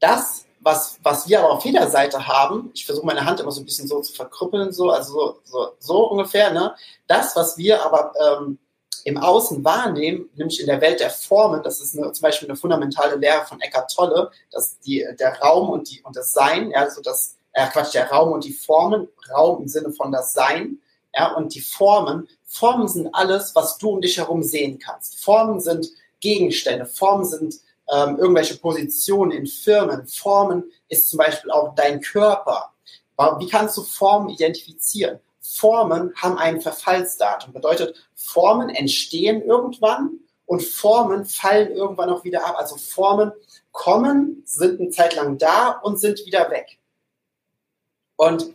Das, 0.00 0.44
was, 0.68 0.98
was 1.02 1.26
wir 1.28 1.40
aber 1.40 1.52
auf 1.52 1.64
jeder 1.64 1.88
Seite 1.88 2.28
haben, 2.28 2.70
ich 2.74 2.84
versuche 2.84 3.06
meine 3.06 3.24
Hand 3.24 3.40
immer 3.40 3.50
so 3.50 3.62
ein 3.62 3.64
bisschen 3.64 3.88
so 3.88 4.00
zu 4.02 4.12
verkrüppeln, 4.12 4.70
so, 4.70 4.90
also 4.90 5.12
so, 5.12 5.38
so, 5.44 5.72
so 5.78 6.10
ungefähr, 6.10 6.52
ne? 6.52 6.74
das, 7.06 7.34
was 7.34 7.56
wir 7.56 7.82
aber 7.82 8.12
ähm, 8.20 8.58
im 9.04 9.16
Außen 9.16 9.64
wahrnehmen, 9.64 10.28
nämlich 10.36 10.60
in 10.60 10.66
der 10.66 10.82
Welt 10.82 11.00
der 11.00 11.08
Formen, 11.08 11.62
das 11.62 11.80
ist 11.80 11.96
eine, 11.96 12.12
zum 12.12 12.22
Beispiel 12.22 12.48
eine 12.48 12.56
fundamentale 12.56 13.16
Lehre 13.16 13.46
von 13.46 13.60
Eckhart 13.62 13.90
Tolle, 13.90 14.30
dass 14.50 14.78
die, 14.80 15.06
der 15.18 15.40
Raum 15.40 15.70
und, 15.70 15.90
die, 15.90 16.02
und 16.02 16.14
das 16.14 16.32
Sein, 16.32 16.70
ja, 16.70 16.80
also 16.80 17.00
das, 17.00 17.36
äh, 17.52 17.66
Quatsch, 17.68 17.94
der 17.94 18.10
Raum 18.10 18.32
und 18.32 18.44
die 18.44 18.52
Formen, 18.52 19.08
Raum 19.34 19.62
im 19.62 19.68
Sinne 19.68 19.90
von 19.92 20.12
das 20.12 20.34
Sein, 20.34 20.78
ja, 21.14 21.34
und 21.34 21.54
die 21.54 21.62
Formen, 21.62 22.28
Formen 22.44 22.88
sind 22.88 23.08
alles, 23.14 23.54
was 23.54 23.78
du 23.78 23.90
um 23.90 24.00
dich 24.02 24.18
herum 24.18 24.42
sehen 24.42 24.78
kannst. 24.78 25.24
Formen 25.24 25.60
sind 25.60 25.88
Gegenstände, 26.20 26.84
Formen 26.84 27.24
sind 27.24 27.54
ähm, 27.90 28.18
irgendwelche 28.18 28.56
Positionen 28.56 29.32
in 29.32 29.46
Firmen, 29.46 30.06
Formen 30.06 30.64
ist 30.88 31.08
zum 31.08 31.18
Beispiel 31.18 31.50
auch 31.50 31.74
dein 31.74 32.00
Körper. 32.00 32.72
Wie 33.38 33.48
kannst 33.48 33.76
du 33.76 33.82
Formen 33.82 34.28
identifizieren? 34.28 35.18
Formen 35.40 36.12
haben 36.16 36.38
ein 36.38 36.60
Verfallsdatum. 36.60 37.52
Bedeutet, 37.52 38.08
Formen 38.14 38.68
entstehen 38.68 39.42
irgendwann 39.42 40.20
und 40.46 40.62
Formen 40.62 41.24
fallen 41.24 41.72
irgendwann 41.72 42.10
auch 42.10 42.22
wieder 42.22 42.46
ab. 42.46 42.56
Also 42.58 42.76
Formen 42.76 43.32
kommen, 43.72 44.42
sind 44.44 44.80
eine 44.80 44.90
Zeit 44.90 45.16
lang 45.16 45.38
da 45.38 45.70
und 45.70 45.98
sind 45.98 46.24
wieder 46.26 46.50
weg. 46.50 46.78
Und 48.16 48.52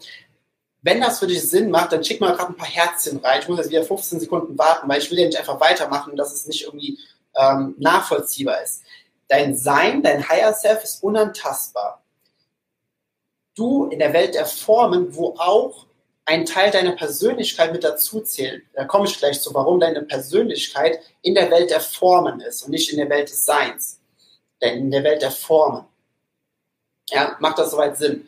wenn 0.82 1.02
das 1.02 1.20
für 1.20 1.28
dich 1.28 1.42
Sinn 1.50 1.70
macht, 1.70 1.94
dann 1.94 2.04
schick 2.04 2.20
mal 2.20 2.36
gerade 2.36 2.54
ein 2.54 2.58
paar 2.58 2.68
Herzchen 2.68 3.20
rein. 3.20 3.42
Ich 3.42 3.48
muss 3.48 3.58
jetzt 3.58 3.70
wieder 3.70 3.84
15 3.84 4.20
Sekunden 4.20 4.58
warten, 4.58 4.88
weil 4.90 5.00
ich 5.00 5.10
will 5.10 5.20
ja 5.20 5.26
nicht 5.26 5.40
einfach 5.40 5.60
weitermachen, 5.60 6.16
dass 6.16 6.34
es 6.34 6.46
nicht 6.46 6.64
irgendwie 6.64 7.00
ähm, 7.36 7.76
nachvollziehbar 7.80 8.62
ist. 8.62 8.84
Dein 9.28 9.56
Sein, 9.58 10.04
dein 10.04 10.28
Higher 10.28 10.54
Self 10.54 10.84
ist 10.84 11.04
unantastbar. 11.04 12.04
Du 13.56 13.86
in 13.86 14.00
der 14.00 14.14
Welt 14.14 14.36
der 14.36 14.46
Formen, 14.46 15.16
wo 15.16 15.36
auch 15.38 15.86
ein 16.26 16.46
Teil 16.46 16.72
deiner 16.72 16.94
Persönlichkeit 16.94 17.74
mit 17.74 17.84
dazu 17.84 18.22
zählt. 18.22 18.64
Da 18.74 18.86
komme 18.86 19.06
ich 19.06 19.18
gleich 19.18 19.42
zu, 19.42 19.54
warum 19.54 19.80
deine 19.80 20.02
Persönlichkeit 20.04 21.00
in 21.22 21.36
der 21.36 21.52
Welt 21.52 21.70
der 21.70 21.82
Formen 21.82 22.40
ist 22.42 22.64
und 22.64 22.72
nicht 22.72 22.92
in 22.92 22.98
der 22.98 23.10
Welt 23.10 23.30
des 23.30 23.46
Seins. 23.46 24.00
Denn 24.62 24.80
in 24.80 24.92
der 24.92 25.04
Welt 25.04 25.22
der 25.22 25.32
Formen. 25.32 25.86
Ja, 27.10 27.36
macht 27.40 27.60
das 27.60 27.72
soweit 27.72 27.98
Sinn? 27.98 28.28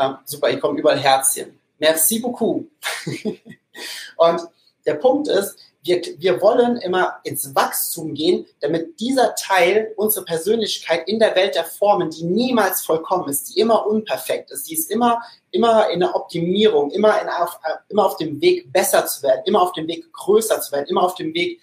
Ähm, 0.00 0.16
super, 0.24 0.48
hier 0.48 0.58
kommen 0.58 0.78
überall 0.78 0.98
Herzchen. 0.98 1.58
Merci 1.78 2.18
beaucoup. 2.20 2.66
und 4.16 4.40
der 4.86 4.94
Punkt 4.94 5.28
ist, 5.28 5.58
wir, 5.84 6.00
wir 6.18 6.40
wollen 6.40 6.78
immer 6.78 7.20
ins 7.24 7.54
Wachstum 7.54 8.14
gehen, 8.14 8.46
damit 8.60 8.98
dieser 9.00 9.34
Teil, 9.34 9.92
unsere 9.96 10.24
Persönlichkeit 10.24 11.06
in 11.06 11.18
der 11.18 11.36
Welt 11.36 11.54
der 11.54 11.64
Formen, 11.64 12.10
die 12.10 12.24
niemals 12.24 12.82
vollkommen 12.82 13.28
ist, 13.28 13.50
die 13.50 13.60
immer 13.60 13.86
unperfekt 13.86 14.50
ist, 14.50 14.68
die 14.68 14.74
ist 14.74 14.90
immer, 14.90 15.20
immer 15.50 15.90
in 15.90 16.00
der 16.00 16.16
Optimierung, 16.16 16.90
immer, 16.90 17.20
in, 17.20 17.28
auf, 17.28 17.60
immer 17.88 18.06
auf 18.06 18.16
dem 18.16 18.40
Weg 18.40 18.72
besser 18.72 19.06
zu 19.06 19.22
werden, 19.22 19.42
immer 19.44 19.60
auf 19.60 19.72
dem 19.72 19.86
Weg 19.86 20.10
größer 20.12 20.60
zu 20.62 20.72
werden, 20.72 20.86
immer 20.88 21.02
auf 21.02 21.16
dem 21.16 21.34
Weg 21.34 21.60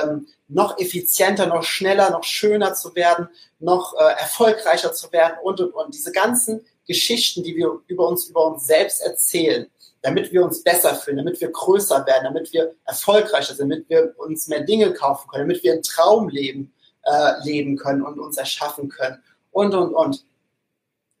ähm, 0.00 0.28
noch 0.46 0.78
effizienter, 0.78 1.46
noch 1.46 1.64
schneller, 1.64 2.10
noch 2.10 2.22
schöner 2.22 2.74
zu 2.74 2.94
werden, 2.94 3.28
noch 3.58 3.94
äh, 3.94 4.20
erfolgreicher 4.20 4.92
zu 4.92 5.10
werden 5.10 5.34
und, 5.42 5.60
und, 5.60 5.72
und. 5.72 5.92
Diese 5.92 6.12
ganzen 6.12 6.64
Geschichten, 6.86 7.42
die 7.42 7.56
wir 7.56 7.80
über 7.88 8.06
uns, 8.06 8.26
über 8.28 8.46
uns 8.46 8.64
selbst 8.64 9.02
erzählen, 9.02 9.66
damit 10.06 10.30
wir 10.30 10.44
uns 10.44 10.62
besser 10.62 10.94
fühlen, 10.94 11.16
damit 11.16 11.40
wir 11.40 11.50
größer 11.50 12.06
werden, 12.06 12.22
damit 12.22 12.52
wir 12.52 12.76
erfolgreicher 12.84 13.56
sind, 13.56 13.70
damit 13.70 13.90
wir 13.90 14.14
uns 14.18 14.46
mehr 14.46 14.60
Dinge 14.60 14.92
kaufen 14.92 15.28
können, 15.28 15.48
damit 15.48 15.64
wir 15.64 15.72
ein 15.72 15.82
Traumleben 15.82 16.72
äh, 17.02 17.32
leben 17.42 17.76
können 17.76 18.02
und 18.02 18.20
uns 18.20 18.36
erschaffen 18.36 18.88
können 18.88 19.20
und, 19.50 19.74
und, 19.74 19.92
und. 19.94 20.24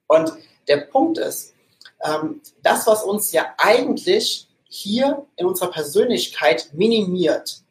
Und 0.06 0.32
der 0.68 0.76
Punkt 0.82 1.18
ist, 1.18 1.52
ähm, 2.00 2.40
das, 2.62 2.86
was 2.86 3.02
uns 3.02 3.32
ja 3.32 3.52
eigentlich 3.58 4.46
hier 4.68 5.26
in 5.34 5.46
unserer 5.46 5.72
Persönlichkeit 5.72 6.70
minimiert, 6.72 7.62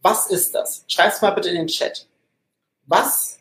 was 0.00 0.28
ist 0.28 0.54
das? 0.54 0.84
Schreib 0.86 1.12
es 1.12 1.20
mal 1.20 1.32
bitte 1.32 1.48
in 1.48 1.56
den 1.56 1.66
Chat. 1.66 2.06
Was, 2.86 3.40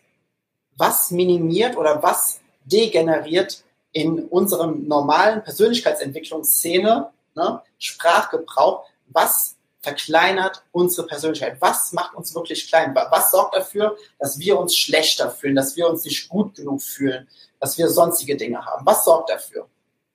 was 0.75 1.12
minimiert 1.12 1.77
oder 1.77 2.01
was 2.01 2.39
degeneriert 2.65 3.63
in 3.91 4.25
unserem 4.25 4.88
normalen 4.88 5.43
Persönlichkeitsentwicklungsszene, 5.43 7.12
ne, 7.36 7.62
Sprachgebrauch, 7.77 8.86
was 9.08 9.58
verkleinert 9.82 10.63
unsere 10.71 11.08
Persönlichkeit? 11.08 11.60
Was 11.60 11.91
macht 11.91 12.15
uns 12.15 12.34
wirklich 12.36 12.67
klein? 12.69 12.95
Was 12.95 13.32
sorgt 13.32 13.56
dafür, 13.56 13.97
dass 14.19 14.38
wir 14.39 14.60
uns 14.60 14.77
schlechter 14.77 15.32
fühlen, 15.32 15.56
dass 15.56 15.75
wir 15.75 15.89
uns 15.89 16.06
nicht 16.06 16.30
gut 16.30 16.56
genug 16.56 16.82
fühlen, 16.82 17.27
dass 17.60 17.77
wir 17.77 17.89
sonstige 17.89 18.38
Dinge 18.38 18.63
haben? 18.63 18.86
Was 18.86 19.04
sorgt 19.06 19.32
dafür? 19.32 19.67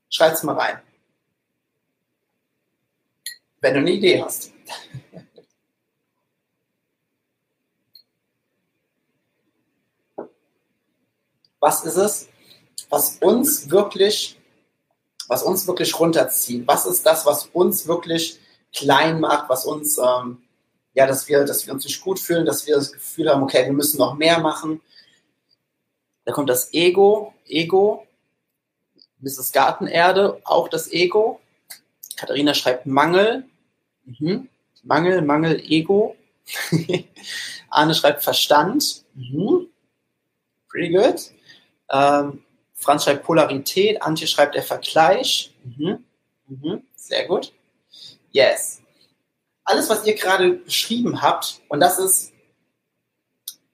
Schreib's 0.08 0.42
mal 0.44 0.54
rein. 0.56 0.80
Wenn 3.60 3.74
du 3.74 3.80
eine 3.80 3.90
Idee 3.90 4.22
hast. 4.22 4.52
Was 11.58 11.84
ist 11.84 11.96
es, 11.96 12.28
was 12.88 13.18
uns 13.20 13.70
wirklich, 13.70 14.38
was 15.29 15.42
uns 15.42 15.66
wirklich 15.66 15.99
runterzieht? 15.99 16.66
Was 16.66 16.87
ist 16.87 17.05
das, 17.05 17.27
was 17.27 17.46
uns 17.46 17.87
wirklich 17.87 18.38
klein 18.72 19.20
macht, 19.20 19.49
was 19.49 19.64
uns, 19.64 19.99
ähm, 19.99 20.42
ja, 20.94 21.07
dass 21.07 21.29
wir, 21.29 21.44
dass 21.44 21.66
wir 21.66 21.72
uns 21.72 21.85
nicht 21.85 22.01
gut 22.01 22.18
fühlen, 22.18 22.46
dass 22.46 22.66
wir 22.66 22.77
das 22.77 22.92
Gefühl 22.92 23.31
haben, 23.31 23.42
okay, 23.42 23.64
wir 23.64 23.72
müssen 23.72 23.99
noch 23.99 24.14
mehr 24.14 24.38
machen. 24.38 24.81
Da 26.25 26.33
kommt 26.33 26.49
das 26.49 26.72
Ego, 26.72 27.35
Ego, 27.46 28.07
Mrs. 29.20 29.53
Gartenerde, 29.53 30.40
auch 30.44 30.68
das 30.68 30.92
Ego. 30.92 31.40
Katharina 32.16 32.55
schreibt 32.55 32.87
Mangel, 32.87 33.44
mhm. 34.05 34.49
Mangel, 34.83 35.22
Mangel, 35.22 35.61
Ego. 35.61 36.16
Arne 37.70 37.94
schreibt 37.94 38.22
Verstand. 38.22 39.05
Mhm. 39.14 39.68
Pretty 40.68 40.92
good. 40.92 41.31
Ähm, 41.90 42.42
Franz 42.76 43.04
schreibt 43.04 43.24
Polarität. 43.24 44.02
Antje 44.02 44.26
schreibt 44.26 44.54
der 44.54 44.62
Vergleich. 44.62 45.54
Mhm. 45.64 46.04
Mhm. 46.46 46.82
Sehr 46.94 47.26
gut. 47.26 47.52
Yes. 48.30 48.80
Alles, 49.64 49.88
was 49.88 50.06
ihr 50.06 50.14
gerade 50.14 50.52
beschrieben 50.52 51.22
habt, 51.22 51.60
und 51.68 51.80
das 51.80 51.98
ist, 51.98 52.32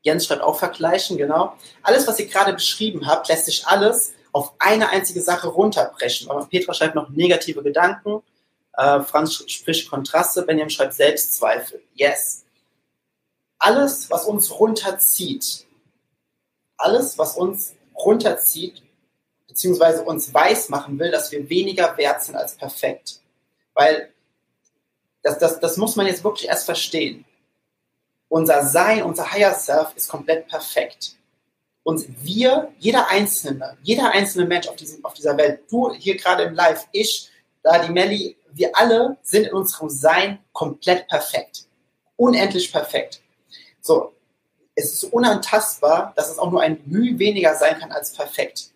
Jens 0.01 0.27
schreibt 0.27 0.43
auch 0.43 0.59
vergleichen, 0.59 1.19
genau. 1.19 1.57
Alles, 1.83 2.07
was 2.07 2.19
ihr 2.19 2.27
gerade 2.27 2.55
beschrieben 2.55 3.07
habt, 3.07 3.29
lässt 3.29 3.45
sich 3.45 3.67
alles 3.67 4.15
auf 4.33 4.55
eine 4.59 4.89
einzige 4.89 5.21
Sache 5.21 5.49
runterbrechen. 5.49 6.31
Aber 6.31 6.47
Petra 6.47 6.73
schreibt 6.73 6.95
noch 6.95 7.11
negative 7.11 7.63
Gedanken. 7.63 8.23
Äh, 8.75 9.01
Franz 9.03 9.45
spricht 9.47 9.91
Kontraste. 9.91 10.43
Benjamin 10.43 10.71
schreibt 10.71 10.95
Selbstzweifel. 10.95 11.83
Yes. 11.95 12.45
Alles, 13.59 14.11
was 14.11 14.25
uns 14.25 14.59
runterzieht, 14.59 15.67
alles, 16.77 17.17
was 17.17 17.37
uns 17.37 17.75
runterzieht, 17.95 18.83
beziehungsweise 19.53 20.03
uns 20.03 20.33
weiß 20.33 20.71
machen 20.71 20.99
will, 20.99 21.11
dass 21.11 21.31
wir 21.31 21.51
weniger 21.51 21.95
wert 21.99 22.23
sind 22.23 22.37
als 22.37 22.55
perfekt. 22.55 23.21
Weil 23.75 24.11
das, 25.23 25.39
das, 25.39 25.61
das 25.61 25.77
muss 25.77 25.95
man 25.95 26.07
jetzt 26.07 26.25
wirklich 26.25 26.49
erst 26.49 26.65
verstehen. 26.65 27.27
Unser 28.31 28.65
Sein, 28.65 29.03
unser 29.03 29.31
Higher 29.31 29.53
Self 29.53 29.89
ist 29.95 30.09
komplett 30.09 30.49
perfekt. 30.49 31.17
Und 31.83 32.07
wir, 32.25 32.73
jeder 32.79 33.09
Einzelne, 33.09 33.77
jeder 33.83 34.13
einzelne 34.13 34.47
Mensch 34.47 34.69
auf, 34.69 34.77
diesem, 34.77 35.05
auf 35.05 35.13
dieser 35.13 35.37
Welt, 35.37 35.61
du 35.71 35.93
hier 35.93 36.17
gerade 36.17 36.45
im 36.45 36.55
Live, 36.55 36.89
ich, 36.93 37.29
da 37.63 37.79
die 37.85 37.93
Melli, 37.93 38.37
wir 38.53 38.75
alle 38.75 39.19
sind 39.23 39.49
in 39.49 39.53
unserem 39.53 39.91
Sein 39.91 40.39
komplett 40.53 41.09
perfekt. 41.09 41.67
Unendlich 42.17 42.73
perfekt. 42.73 43.21
So, 43.83 44.15
es 44.75 44.95
ist 44.95 45.05
unantastbar, 45.05 46.15
dass 46.17 46.31
es 46.31 46.39
auch 46.39 46.51
nur 46.51 46.63
ein 46.63 46.81
Mühe 46.87 47.19
weniger 47.19 47.55
sein 47.55 47.79
kann 47.79 47.93
als 47.93 48.15
perfekt. 48.15 48.72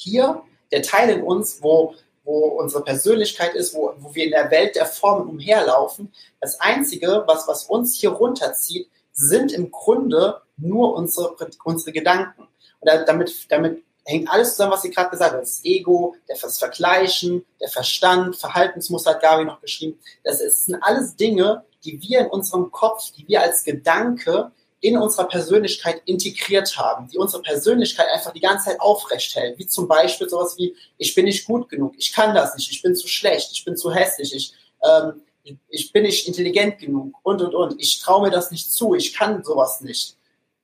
Hier, 0.00 0.42
der 0.70 0.82
Teil 0.82 1.10
in 1.10 1.22
uns, 1.24 1.60
wo, 1.60 1.94
wo 2.22 2.38
unsere 2.60 2.84
Persönlichkeit 2.84 3.56
ist, 3.56 3.74
wo, 3.74 3.92
wo 3.98 4.14
wir 4.14 4.24
in 4.24 4.30
der 4.30 4.48
Welt 4.52 4.76
der 4.76 4.86
Formen 4.86 5.28
umherlaufen, 5.28 6.12
das 6.40 6.60
Einzige, 6.60 7.24
was, 7.26 7.48
was 7.48 7.64
uns 7.64 7.96
hier 7.96 8.10
runterzieht, 8.10 8.88
sind 9.12 9.50
im 9.52 9.72
Grunde 9.72 10.40
nur 10.56 10.94
unsere, 10.94 11.34
unsere 11.64 11.90
Gedanken. 11.90 12.46
Und 12.78 12.88
damit, 13.06 13.46
damit 13.48 13.82
hängt 14.04 14.30
alles 14.30 14.52
zusammen, 14.52 14.72
was 14.72 14.82
sie 14.82 14.90
gerade 14.90 15.10
gesagt 15.10 15.32
hat. 15.32 15.42
Das 15.42 15.64
Ego, 15.64 16.14
das 16.28 16.58
Vergleichen, 16.58 17.44
der 17.60 17.68
Verstand, 17.68 18.36
Verhaltensmuster 18.36 19.10
hat 19.10 19.22
Gabi 19.22 19.44
noch 19.44 19.58
beschrieben. 19.58 19.98
Das 20.22 20.38
sind 20.38 20.80
alles 20.80 21.16
Dinge, 21.16 21.64
die 21.84 22.00
wir 22.00 22.20
in 22.20 22.26
unserem 22.28 22.70
Kopf, 22.70 23.10
die 23.16 23.26
wir 23.26 23.42
als 23.42 23.64
Gedanke 23.64 24.52
in 24.80 24.96
unserer 24.96 25.26
Persönlichkeit 25.26 26.02
integriert 26.04 26.76
haben, 26.76 27.08
die 27.08 27.18
unsere 27.18 27.42
Persönlichkeit 27.42 28.06
einfach 28.12 28.32
die 28.32 28.40
ganze 28.40 28.66
Zeit 28.66 28.80
aufrecht 28.80 29.34
hält. 29.34 29.58
Wie 29.58 29.66
zum 29.66 29.88
Beispiel 29.88 30.28
sowas 30.28 30.56
wie, 30.56 30.74
ich 30.98 31.14
bin 31.14 31.24
nicht 31.24 31.46
gut 31.46 31.68
genug, 31.68 31.94
ich 31.98 32.12
kann 32.12 32.34
das 32.34 32.54
nicht, 32.54 32.70
ich 32.70 32.82
bin 32.82 32.94
zu 32.94 33.08
schlecht, 33.08 33.50
ich 33.52 33.64
bin 33.64 33.76
zu 33.76 33.92
hässlich, 33.92 34.34
ich, 34.34 34.54
ähm, 34.84 35.20
ich 35.68 35.92
bin 35.92 36.04
nicht 36.04 36.28
intelligent 36.28 36.78
genug 36.78 37.14
und, 37.22 37.42
und, 37.42 37.54
und. 37.54 37.80
Ich 37.80 38.00
traue 38.00 38.22
mir 38.22 38.30
das 38.30 38.50
nicht 38.50 38.70
zu, 38.70 38.94
ich 38.94 39.14
kann 39.14 39.42
sowas 39.42 39.80
nicht. 39.80 40.16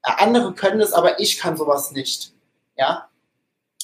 Andere 0.02 0.52
können 0.52 0.80
es, 0.80 0.92
aber 0.92 1.18
ich 1.18 1.38
kann 1.38 1.56
sowas 1.56 1.90
nicht. 1.90 2.32
Ja? 2.76 3.08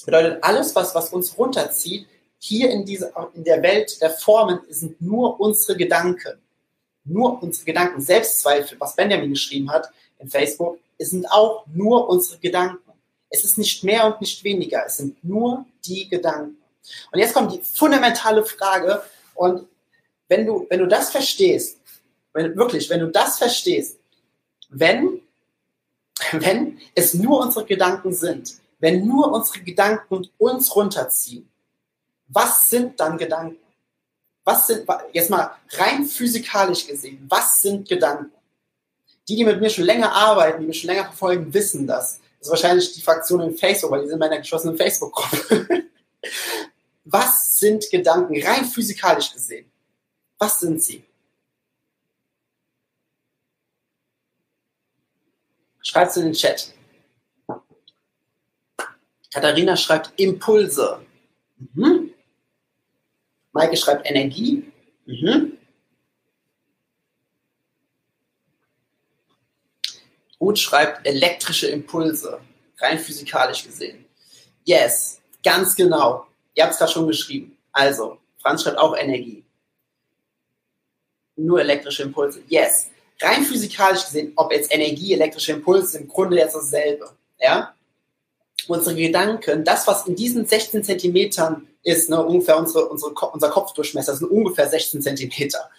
Bedeutet, 0.04 0.44
alles, 0.44 0.76
was, 0.76 0.94
was 0.94 1.12
uns 1.12 1.36
runterzieht, 1.36 2.06
hier 2.38 2.70
in, 2.70 2.84
diese, 2.84 3.12
in 3.34 3.44
der 3.44 3.62
Welt 3.62 4.00
der 4.00 4.10
Formen, 4.10 4.60
sind 4.68 5.00
nur 5.00 5.40
unsere 5.40 5.76
Gedanken. 5.76 6.38
Nur 7.04 7.42
unsere 7.42 7.64
Gedanken. 7.64 8.00
Selbstzweifel, 8.00 8.78
was 8.78 8.94
Benjamin 8.94 9.30
geschrieben 9.30 9.70
hat 9.70 9.90
in 10.20 10.28
Facebook, 10.28 10.78
es 10.98 11.10
sind 11.10 11.26
auch 11.30 11.66
nur 11.72 12.08
unsere 12.08 12.38
Gedanken. 12.38 12.92
Es 13.30 13.44
ist 13.44 13.58
nicht 13.58 13.82
mehr 13.84 14.06
und 14.06 14.20
nicht 14.20 14.44
weniger. 14.44 14.84
Es 14.86 14.98
sind 14.98 15.22
nur 15.24 15.64
die 15.84 16.08
Gedanken. 16.08 16.56
Und 17.12 17.18
jetzt 17.18 17.34
kommt 17.34 17.52
die 17.52 17.60
fundamentale 17.60 18.44
Frage. 18.44 19.02
Und 19.34 19.66
wenn 20.28 20.46
du, 20.46 20.66
wenn 20.68 20.80
du 20.80 20.86
das 20.86 21.10
verstehst, 21.10 21.78
wenn, 22.32 22.56
wirklich, 22.56 22.88
wenn 22.90 23.00
du 23.00 23.08
das 23.08 23.38
verstehst, 23.38 23.98
wenn, 24.68 25.22
wenn 26.32 26.80
es 26.94 27.14
nur 27.14 27.40
unsere 27.40 27.64
Gedanken 27.64 28.12
sind, 28.12 28.54
wenn 28.78 29.06
nur 29.06 29.32
unsere 29.32 29.60
Gedanken 29.60 30.28
uns 30.38 30.74
runterziehen, 30.74 31.48
was 32.28 32.70
sind 32.70 32.98
dann 33.00 33.18
Gedanken? 33.18 33.58
Was 34.44 34.66
sind, 34.66 34.86
jetzt 35.12 35.30
mal 35.30 35.54
rein 35.72 36.04
physikalisch 36.04 36.86
gesehen, 36.86 37.24
was 37.28 37.60
sind 37.60 37.88
Gedanken? 37.88 38.32
Die, 39.30 39.36
die 39.36 39.44
mit 39.44 39.60
mir 39.60 39.70
schon 39.70 39.84
länger 39.84 40.10
arbeiten, 40.10 40.60
die 40.60 40.66
mich 40.66 40.80
schon 40.80 40.90
länger 40.90 41.04
verfolgen, 41.04 41.54
wissen 41.54 41.86
das. 41.86 42.18
Das 42.40 42.48
ist 42.48 42.50
wahrscheinlich 42.50 42.92
die 42.94 43.00
Fraktion 43.00 43.40
in 43.42 43.56
Facebook, 43.56 43.92
weil 43.92 44.00
die 44.00 44.08
sind 44.08 44.14
in 44.14 44.18
meiner 44.18 44.38
geschlossenen 44.38 44.76
Facebook-Gruppe. 44.76 45.84
was 47.04 47.60
sind 47.60 47.88
Gedanken, 47.92 48.42
rein 48.42 48.64
physikalisch 48.64 49.32
gesehen? 49.32 49.70
Was 50.36 50.58
sind 50.58 50.82
sie? 50.82 51.04
Schreibt 55.80 56.10
es 56.10 56.16
in 56.16 56.24
den 56.24 56.32
Chat. 56.32 56.74
Katharina 59.32 59.76
schreibt 59.76 60.12
Impulse. 60.18 61.06
Mhm. 61.74 62.10
Maike 63.52 63.76
schreibt 63.76 64.10
Energie. 64.10 64.72
Mhm. 65.06 65.56
Ruth 70.40 70.58
schreibt 70.58 71.06
elektrische 71.06 71.68
Impulse, 71.68 72.40
rein 72.78 72.98
physikalisch 72.98 73.64
gesehen. 73.64 74.04
Yes, 74.64 75.20
ganz 75.44 75.74
genau. 75.74 76.26
Ihr 76.54 76.64
habt 76.64 76.72
es 76.72 76.78
gerade 76.78 76.92
schon 76.92 77.06
geschrieben. 77.06 77.56
Also, 77.72 78.18
Franz 78.38 78.62
schreibt 78.62 78.78
auch 78.78 78.96
Energie. 78.96 79.44
Nur 81.36 81.60
elektrische 81.60 82.02
Impulse. 82.04 82.42
Yes. 82.48 82.88
Rein 83.20 83.44
physikalisch 83.44 84.04
gesehen, 84.04 84.32
ob 84.36 84.50
jetzt 84.52 84.72
Energie, 84.74 85.12
elektrische 85.12 85.52
Impulse, 85.52 85.98
im 85.98 86.08
Grunde 86.08 86.38
jetzt 86.38 86.54
dasselbe. 86.54 87.10
Ja? 87.38 87.74
unsere 88.68 88.94
Gedanken, 88.94 89.64
das, 89.64 89.86
was 89.86 90.06
in 90.06 90.14
diesen 90.14 90.46
16 90.46 90.84
Zentimetern 90.84 91.66
ist, 91.82 92.10
ne, 92.10 92.24
ungefähr 92.24 92.58
unsere, 92.58 92.88
unsere, 92.88 93.12
unser 93.12 93.48
Kopfdurchmesser, 93.50 94.14
sind 94.14 94.30
ungefähr 94.30 94.68
16 94.68 95.02
Zentimeter. 95.02 95.70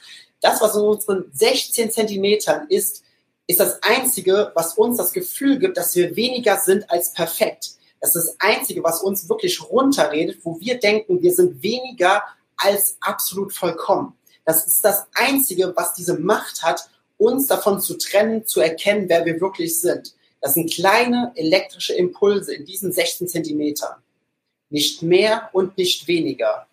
Das, 0.41 0.62
was 0.62 0.76
in 0.76 0.82
unseren 0.82 1.26
16 1.34 1.91
Zentimetern 1.91 2.67
ist, 2.69 3.04
ist 3.52 3.60
das 3.60 3.82
Einzige, 3.84 4.52
was 4.56 4.76
uns 4.76 4.98
das 4.98 5.14
Gefühl 5.14 5.60
gibt, 5.60 5.78
dass 5.78 5.96
wir 5.96 6.16
weniger 6.16 6.58
sind 6.58 6.90
als 6.90 7.14
perfekt. 7.14 7.72
Das 8.00 8.16
ist 8.16 8.28
das 8.28 8.36
Einzige, 8.40 8.84
was 8.84 9.02
uns 9.02 9.30
wirklich 9.30 9.62
runterredet, 9.62 10.40
wo 10.44 10.60
wir 10.60 10.80
denken, 10.80 11.22
wir 11.22 11.34
sind 11.34 11.62
weniger 11.62 12.24
als 12.58 12.98
absolut 13.00 13.54
vollkommen. 13.54 14.14
Das 14.46 14.66
ist 14.66 14.84
das 14.84 15.06
Einzige, 15.14 15.74
was 15.76 15.94
diese 15.94 16.18
Macht 16.18 16.64
hat, 16.64 16.90
uns 17.18 17.46
davon 17.48 17.80
zu 17.80 17.98
trennen, 17.98 18.48
zu 18.48 18.62
erkennen, 18.62 19.08
wer 19.08 19.26
wir 19.26 19.40
wirklich 19.40 19.80
sind. 19.80 20.16
Das 20.40 20.56
sind 20.56 20.72
kleine 20.72 21.32
elektrische 21.36 21.94
Impulse 21.94 22.56
in 22.56 22.66
diesen 22.66 22.92
16 22.92 23.28
Zentimetern. 23.28 23.96
Nicht 24.70 25.04
mehr 25.04 25.50
und 25.54 25.78
nicht 25.78 26.08
weniger. 26.08 26.66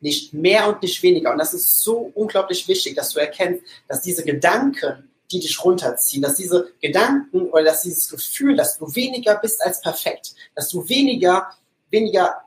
Nicht 0.00 0.34
mehr 0.34 0.68
und 0.68 0.82
nicht 0.82 1.02
weniger. 1.02 1.32
Und 1.32 1.38
das 1.38 1.54
ist 1.54 1.80
so 1.80 2.12
unglaublich 2.14 2.68
wichtig, 2.68 2.96
dass 2.96 3.10
du 3.10 3.20
erkennst, 3.20 3.62
dass 3.88 4.02
diese 4.02 4.24
Gedanken, 4.24 5.08
die 5.30 5.40
dich 5.40 5.64
runterziehen, 5.64 6.22
dass 6.22 6.34
diese 6.34 6.72
Gedanken 6.80 7.48
oder 7.50 7.64
dass 7.64 7.82
dieses 7.82 8.08
Gefühl, 8.08 8.56
dass 8.56 8.78
du 8.78 8.94
weniger 8.94 9.36
bist 9.36 9.62
als 9.62 9.80
perfekt, 9.80 10.34
dass 10.54 10.68
du 10.68 10.88
weniger, 10.88 11.48
weniger 11.90 12.44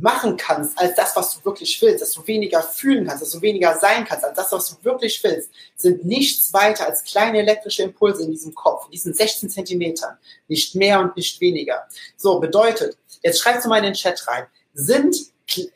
machen 0.00 0.36
kannst 0.36 0.78
als 0.78 0.94
das, 0.94 1.14
was 1.14 1.34
du 1.34 1.44
wirklich 1.44 1.80
willst, 1.82 2.00
dass 2.00 2.12
du 2.12 2.26
weniger 2.26 2.62
fühlen 2.62 3.06
kannst, 3.06 3.22
dass 3.22 3.32
du 3.32 3.42
weniger 3.42 3.78
sein 3.78 4.04
kannst 4.04 4.24
als 4.24 4.36
das, 4.36 4.52
was 4.52 4.68
du 4.70 4.84
wirklich 4.84 5.22
willst, 5.22 5.50
sind 5.76 6.04
nichts 6.04 6.52
weiter 6.52 6.86
als 6.86 7.04
kleine 7.04 7.38
elektrische 7.38 7.82
Impulse 7.82 8.22
in 8.22 8.30
diesem 8.30 8.54
Kopf, 8.54 8.86
in 8.86 8.92
diesen 8.92 9.12
16 9.12 9.50
Zentimetern. 9.50 10.16
Nicht 10.48 10.74
mehr 10.74 11.00
und 11.00 11.16
nicht 11.16 11.40
weniger. 11.40 11.86
So, 12.16 12.40
bedeutet, 12.40 12.96
jetzt 13.22 13.40
schreibst 13.40 13.66
du 13.66 13.68
mal 13.68 13.78
in 13.78 13.84
den 13.84 13.94
Chat 13.94 14.26
rein, 14.26 14.46
sind, 14.72 15.16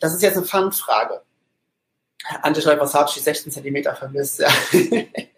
das 0.00 0.14
ist 0.14 0.22
jetzt 0.22 0.37
eine 0.37 0.46
Fun-Frage. 0.46 1.22
Ante 2.42 2.62
schreibt, 2.62 2.81
was 2.81 2.94
habe 2.94 3.11
ich 3.14 3.22
16 3.22 3.53
Zentimeter 3.53 3.94
vermisst? 3.94 4.38
Ja. 4.38 4.48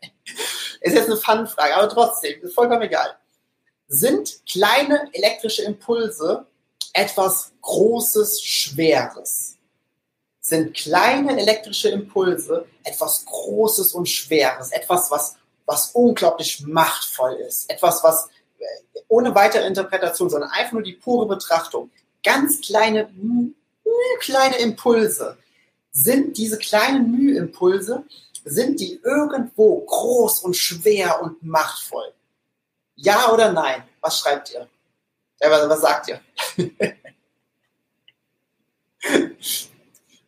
ist 0.87 0.94
jetzt 0.94 1.07
eine 1.07 1.16
Fun-Frage, 1.16 1.77
aber 1.77 1.88
trotzdem, 1.88 2.40
ist 2.42 2.55
vollkommen 2.55 2.83
egal. 2.83 3.16
Sind 3.88 4.40
kleine 4.51 5.09
elektrische 5.12 5.62
Impulse 5.62 6.46
etwas 6.92 7.53
Großes, 7.61 8.42
Schweres. 8.42 9.57
Sind 10.40 10.75
kleine 10.75 11.38
elektrische 11.40 11.88
Impulse 11.90 12.66
etwas 12.85 13.25
Großes 13.27 13.92
und 13.92 14.09
Schweres, 14.09 14.72
etwas, 14.72 15.11
was, 15.11 15.37
was 15.66 15.90
unglaublich 15.92 16.64
machtvoll 16.66 17.35
ist, 17.35 17.68
etwas, 17.68 18.03
was 18.03 18.29
äh, 18.59 18.64
ohne 19.09 19.35
weitere 19.35 19.66
Interpretation, 19.66 20.31
sondern 20.31 20.51
einfach 20.51 20.72
nur 20.72 20.83
die 20.83 20.94
pure 20.94 21.27
Betrachtung, 21.27 21.90
ganz 22.22 22.61
kleine, 22.61 23.11
kleine 24.20 24.57
Impulse. 24.57 25.37
Sind 25.90 26.37
diese 26.37 26.59
kleinen 26.59 27.11
Mühimpulse 27.11 28.05
sind 28.49 28.79
die 28.79 29.01
irgendwo 29.03 29.81
groß 29.81 30.45
und 30.45 30.57
schwer 30.57 31.21
und 31.21 31.43
machtvoll? 31.43 32.13
Ja 32.95 33.33
oder 33.33 33.53
nein? 33.53 33.83
Was 34.01 34.21
schreibt 34.21 34.53
ihr? 34.53 34.69
Was 35.41 35.81
sagt 35.81 36.09
ihr? 36.09 36.21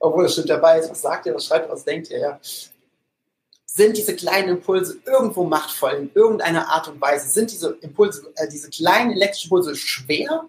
Obwohl 0.01 0.27
es 0.27 0.33
stimmt 0.33 0.51
dabei 0.51 0.81
ist, 0.81 0.91
was 0.91 1.01
sagt 1.01 1.27
ihr, 1.27 1.35
was 1.35 1.47
schreibt 1.47 1.69
ihr, 1.69 1.73
was 1.73 1.85
denkt 1.85 2.11
ihr, 2.11 2.19
ja? 2.19 2.41
Sind 3.65 3.97
diese 3.97 4.17
kleinen 4.17 4.49
Impulse 4.49 4.99
irgendwo 5.07 5.45
machtvoll 5.45 5.93
in 5.93 6.11
irgendeiner 6.13 6.69
Art 6.69 6.89
und 6.89 7.01
Weise? 7.01 7.29
Sind 7.29 7.53
diese 7.53 7.79
Impulse, 7.81 8.33
äh, 8.35 8.49
diese 8.49 8.69
kleinen 8.71 9.13
elektrischen 9.13 9.47
Impulse 9.47 9.77
schwer 9.77 10.49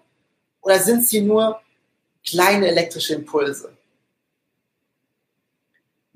oder 0.60 0.80
sind 0.80 1.06
sie 1.06 1.20
nur 1.20 1.60
kleine 2.26 2.66
elektrische 2.66 3.14
Impulse? 3.14 3.72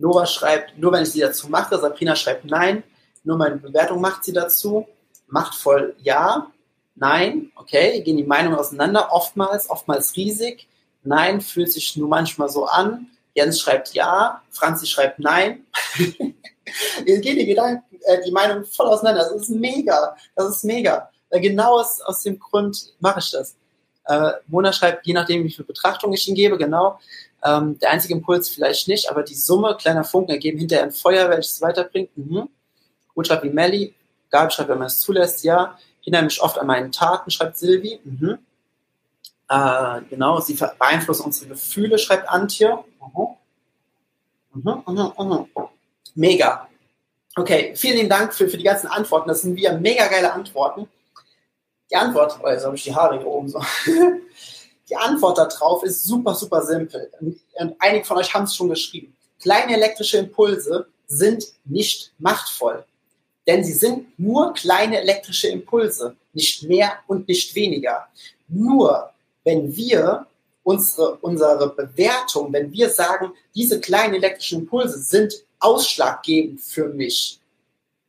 Nora 0.04 0.26
schreibt, 0.26 0.76
nur 0.76 0.92
wenn 0.92 1.02
ich 1.02 1.12
sie 1.12 1.20
dazu 1.20 1.48
mache. 1.48 1.78
Sabrina 1.78 2.14
schreibt 2.14 2.44
nein. 2.44 2.82
Nur 3.24 3.38
meine 3.38 3.56
Bewertung 3.56 4.02
macht 4.02 4.22
sie 4.22 4.34
dazu. 4.34 4.86
Machtvoll 5.28 5.96
ja. 6.02 6.50
Nein. 6.94 7.50
Okay, 7.56 8.02
gehen 8.02 8.18
die 8.18 8.24
Meinungen 8.24 8.58
auseinander. 8.58 9.10
Oftmals, 9.12 9.70
oftmals 9.70 10.14
riesig. 10.14 10.68
Nein, 11.04 11.40
fühlt 11.40 11.72
sich 11.72 11.96
nur 11.96 12.08
manchmal 12.08 12.50
so 12.50 12.66
an. 12.66 13.06
Jens 13.32 13.58
schreibt 13.58 13.94
ja. 13.94 14.42
Franzi 14.50 14.86
schreibt 14.86 15.20
nein. 15.20 15.64
Jetzt 17.06 17.22
gehen 17.22 17.38
die 17.38 17.46
Gedanken, 17.46 17.84
äh, 18.02 18.22
die 18.26 18.30
Meinungen 18.30 18.66
voll 18.66 18.86
auseinander. 18.88 19.22
Das 19.22 19.32
ist 19.32 19.48
mega. 19.48 20.14
Das 20.36 20.50
ist 20.50 20.64
mega. 20.64 21.08
Genau 21.30 21.80
aus, 21.80 22.02
aus 22.02 22.22
dem 22.22 22.38
Grund 22.38 22.92
mache 23.00 23.20
ich 23.20 23.30
das. 23.30 23.56
Äh, 24.04 24.32
Mona 24.48 24.70
schreibt, 24.74 25.06
je 25.06 25.14
nachdem, 25.14 25.44
wie 25.44 25.50
viel 25.50 25.64
Betrachtung 25.64 26.12
ich 26.12 26.28
ihm 26.28 26.34
gebe, 26.34 26.58
genau. 26.58 27.00
Ähm, 27.44 27.78
der 27.78 27.90
einzige 27.90 28.14
Impuls 28.14 28.48
vielleicht 28.48 28.88
nicht, 28.88 29.10
aber 29.10 29.22
die 29.22 29.34
Summe 29.34 29.76
kleiner 29.76 30.04
Funken 30.04 30.30
ergeben 30.30 30.58
hinterher 30.58 30.84
ein 30.84 30.92
Feuer, 30.92 31.28
welches 31.28 31.60
weiterbringt. 31.60 32.16
Mhm. 32.16 32.48
Gut 33.14 33.26
schreibt 33.26 33.44
wie 33.44 33.50
Melly. 33.50 33.94
Gabi 34.30 34.50
schreibt, 34.50 34.70
wenn 34.70 34.78
man 34.78 34.86
es 34.86 34.98
zulässt, 34.98 35.44
ja. 35.44 35.78
Erinnere 36.00 36.24
mich 36.24 36.42
oft 36.42 36.58
an 36.58 36.66
meinen 36.66 36.90
Taten, 36.90 37.30
schreibt 37.30 37.58
Silvi. 37.58 38.00
Mhm. 38.02 38.38
Äh, 39.48 40.00
genau, 40.08 40.40
sie 40.40 40.54
beeinflussen 40.54 41.26
unsere 41.26 41.50
Gefühle, 41.50 41.98
schreibt 41.98 42.28
Antje. 42.28 42.78
Mhm. 43.14 43.36
Mhm, 44.54 44.82
mhm, 44.86 45.12
mhm. 45.18 45.46
Mega. 46.14 46.68
Okay, 47.36 47.74
vielen 47.76 48.08
Dank 48.08 48.32
für, 48.32 48.48
für 48.48 48.56
die 48.56 48.64
ganzen 48.64 48.86
Antworten. 48.86 49.28
Das 49.28 49.42
sind 49.42 49.56
wieder 49.56 49.78
mega 49.78 50.06
geile 50.06 50.32
Antworten. 50.32 50.88
Die 51.90 51.96
Antwort, 51.96 52.38
oh, 52.42 52.48
jetzt 52.48 52.64
habe 52.64 52.76
ich 52.76 52.84
die 52.84 52.94
Haare 52.94 53.18
hier 53.18 53.26
oben 53.26 53.48
so. 53.48 53.60
Die 54.88 54.96
Antwort 54.96 55.38
darauf 55.38 55.82
ist 55.82 56.04
super, 56.04 56.34
super 56.34 56.62
simpel. 56.62 57.10
Und 57.20 57.76
einige 57.78 58.04
von 58.04 58.18
euch 58.18 58.32
haben 58.34 58.44
es 58.44 58.54
schon 58.54 58.68
geschrieben. 58.68 59.16
Kleine 59.40 59.74
elektrische 59.74 60.18
Impulse 60.18 60.86
sind 61.06 61.44
nicht 61.64 62.12
machtvoll. 62.18 62.84
Denn 63.46 63.62
sie 63.62 63.72
sind 63.72 64.18
nur 64.18 64.54
kleine 64.54 65.00
elektrische 65.00 65.48
Impulse, 65.48 66.16
nicht 66.32 66.62
mehr 66.64 66.98
und 67.06 67.28
nicht 67.28 67.54
weniger. 67.54 68.06
Nur 68.48 69.10
wenn 69.44 69.74
wir 69.76 70.26
unsere, 70.62 71.16
unsere 71.16 71.74
Bewertung, 71.74 72.52
wenn 72.52 72.72
wir 72.72 72.88
sagen, 72.88 73.32
diese 73.54 73.80
kleinen 73.80 74.14
elektrischen 74.14 74.60
Impulse 74.60 74.98
sind 74.98 75.44
ausschlaggebend 75.60 76.60
für 76.60 76.88
mich, 76.88 77.38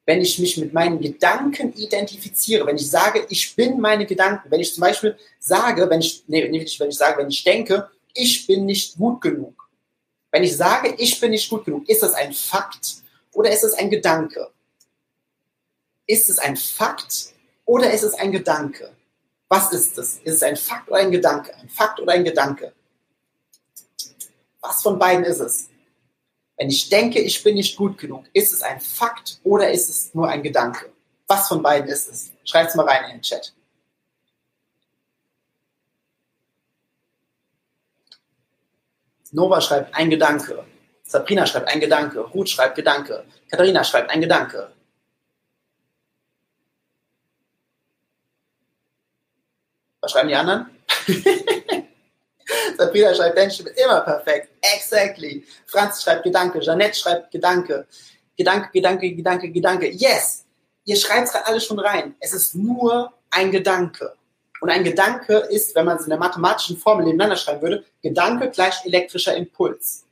wenn 0.05 0.21
ich 0.21 0.37
mich 0.37 0.57
mit 0.57 0.71
meinen 0.71 1.01
Gedanken 1.01 1.73
identifiziere, 1.73 2.65
wenn 2.67 2.75
ich 2.75 2.89
sage, 2.89 3.25
ich 3.29 3.55
bin 3.55 3.79
meine 3.79 4.05
Gedanken, 4.05 4.51
wenn 4.51 4.59
ich 4.59 4.73
zum 4.73 4.81
Beispiel 4.81 5.17
sage, 5.39 5.89
wenn 5.89 5.99
ich, 5.99 6.23
nee, 6.27 6.47
nicht, 6.47 6.79
wenn 6.79 6.89
ich 6.89 6.97
sage, 6.97 7.17
wenn 7.17 7.29
ich 7.29 7.43
denke, 7.43 7.89
ich 8.13 8.45
bin 8.45 8.65
nicht 8.65 8.97
gut 8.97 9.21
genug. 9.21 9.67
Wenn 10.31 10.43
ich 10.43 10.55
sage, 10.55 10.93
ich 10.97 11.19
bin 11.19 11.31
nicht 11.31 11.49
gut 11.49 11.65
genug, 11.65 11.89
ist 11.89 12.03
das 12.03 12.13
ein 12.13 12.33
Fakt 12.33 12.97
oder 13.33 13.51
ist 13.51 13.63
es 13.63 13.73
ein 13.73 13.89
Gedanke? 13.89 14.49
Ist 16.05 16.29
es 16.29 16.37
ein 16.37 16.55
Fakt 16.55 17.33
oder 17.65 17.91
ist 17.91 18.03
es 18.03 18.13
ein 18.13 18.31
Gedanke? 18.31 18.91
Was 19.47 19.71
ist 19.71 19.97
es? 19.97 20.19
Ist 20.23 20.35
es 20.35 20.43
ein 20.43 20.55
Fakt 20.55 20.87
oder 20.89 20.99
ein 20.99 21.11
Gedanke? 21.11 21.55
Ein 21.55 21.69
Fakt 21.69 21.99
oder 21.99 22.13
ein 22.13 22.23
Gedanke? 22.23 22.73
Was 24.61 24.83
von 24.83 24.99
beiden 24.99 25.25
ist 25.25 25.39
es? 25.39 25.67
Wenn 26.57 26.69
ich 26.69 26.89
denke, 26.89 27.19
ich 27.19 27.43
bin 27.43 27.55
nicht 27.55 27.75
gut 27.75 27.97
genug, 27.97 28.25
ist 28.33 28.53
es 28.53 28.61
ein 28.61 28.79
Fakt 28.79 29.39
oder 29.43 29.71
ist 29.71 29.89
es 29.89 30.13
nur 30.13 30.29
ein 30.29 30.41
Gedanke? 30.41 30.91
Was 31.27 31.47
von 31.47 31.61
beiden 31.61 31.89
ist 31.89 32.07
es? 32.07 32.31
Schreibt 32.45 32.69
es 32.69 32.75
mal 32.75 32.87
rein 32.87 33.05
in 33.05 33.17
den 33.17 33.21
Chat. 33.21 33.53
Nova 39.31 39.59
schreibt 39.59 39.93
ein 39.93 40.09
Gedanke. 40.09 40.65
Sabrina 41.03 41.45
schreibt 41.45 41.67
ein 41.67 41.81
Gedanke. 41.81 42.21
Ruth 42.21 42.49
schreibt 42.49 42.75
Gedanke. 42.75 43.25
Katharina 43.49 43.83
schreibt 43.83 44.09
ein 44.09 44.21
Gedanke. 44.21 44.71
Was 49.99 50.11
schreiben 50.11 50.29
die 50.29 50.35
anderen? 50.35 50.69
Sabrina 52.77 53.13
schreibt 53.13 53.35
Menschen 53.35 53.67
immer 53.67 54.01
perfekt. 54.01 54.49
Exactly. 54.61 55.43
Franz 55.65 56.03
schreibt 56.03 56.23
Gedanke. 56.23 56.59
Jeanette 56.59 56.97
schreibt 56.97 57.31
Gedanke. 57.31 57.87
Gedanke, 58.37 58.69
Gedanke, 58.73 59.13
Gedanke, 59.13 59.49
Gedanke. 59.49 59.89
Yes. 59.91 60.45
Ihr 60.85 60.95
schreibt 60.95 61.27
es 61.27 61.33
gerade 61.33 61.47
alles 61.47 61.65
schon 61.65 61.79
rein. 61.79 62.15
Es 62.19 62.33
ist 62.33 62.55
nur 62.55 63.13
ein 63.31 63.51
Gedanke. 63.51 64.13
Und 64.61 64.69
ein 64.69 64.83
Gedanke 64.83 65.37
ist, 65.49 65.75
wenn 65.75 65.85
man 65.85 65.97
es 65.97 66.03
in 66.03 66.09
der 66.09 66.19
mathematischen 66.19 66.77
Formel 66.77 67.05
nebeneinander 67.05 67.35
schreiben 67.35 67.61
würde, 67.61 67.85
Gedanke 68.01 68.49
gleich 68.49 68.85
elektrischer 68.85 69.35
Impuls. 69.35 70.05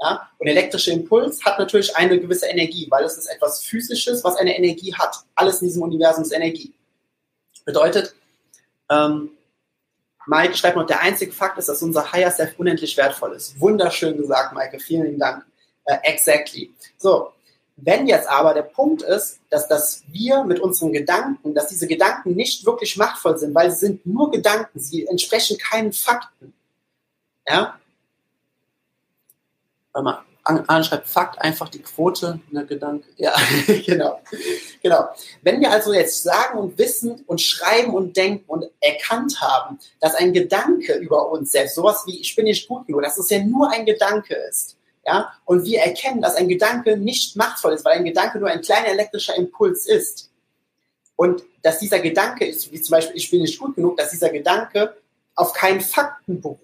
Ja? 0.00 0.28
Und 0.38 0.46
elektrischer 0.46 0.92
Impuls 0.92 1.44
hat 1.44 1.58
natürlich 1.58 1.94
eine 1.96 2.18
gewisse 2.18 2.46
Energie, 2.46 2.86
weil 2.90 3.04
es 3.04 3.18
ist 3.18 3.26
etwas 3.26 3.62
Physisches, 3.62 4.24
was 4.24 4.36
eine 4.36 4.56
Energie 4.56 4.94
hat. 4.94 5.16
Alles 5.34 5.60
in 5.60 5.68
diesem 5.68 5.82
Universum 5.82 6.22
ist 6.24 6.32
Energie. 6.32 6.72
Bedeutet, 7.64 8.14
ähm, 8.90 9.30
Mike 10.26 10.54
schreibt 10.54 10.76
noch, 10.76 10.86
der 10.86 11.00
einzige 11.00 11.32
Fakt 11.32 11.58
ist, 11.58 11.68
dass 11.68 11.82
unser 11.82 12.12
Higher 12.12 12.30
Self 12.30 12.58
unendlich 12.58 12.96
wertvoll 12.96 13.32
ist. 13.32 13.58
Wunderschön 13.58 14.16
gesagt, 14.16 14.52
Maike. 14.52 14.78
Vielen 14.78 15.18
Dank. 15.18 15.44
Uh, 15.88 15.96
exactly. 16.02 16.72
So. 16.98 17.32
Wenn 17.82 18.06
jetzt 18.06 18.28
aber 18.28 18.52
der 18.52 18.62
Punkt 18.62 19.00
ist, 19.00 19.40
dass, 19.48 19.66
dass 19.66 20.02
wir 20.08 20.44
mit 20.44 20.60
unseren 20.60 20.92
Gedanken, 20.92 21.54
dass 21.54 21.68
diese 21.68 21.86
Gedanken 21.86 22.34
nicht 22.34 22.66
wirklich 22.66 22.98
machtvoll 22.98 23.38
sind, 23.38 23.54
weil 23.54 23.70
sie 23.70 23.86
sind 23.86 24.04
nur 24.04 24.30
Gedanken, 24.30 24.78
sie 24.78 25.06
entsprechen 25.06 25.56
keinen 25.56 25.94
Fakten. 25.94 26.52
Ja? 27.48 27.80
Warte 29.92 30.04
mal. 30.04 30.24
Anne 30.66 30.84
schreibt 30.84 31.08
Fakt, 31.08 31.40
einfach 31.40 31.68
die 31.68 31.82
Quote, 31.82 32.40
ne 32.50 32.66
Gedanke. 32.66 33.08
Ja, 33.16 33.34
genau. 33.86 34.20
genau. 34.82 35.08
Wenn 35.42 35.60
wir 35.60 35.70
also 35.70 35.92
jetzt 35.92 36.22
sagen 36.22 36.58
und 36.58 36.78
wissen 36.78 37.22
und 37.26 37.40
schreiben 37.40 37.94
und 37.94 38.16
denken 38.16 38.44
und 38.46 38.64
erkannt 38.80 39.40
haben, 39.40 39.78
dass 40.00 40.14
ein 40.14 40.32
Gedanke 40.32 40.94
über 40.94 41.30
uns 41.30 41.52
selbst, 41.52 41.74
sowas 41.74 42.02
wie 42.06 42.20
ich 42.20 42.34
bin 42.34 42.44
nicht 42.44 42.68
gut 42.68 42.86
genug, 42.86 43.02
dass 43.02 43.18
es 43.18 43.30
ja 43.30 43.42
nur 43.42 43.70
ein 43.70 43.86
Gedanke 43.86 44.34
ist, 44.34 44.76
ja, 45.06 45.32
und 45.44 45.64
wir 45.64 45.80
erkennen, 45.80 46.20
dass 46.20 46.36
ein 46.36 46.48
Gedanke 46.48 46.96
nicht 46.96 47.34
machtvoll 47.36 47.72
ist, 47.72 47.84
weil 47.84 47.98
ein 47.98 48.04
Gedanke 48.04 48.38
nur 48.38 48.48
ein 48.48 48.60
kleiner 48.60 48.88
elektrischer 48.88 49.34
Impuls 49.34 49.86
ist. 49.86 50.30
Und 51.16 51.42
dass 51.62 51.78
dieser 51.78 52.00
Gedanke 52.00 52.46
ist, 52.46 52.70
wie 52.70 52.80
zum 52.80 52.92
Beispiel 52.92 53.16
ich 53.16 53.30
bin 53.30 53.42
nicht 53.42 53.58
gut 53.58 53.76
genug, 53.76 53.96
dass 53.96 54.10
dieser 54.10 54.30
Gedanke 54.30 54.96
auf 55.34 55.52
keinen 55.52 55.80
Fakten 55.80 56.40
beruht. 56.40 56.60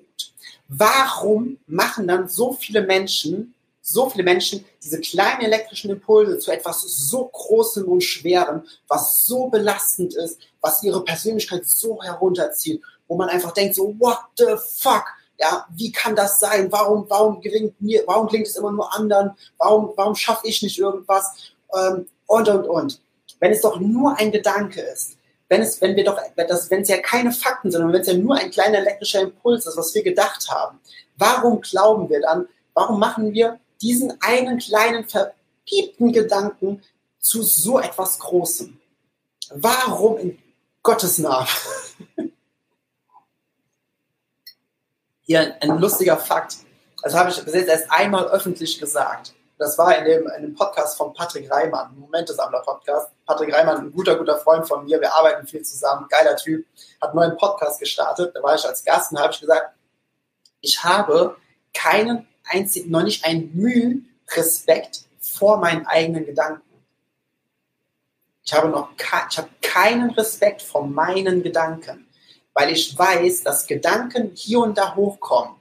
Warum 0.68 1.58
machen 1.66 2.08
dann 2.08 2.28
so 2.28 2.52
viele 2.52 2.82
Menschen 2.82 3.54
so 3.88 4.10
viele 4.10 4.24
Menschen 4.24 4.64
diese 4.82 5.00
kleinen 5.00 5.42
elektrischen 5.42 5.90
Impulse 5.90 6.40
zu 6.40 6.50
etwas 6.50 6.82
so 6.82 7.26
Großem 7.26 7.86
und 7.86 8.02
Schwerem, 8.02 8.64
was 8.88 9.22
so 9.22 9.46
belastend 9.46 10.12
ist, 10.14 10.40
was 10.60 10.82
ihre 10.82 11.04
Persönlichkeit 11.04 11.64
so 11.66 12.02
herunterzieht, 12.02 12.82
wo 13.06 13.16
man 13.16 13.28
einfach 13.28 13.52
denkt 13.52 13.76
so, 13.76 13.94
what 14.00 14.18
the 14.36 14.56
fuck? 14.74 15.04
Ja, 15.38 15.66
wie 15.76 15.92
kann 15.92 16.16
das 16.16 16.40
sein? 16.40 16.72
Warum, 16.72 17.06
warum 17.08 17.40
gelingt 17.40 17.80
mir, 17.80 18.02
warum 18.06 18.26
gelingt 18.26 18.48
es 18.48 18.56
immer 18.56 18.72
nur 18.72 18.92
anderen? 18.92 19.32
Warum, 19.56 19.92
warum 19.94 20.16
schaffe 20.16 20.48
ich 20.48 20.62
nicht 20.62 20.78
irgendwas? 20.78 21.52
Ähm, 21.72 22.08
und, 22.26 22.48
und, 22.48 22.66
und. 22.66 23.00
Wenn 23.38 23.52
es 23.52 23.60
doch 23.60 23.78
nur 23.78 24.18
ein 24.18 24.32
Gedanke 24.32 24.80
ist, 24.80 25.16
wenn 25.48 25.62
es, 25.62 25.80
wenn 25.80 25.94
wir 25.94 26.04
doch, 26.04 26.18
das, 26.34 26.70
wenn 26.72 26.82
es 26.82 26.88
ja 26.88 26.98
keine 26.98 27.30
Fakten 27.30 27.70
sind, 27.70 27.86
wenn 27.86 28.00
es 28.00 28.08
ja 28.08 28.14
nur 28.14 28.34
ein 28.34 28.50
kleiner 28.50 28.78
elektrischer 28.78 29.20
Impuls 29.20 29.64
ist, 29.64 29.76
was 29.76 29.94
wir 29.94 30.02
gedacht 30.02 30.48
haben, 30.50 30.80
warum 31.16 31.60
glauben 31.60 32.08
wir 32.08 32.20
dann, 32.20 32.48
warum 32.74 32.98
machen 32.98 33.32
wir 33.32 33.60
diesen 33.80 34.20
einen 34.20 34.58
kleinen 34.58 35.08
verpiepten 35.08 36.12
Gedanken 36.12 36.82
zu 37.18 37.42
so 37.42 37.78
etwas 37.78 38.18
Großem? 38.18 38.78
Warum 39.50 40.18
in 40.18 40.38
Gottes 40.82 41.18
Namen? 41.18 41.48
Hier 45.22 45.56
ein 45.60 45.78
lustiger 45.78 46.16
Fakt. 46.16 46.58
Das 47.02 47.14
habe 47.14 47.30
ich 47.30 47.44
bis 47.44 47.54
jetzt 47.54 47.68
erst 47.68 47.90
einmal 47.90 48.28
öffentlich 48.28 48.78
gesagt. 48.78 49.34
Das 49.58 49.78
war 49.78 49.96
in 49.96 50.04
dem, 50.04 50.28
in 50.36 50.42
dem 50.42 50.54
Podcast 50.54 50.98
von 50.98 51.14
Patrick 51.14 51.50
Reimann, 51.50 51.98
Momentesammler-Podcast. 51.98 53.10
Patrick 53.24 53.54
Reimann, 53.54 53.78
ein 53.78 53.92
guter, 53.92 54.16
guter 54.16 54.36
Freund 54.38 54.68
von 54.68 54.84
mir. 54.84 55.00
Wir 55.00 55.14
arbeiten 55.14 55.46
viel 55.46 55.62
zusammen. 55.62 56.06
Geiler 56.10 56.36
Typ. 56.36 56.66
Hat 57.00 57.10
einen 57.10 57.20
neuen 57.20 57.36
Podcast 57.38 57.80
gestartet. 57.80 58.36
Da 58.36 58.42
war 58.42 58.54
ich 58.54 58.64
als 58.66 58.84
Gast 58.84 59.12
und 59.12 59.18
habe 59.18 59.32
ich 59.32 59.40
gesagt, 59.40 59.74
ich 60.60 60.84
habe 60.84 61.36
keinen 61.72 62.28
einzig, 62.48 62.86
noch 62.88 63.02
nicht 63.02 63.24
ein 63.24 63.50
Mühe 63.54 64.00
Respekt 64.34 65.04
vor 65.20 65.58
meinen 65.58 65.86
eigenen 65.86 66.26
Gedanken. 66.26 66.62
Ich 68.44 68.52
habe 68.52 68.68
noch 68.68 68.90
ich 68.96 69.38
habe 69.38 69.48
keinen 69.60 70.10
Respekt 70.10 70.62
vor 70.62 70.86
meinen 70.86 71.42
Gedanken, 71.42 72.06
weil 72.54 72.72
ich 72.72 72.96
weiß, 72.96 73.42
dass 73.42 73.66
Gedanken 73.66 74.32
hier 74.34 74.60
und 74.60 74.78
da 74.78 74.94
hochkommen. 74.94 75.56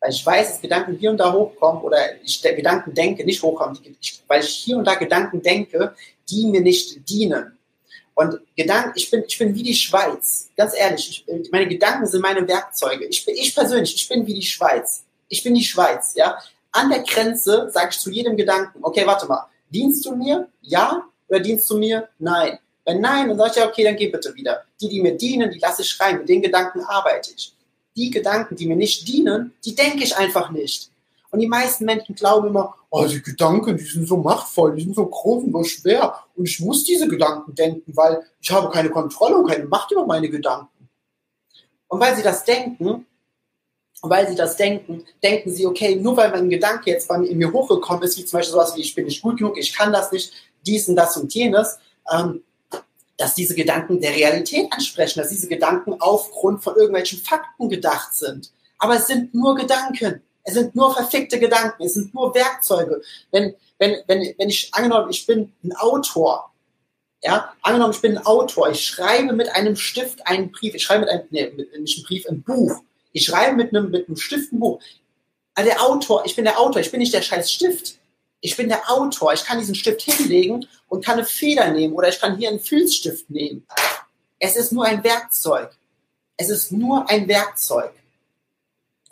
Weil 0.00 0.10
ich 0.10 0.26
weiß, 0.26 0.48
dass 0.48 0.60
Gedanken 0.60 0.96
hier 0.96 1.10
und 1.10 1.18
da 1.18 1.32
hochkommen 1.32 1.82
oder 1.82 2.22
ich 2.22 2.42
Gedanken 2.42 2.92
denke, 2.92 3.24
nicht 3.24 3.42
hochkommen, 3.42 3.78
weil 4.26 4.40
ich 4.42 4.50
hier 4.50 4.76
und 4.76 4.84
da 4.84 4.96
Gedanken 4.96 5.40
denke, 5.40 5.94
die 6.28 6.46
mir 6.46 6.60
nicht 6.60 7.08
dienen. 7.08 7.56
Und 8.14 8.38
Gedanken, 8.56 8.92
ich 8.96 9.10
bin, 9.10 9.24
ich 9.26 9.38
bin 9.38 9.54
wie 9.54 9.62
die 9.62 9.74
Schweiz. 9.74 10.50
Ganz 10.56 10.74
ehrlich, 10.76 11.24
ich, 11.26 11.50
meine 11.50 11.66
Gedanken 11.66 12.06
sind 12.06 12.20
meine 12.20 12.46
Werkzeuge. 12.46 13.06
Ich 13.06 13.26
ich 13.26 13.54
persönlich, 13.54 13.94
ich 13.94 14.08
bin 14.08 14.26
wie 14.26 14.34
die 14.34 14.42
Schweiz. 14.42 15.03
Ich 15.28 15.42
bin 15.42 15.54
die 15.54 15.64
Schweiz, 15.64 16.14
ja. 16.14 16.38
An 16.72 16.90
der 16.90 17.02
Grenze 17.02 17.70
sage 17.70 17.90
ich 17.92 18.00
zu 18.00 18.10
jedem 18.10 18.36
Gedanken, 18.36 18.80
okay, 18.82 19.06
warte 19.06 19.26
mal, 19.26 19.46
dienst 19.70 20.04
du 20.04 20.14
mir? 20.16 20.48
Ja. 20.60 21.04
Oder 21.28 21.40
dienst 21.40 21.68
du 21.70 21.78
mir? 21.78 22.08
Nein. 22.18 22.58
Wenn 22.84 23.00
nein, 23.00 23.28
dann 23.28 23.38
sage 23.38 23.50
ich 23.50 23.56
ja, 23.56 23.68
okay, 23.68 23.84
dann 23.84 23.96
geh 23.96 24.08
bitte 24.08 24.34
wieder. 24.34 24.64
Die, 24.80 24.88
die 24.88 25.00
mir 25.00 25.16
dienen, 25.16 25.50
die 25.50 25.58
lasse 25.58 25.82
ich 25.82 25.98
rein. 26.00 26.18
Mit 26.18 26.28
den 26.28 26.42
Gedanken 26.42 26.80
arbeite 26.80 27.30
ich. 27.34 27.54
Die 27.96 28.10
Gedanken, 28.10 28.56
die 28.56 28.66
mir 28.66 28.76
nicht 28.76 29.08
dienen, 29.08 29.54
die 29.64 29.74
denke 29.74 30.04
ich 30.04 30.16
einfach 30.16 30.50
nicht. 30.50 30.90
Und 31.30 31.40
die 31.40 31.48
meisten 31.48 31.84
Menschen 31.84 32.14
glauben 32.14 32.48
immer, 32.48 32.74
oh, 32.90 33.04
die 33.06 33.22
Gedanken, 33.22 33.76
die 33.76 33.84
sind 33.84 34.06
so 34.06 34.16
machtvoll, 34.18 34.76
die 34.76 34.82
sind 34.82 34.94
so 34.94 35.06
groß 35.06 35.44
und 35.44 35.52
so 35.52 35.64
schwer. 35.64 36.14
Und 36.36 36.48
ich 36.48 36.60
muss 36.60 36.84
diese 36.84 37.08
Gedanken 37.08 37.54
denken, 37.54 37.96
weil 37.96 38.22
ich 38.40 38.52
habe 38.52 38.70
keine 38.70 38.90
Kontrolle 38.90 39.38
und 39.38 39.48
keine 39.48 39.64
Macht 39.64 39.90
über 39.90 40.06
meine 40.06 40.28
Gedanken. 40.28 40.88
Und 41.88 42.00
weil 42.00 42.14
sie 42.14 42.22
das 42.22 42.44
denken, 42.44 43.06
und 44.04 44.10
weil 44.10 44.28
sie 44.28 44.34
das 44.34 44.58
denken, 44.58 45.06
denken 45.22 45.50
sie, 45.50 45.66
okay, 45.66 45.96
nur 45.96 46.14
weil 46.14 46.30
mein 46.30 46.50
Gedanke 46.50 46.90
jetzt 46.90 47.08
bei 47.08 47.16
mir, 47.16 47.26
in 47.26 47.38
mir 47.38 47.50
hochgekommen 47.50 48.02
ist, 48.02 48.18
wie 48.18 48.24
zum 48.26 48.38
Beispiel 48.38 48.52
sowas 48.52 48.76
wie, 48.76 48.82
ich 48.82 48.94
bin 48.94 49.06
nicht 49.06 49.22
gut 49.22 49.38
genug, 49.38 49.56
ich 49.56 49.72
kann 49.72 49.94
das 49.94 50.12
nicht, 50.12 50.30
dies 50.66 50.90
und 50.90 50.96
das 50.96 51.16
und 51.16 51.32
jenes, 51.32 51.78
ähm, 52.12 52.42
dass 53.16 53.34
diese 53.34 53.54
Gedanken 53.54 54.02
der 54.02 54.14
Realität 54.14 54.70
ansprechen, 54.72 55.20
dass 55.20 55.30
diese 55.30 55.48
Gedanken 55.48 55.94
aufgrund 56.00 56.62
von 56.62 56.76
irgendwelchen 56.76 57.18
Fakten 57.18 57.70
gedacht 57.70 58.14
sind. 58.14 58.52
Aber 58.76 58.96
es 58.96 59.06
sind 59.06 59.32
nur 59.32 59.54
Gedanken. 59.54 60.20
Es 60.42 60.52
sind 60.52 60.74
nur 60.74 60.92
verfickte 60.92 61.38
Gedanken. 61.38 61.82
Es 61.82 61.94
sind 61.94 62.12
nur 62.12 62.34
Werkzeuge. 62.34 63.00
Wenn, 63.30 63.54
wenn, 63.78 63.96
wenn, 64.06 64.34
wenn 64.36 64.48
ich 64.50 64.68
angenommen, 64.74 65.08
ich 65.08 65.24
bin 65.24 65.50
ein 65.64 65.72
Autor, 65.76 66.52
ja, 67.22 67.54
angenommen, 67.62 67.94
ich 67.94 68.02
bin 68.02 68.18
ein 68.18 68.26
Autor, 68.26 68.68
ich 68.68 68.84
schreibe 68.86 69.32
mit 69.32 69.48
einem 69.48 69.76
Stift 69.76 70.26
einen 70.26 70.52
Brief, 70.52 70.74
ich 70.74 70.82
schreibe 70.82 71.06
mit 71.06 71.08
einem, 71.08 71.24
nee, 71.30 71.50
nicht 71.78 71.96
einen 71.96 72.04
Brief, 72.04 72.26
ein 72.28 72.42
Buch. 72.42 72.82
Ich 73.14 73.24
schreibe 73.26 73.56
mit 73.56 73.74
einem, 73.74 73.90
mit 73.90 74.08
einem 74.08 74.16
Stift 74.16 74.52
ein 74.52 74.58
Buch. 74.58 74.82
Also 75.54 75.70
der 75.70 75.82
Autor, 75.82 76.26
ich 76.26 76.34
bin 76.34 76.44
der 76.44 76.58
Autor, 76.58 76.80
ich 76.80 76.90
bin 76.90 76.98
nicht 76.98 77.14
der 77.14 77.22
scheiß 77.22 77.50
Stift. 77.50 77.98
Ich 78.40 78.56
bin 78.56 78.68
der 78.68 78.90
Autor. 78.90 79.32
Ich 79.32 79.44
kann 79.44 79.58
diesen 79.58 79.76
Stift 79.76 80.02
hinlegen 80.02 80.66
und 80.88 81.04
kann 81.04 81.14
eine 81.14 81.24
Feder 81.24 81.70
nehmen 81.70 81.94
oder 81.94 82.08
ich 82.08 82.20
kann 82.20 82.36
hier 82.36 82.50
einen 82.50 82.60
Filzstift 82.60 83.30
nehmen. 83.30 83.66
Es 84.40 84.56
ist 84.56 84.72
nur 84.72 84.84
ein 84.84 85.02
Werkzeug. 85.04 85.70
Es 86.36 86.50
ist 86.50 86.72
nur 86.72 87.08
ein 87.08 87.28
Werkzeug. 87.28 87.92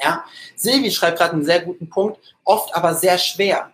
Ja? 0.03 0.25
Silvi 0.57 0.91
schreibt 0.91 1.19
gerade 1.19 1.35
einen 1.35 1.45
sehr 1.45 1.61
guten 1.61 1.89
Punkt, 1.89 2.19
oft 2.45 2.75
aber 2.75 2.95
sehr 2.95 3.19
schwer. 3.19 3.73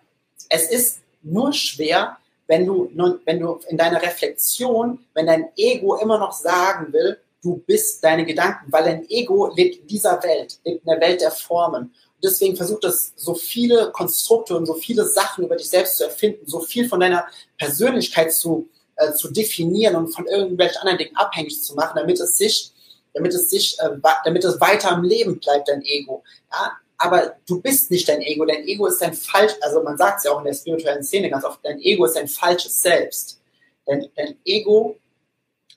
Es 0.51 0.71
ist 0.71 1.01
nur 1.23 1.55
schwer, 1.55 2.19
wenn 2.47 2.67
du, 2.67 2.93
wenn 3.25 3.41
du 3.41 3.61
in 3.69 3.79
deiner 3.79 4.03
Reflexion, 4.03 5.05
wenn 5.15 5.27
dein 5.27 5.49
Ego 5.57 5.97
immer 5.97 6.19
noch 6.19 6.33
sagen 6.33 6.93
will, 6.93 7.19
du 7.43 7.63
bist 7.67 8.03
deine 8.03 8.25
Gedanken, 8.25 8.71
weil 8.73 8.85
dein 8.85 9.09
Ego 9.09 9.53
lebt 9.55 9.81
in 9.81 9.87
dieser 9.87 10.23
Welt, 10.23 10.59
lebt 10.65 10.85
in 10.85 10.91
der 10.91 11.01
Welt 11.01 11.21
der 11.21 11.31
Formen 11.31 11.95
deswegen 12.23 12.57
versucht 12.57 12.85
es, 12.85 13.13
so 13.17 13.35
viele 13.35 13.91
Konstrukte 13.93 14.57
und 14.57 14.67
so 14.67 14.75
viele 14.75 15.05
Sachen 15.05 15.45
über 15.45 15.57
dich 15.57 15.69
selbst 15.69 15.97
zu 15.97 16.05
erfinden, 16.05 16.47
so 16.47 16.61
viel 16.61 16.89
von 16.89 17.01
deiner 17.01 17.27
Persönlichkeit 17.59 18.33
zu, 18.33 18.69
äh, 18.97 19.13
zu 19.13 19.31
definieren 19.31 19.97
und 19.97 20.09
von 20.09 20.27
irgendwelchen 20.27 20.79
anderen 20.79 20.99
Dingen 20.99 21.17
abhängig 21.17 21.63
zu 21.63 21.75
machen, 21.75 21.97
damit 21.97 22.21
es 22.21 22.37
sich, 22.37 22.73
damit 23.15 23.35
es 23.35 23.51
sich, 23.51 23.79
äh, 23.81 23.91
damit 24.25 24.45
es 24.45 24.61
weiter 24.61 24.91
am 24.93 25.05
Leben 25.05 25.39
bleibt, 25.39 25.69
dein 25.69 25.83
Ego. 25.83 26.23
Ja? 26.53 26.73
Aber 26.99 27.37
du 27.47 27.61
bist 27.61 27.91
nicht 27.93 28.09
dein 28.09 28.23
Ego. 28.23 28.45
Dein 28.45 28.67
Ego 28.67 28.87
ist 28.87 29.01
ein 29.03 29.15
falsch, 29.15 29.53
also 29.61 29.83
man 29.83 29.97
sagt 29.97 30.19
es 30.19 30.25
ja 30.25 30.33
auch 30.33 30.41
in 30.41 30.47
der 30.47 30.55
spirituellen 30.55 31.05
Szene 31.05 31.31
ganz 31.31 31.45
oft, 31.45 31.61
dein 31.63 31.81
Ego 31.81 32.05
ist 32.05 32.17
ein 32.17 32.27
falsches 32.27 32.81
Selbst. 32.81 33.41
Dein, 33.87 34.09
dein 34.17 34.37
Ego, 34.45 34.97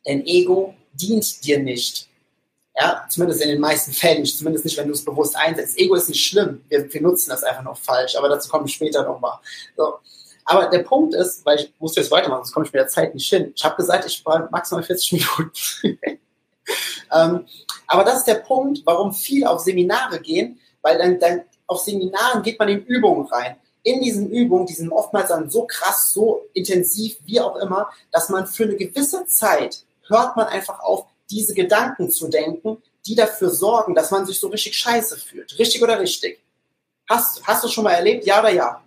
dein 0.04 0.26
Ego 0.26 0.74
dient 0.94 1.46
dir 1.46 1.60
nicht. 1.60 2.08
Ja, 2.76 3.06
zumindest 3.10 3.42
in 3.42 3.50
den 3.50 3.60
meisten 3.60 3.92
Fällen, 3.92 4.26
zumindest 4.26 4.64
nicht, 4.64 4.78
wenn 4.78 4.88
du 4.88 4.94
es 4.94 5.04
bewusst 5.04 5.36
einsetzt. 5.36 5.78
Ego 5.78 5.96
ist 5.96 6.08
nicht 6.08 6.26
schlimm, 6.26 6.64
wir, 6.70 6.92
wir 6.92 7.02
nutzen 7.02 7.30
das 7.30 7.44
einfach 7.44 7.64
noch 7.64 7.78
falsch, 7.78 8.16
aber 8.16 8.30
dazu 8.30 8.50
komme 8.50 8.66
ich 8.66 8.74
später 8.74 9.04
nochmal. 9.04 9.40
So. 9.76 9.96
Aber 10.46 10.68
der 10.68 10.80
Punkt 10.80 11.14
ist, 11.14 11.46
weil 11.46 11.60
ich 11.60 11.74
muss 11.80 11.96
jetzt 11.96 12.12
weitermachen, 12.12 12.44
sonst 12.44 12.54
komme 12.54 12.66
ich 12.66 12.74
mit 12.74 12.80
der 12.80 12.88
Zeit 12.88 13.14
nicht 13.14 13.30
hin. 13.30 13.52
Ich 13.56 13.64
habe 13.64 13.76
gesagt, 13.76 14.06
ich 14.06 14.26
war 14.26 14.50
maximal 14.52 14.84
40 14.84 15.12
Minuten. 15.14 15.60
ähm, 17.12 17.46
aber 17.88 18.04
das 18.04 18.20
ist 18.20 18.28
der 18.28 18.36
Punkt, 18.36 18.82
warum 18.86 19.14
viele 19.14 19.50
auf 19.50 19.60
Seminare 19.60 20.20
gehen, 20.20 20.60
weil 20.82 20.98
dann, 20.98 21.20
dann 21.20 21.42
auf 21.68 21.80
Seminaren 21.82 22.42
geht 22.42 22.58
man 22.58 22.70
in 22.70 22.86
Übungen 22.86 23.28
rein. 23.28 23.58
In 23.84 24.02
diesen 24.02 24.30
Übungen, 24.30 24.66
die 24.66 24.74
sind 24.74 24.92
oftmals 24.92 25.30
dann 25.30 25.50
so 25.50 25.66
krass, 25.66 26.12
so 26.12 26.46
intensiv, 26.54 27.18
wie 27.26 27.40
auch 27.40 27.56
immer, 27.58 27.90
dass 28.12 28.30
man 28.30 28.48
für 28.48 28.64
eine 28.64 28.76
gewisse 28.76 29.26
Zeit 29.26 29.84
hört 30.12 30.36
man 30.36 30.48
einfach 30.48 30.80
auf, 30.80 31.08
diese 31.32 31.54
Gedanken 31.54 32.12
zu 32.12 32.28
denken, 32.28 32.82
die 33.06 33.16
dafür 33.16 33.50
sorgen, 33.50 33.96
dass 33.96 34.12
man 34.12 34.26
sich 34.26 34.40
so 34.40 34.50
richtig 34.50 34.78
scheiße 34.78 35.18
fühlt. 35.18 35.58
Richtig 35.58 35.82
oder 35.82 36.00
richtig? 36.00 36.40
Hast, 37.10 37.46
hast 37.48 37.64
du 37.64 37.68
schon 37.68 37.86
mal 37.86 37.94
erlebt? 37.94 38.26
Ja 38.26 38.40
oder 38.40 38.52
ja? 38.52 38.82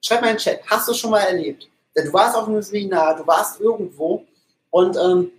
Schreib 0.00 0.20
mal 0.20 0.28
in 0.28 0.36
den 0.36 0.40
Chat. 0.40 0.60
Hast 0.66 0.88
du 0.88 0.94
schon 0.94 1.10
mal 1.10 1.20
erlebt? 1.20 1.68
Denn 1.96 2.06
du 2.06 2.12
warst 2.12 2.36
auf 2.36 2.46
einem 2.46 2.62
Seminar, 2.62 3.16
du 3.16 3.26
warst 3.26 3.60
irgendwo 3.60 4.24
und 4.70 4.96
ähm, 4.96 5.32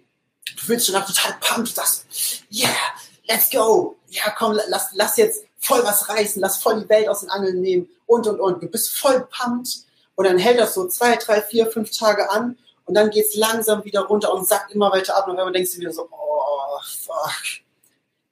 du 0.46 0.64
fühlst 0.64 0.88
dich 0.88 0.94
danach 0.94 1.08
total 1.08 1.38
pumped, 1.40 1.70
du 1.70 1.76
sagst, 1.76 2.06
yeah, 2.52 2.76
let's 3.28 3.50
go. 3.50 3.96
Ja, 4.10 4.30
komm, 4.38 4.60
lass, 4.68 4.90
lass 4.94 5.18
jetzt 5.18 5.46
voll 5.58 5.84
was 5.84 6.10
reißen, 6.10 6.42
lass 6.42 6.58
voll 6.58 6.82
die 6.82 6.90
Welt 6.90 7.08
aus 7.08 7.22
den 7.22 7.30
Angeln 7.30 7.62
nehmen 7.62 7.90
und, 8.06 8.28
und, 8.28 8.40
und. 8.40 8.62
Du 8.62 8.68
bist 8.68 8.92
voll 8.92 9.28
pumped 9.32 9.86
und 10.16 10.26
dann 10.26 10.38
hält 10.38 10.60
das 10.60 10.74
so 10.74 10.88
zwei, 10.88 11.16
drei, 11.16 11.42
vier, 11.42 11.68
fünf 11.68 11.98
Tage 11.98 12.30
an 12.30 12.58
und 12.86 12.96
dann 12.96 13.10
geht 13.10 13.26
es 13.28 13.36
langsam 13.36 13.84
wieder 13.84 14.02
runter 14.02 14.34
und 14.34 14.48
sackt 14.48 14.72
immer 14.72 14.92
weiter 14.92 15.16
ab 15.16 15.28
und 15.28 15.38
dann 15.38 15.54
denkst 15.54 15.74
du 15.74 15.80
wieder 15.80 15.94
so, 15.94 16.08
oh, 16.12 16.80
fuck. 16.84 17.62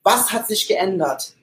Was 0.03 0.31
hat 0.31 0.47
sich 0.47 0.67
geändert? 0.67 1.33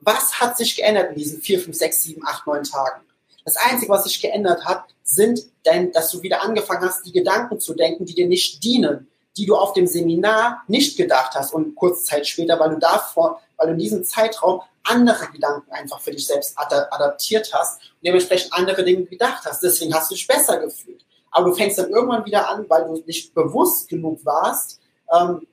Was 0.00 0.40
hat 0.40 0.56
sich 0.56 0.76
geändert 0.76 1.10
in 1.10 1.16
diesen 1.16 1.40
vier, 1.40 1.58
fünf, 1.58 1.76
sechs, 1.76 2.02
sieben, 2.02 2.26
acht, 2.26 2.46
neun 2.46 2.64
Tagen? 2.64 3.02
Das 3.44 3.56
Einzige, 3.56 3.90
was 3.90 4.04
sich 4.04 4.20
geändert 4.20 4.64
hat, 4.64 4.84
sind, 5.02 5.40
dein, 5.64 5.92
dass 5.92 6.10
du 6.10 6.22
wieder 6.22 6.42
angefangen 6.42 6.84
hast, 6.84 7.04
die 7.04 7.12
Gedanken 7.12 7.60
zu 7.60 7.74
denken, 7.74 8.06
die 8.06 8.14
dir 8.14 8.26
nicht 8.26 8.62
dienen, 8.64 9.08
die 9.36 9.46
du 9.46 9.56
auf 9.56 9.72
dem 9.72 9.86
Seminar 9.86 10.62
nicht 10.68 10.96
gedacht 10.96 11.34
hast 11.34 11.52
und 11.52 11.74
kurze 11.74 12.04
Zeit 12.04 12.26
später, 12.26 12.58
weil 12.60 12.70
du 12.70 12.78
davor, 12.78 13.42
weil 13.56 13.66
du 13.66 13.72
in 13.72 13.78
diesem 13.78 14.04
Zeitraum 14.04 14.62
andere 14.84 15.26
Gedanken 15.32 15.70
einfach 15.72 16.00
für 16.00 16.12
dich 16.12 16.26
selbst 16.26 16.56
adaptiert 16.56 17.52
hast 17.52 17.80
und 17.80 18.06
dementsprechend 18.06 18.52
andere 18.52 18.84
Dinge 18.84 19.04
gedacht 19.04 19.44
hast. 19.44 19.62
Deswegen 19.62 19.94
hast 19.94 20.10
du 20.10 20.14
dich 20.14 20.26
besser 20.26 20.58
gefühlt 20.58 21.04
aber 21.34 21.50
du 21.50 21.54
fängst 21.54 21.78
dann 21.78 21.90
irgendwann 21.90 22.24
wieder 22.24 22.48
an, 22.48 22.64
weil 22.68 22.84
du 22.84 23.02
nicht 23.06 23.34
bewusst 23.34 23.88
genug 23.88 24.24
warst, 24.24 24.80
ähm, 25.12 25.46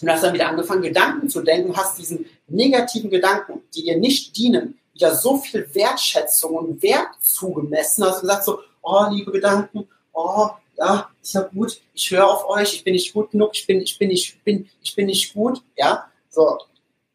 und 0.00 0.10
hast 0.10 0.24
dann 0.24 0.34
wieder 0.34 0.48
angefangen, 0.48 0.82
Gedanken 0.82 1.28
zu 1.28 1.42
denken, 1.42 1.76
hast 1.76 1.98
diesen 1.98 2.26
negativen 2.48 3.10
Gedanken, 3.10 3.62
die 3.74 3.82
dir 3.82 3.96
nicht 3.96 4.36
dienen, 4.36 4.78
wieder 4.92 5.14
so 5.14 5.38
viel 5.38 5.68
Wertschätzung 5.72 6.54
und 6.54 6.82
Wert 6.82 7.08
zugemessen, 7.20 8.04
hast 8.04 8.20
gesagt 8.20 8.44
so, 8.44 8.60
oh, 8.82 9.06
liebe 9.10 9.32
Gedanken, 9.32 9.88
oh, 10.12 10.48
ja, 10.76 11.10
ist 11.22 11.34
ja 11.34 11.42
gut, 11.42 11.80
ich 11.94 12.10
höre 12.10 12.28
auf 12.28 12.48
euch, 12.48 12.74
ich 12.74 12.84
bin 12.84 12.94
nicht 12.94 13.12
gut 13.12 13.30
genug, 13.30 13.50
ich 13.54 13.66
bin, 13.66 13.80
ich 13.80 13.98
bin 13.98 14.08
nicht, 14.08 14.34
ich 14.34 14.42
bin, 14.42 14.68
ich 14.82 14.94
bin 14.94 15.06
nicht 15.06 15.34
gut, 15.34 15.62
ja, 15.76 16.06
so. 16.30 16.58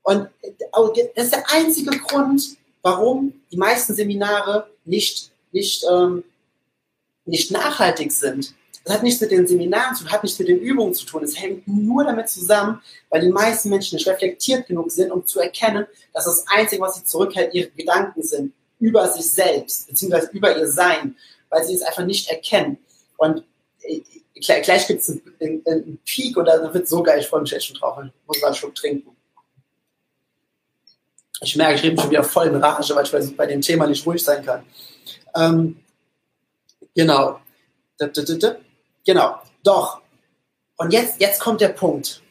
Und 0.04 0.30
das 1.16 1.26
ist 1.26 1.34
der 1.34 1.44
einzige 1.52 1.92
Grund, 2.00 2.42
warum 2.82 3.34
die 3.52 3.58
meisten 3.58 3.94
Seminare 3.94 4.70
nicht, 4.86 5.32
nicht 5.52 5.86
ähm, 5.92 6.24
nicht 7.30 7.52
nachhaltig 7.52 8.12
sind. 8.12 8.54
Das 8.84 8.96
hat 8.96 9.04
nichts 9.04 9.22
mit 9.22 9.32
den 9.32 9.46
Seminaren 9.46 9.96
zu 9.96 10.04
tun, 10.04 10.12
hat 10.12 10.24
nichts 10.24 10.40
mit 10.40 10.48
den 10.48 10.60
Übungen 10.60 10.94
zu 10.94 11.06
tun. 11.06 11.24
Es 11.24 11.40
hängt 11.40 11.68
nur 11.68 12.04
damit 12.04 12.30
zusammen, 12.30 12.82
weil 13.10 13.22
die 13.22 13.30
meisten 13.30 13.70
Menschen 13.70 13.96
nicht 13.96 14.08
reflektiert 14.08 14.68
genug 14.68 14.92
sind, 14.92 15.12
um 15.12 15.26
zu 15.26 15.40
erkennen, 15.40 15.86
dass 16.14 16.26
das 16.26 16.46
Einzige, 16.48 16.82
was 16.82 16.96
sie 16.96 17.04
zurückhält, 17.04 17.54
ihre 17.54 17.70
Gedanken 17.70 18.24
sind 18.24 18.54
über 18.80 19.08
sich 19.10 19.30
selbst, 19.30 19.88
beziehungsweise 19.88 20.30
über 20.32 20.58
ihr 20.58 20.68
Sein, 20.68 21.16
weil 21.50 21.64
sie 21.66 21.76
es 21.76 21.82
einfach 21.82 22.06
nicht 22.06 22.30
erkennen. 22.30 22.78
Und 23.18 23.44
äh, 23.82 24.02
gleich, 24.40 24.88
gibt 24.88 25.02
es 25.02 25.10
einen, 25.10 25.62
einen, 25.68 26.00
Peak 26.06 26.38
und 26.38 26.46
dann 26.46 26.74
wird 26.74 26.88
so 26.88 27.04
geil, 27.04 27.20
ich 27.20 27.28
freue 27.28 27.42
mich 27.42 27.52
jetzt 27.52 27.66
schon 27.66 27.76
drauf, 27.76 27.98
ich 28.04 28.12
muss 28.26 28.42
mal 28.42 28.48
einen 28.48 28.56
Schluck 28.56 28.76
trinken. 28.76 29.16
Ich 31.42 31.56
merke, 31.56 31.76
ich 31.76 31.84
rede 31.84 32.02
schon 32.02 32.10
wieder 32.10 32.24
voll 32.24 32.48
in 32.48 32.56
Rage, 32.56 32.96
weil 32.96 33.24
ich 33.24 33.38
bei 33.38 33.46
dem 33.46 33.62
Thema 33.62 33.88
nicht 33.88 34.06
ruhig 34.06 34.24
sein 34.24 34.44
kann. 34.44 34.64
Ähm, 35.36 35.80
Genau. 37.00 37.40
Genau. 39.06 39.42
Doch. 39.64 40.02
Und 40.78 40.92
jetzt, 40.92 41.20
jetzt 41.22 41.40
kommt 41.40 41.62
der 41.62 41.70
Punkt. 41.70 42.22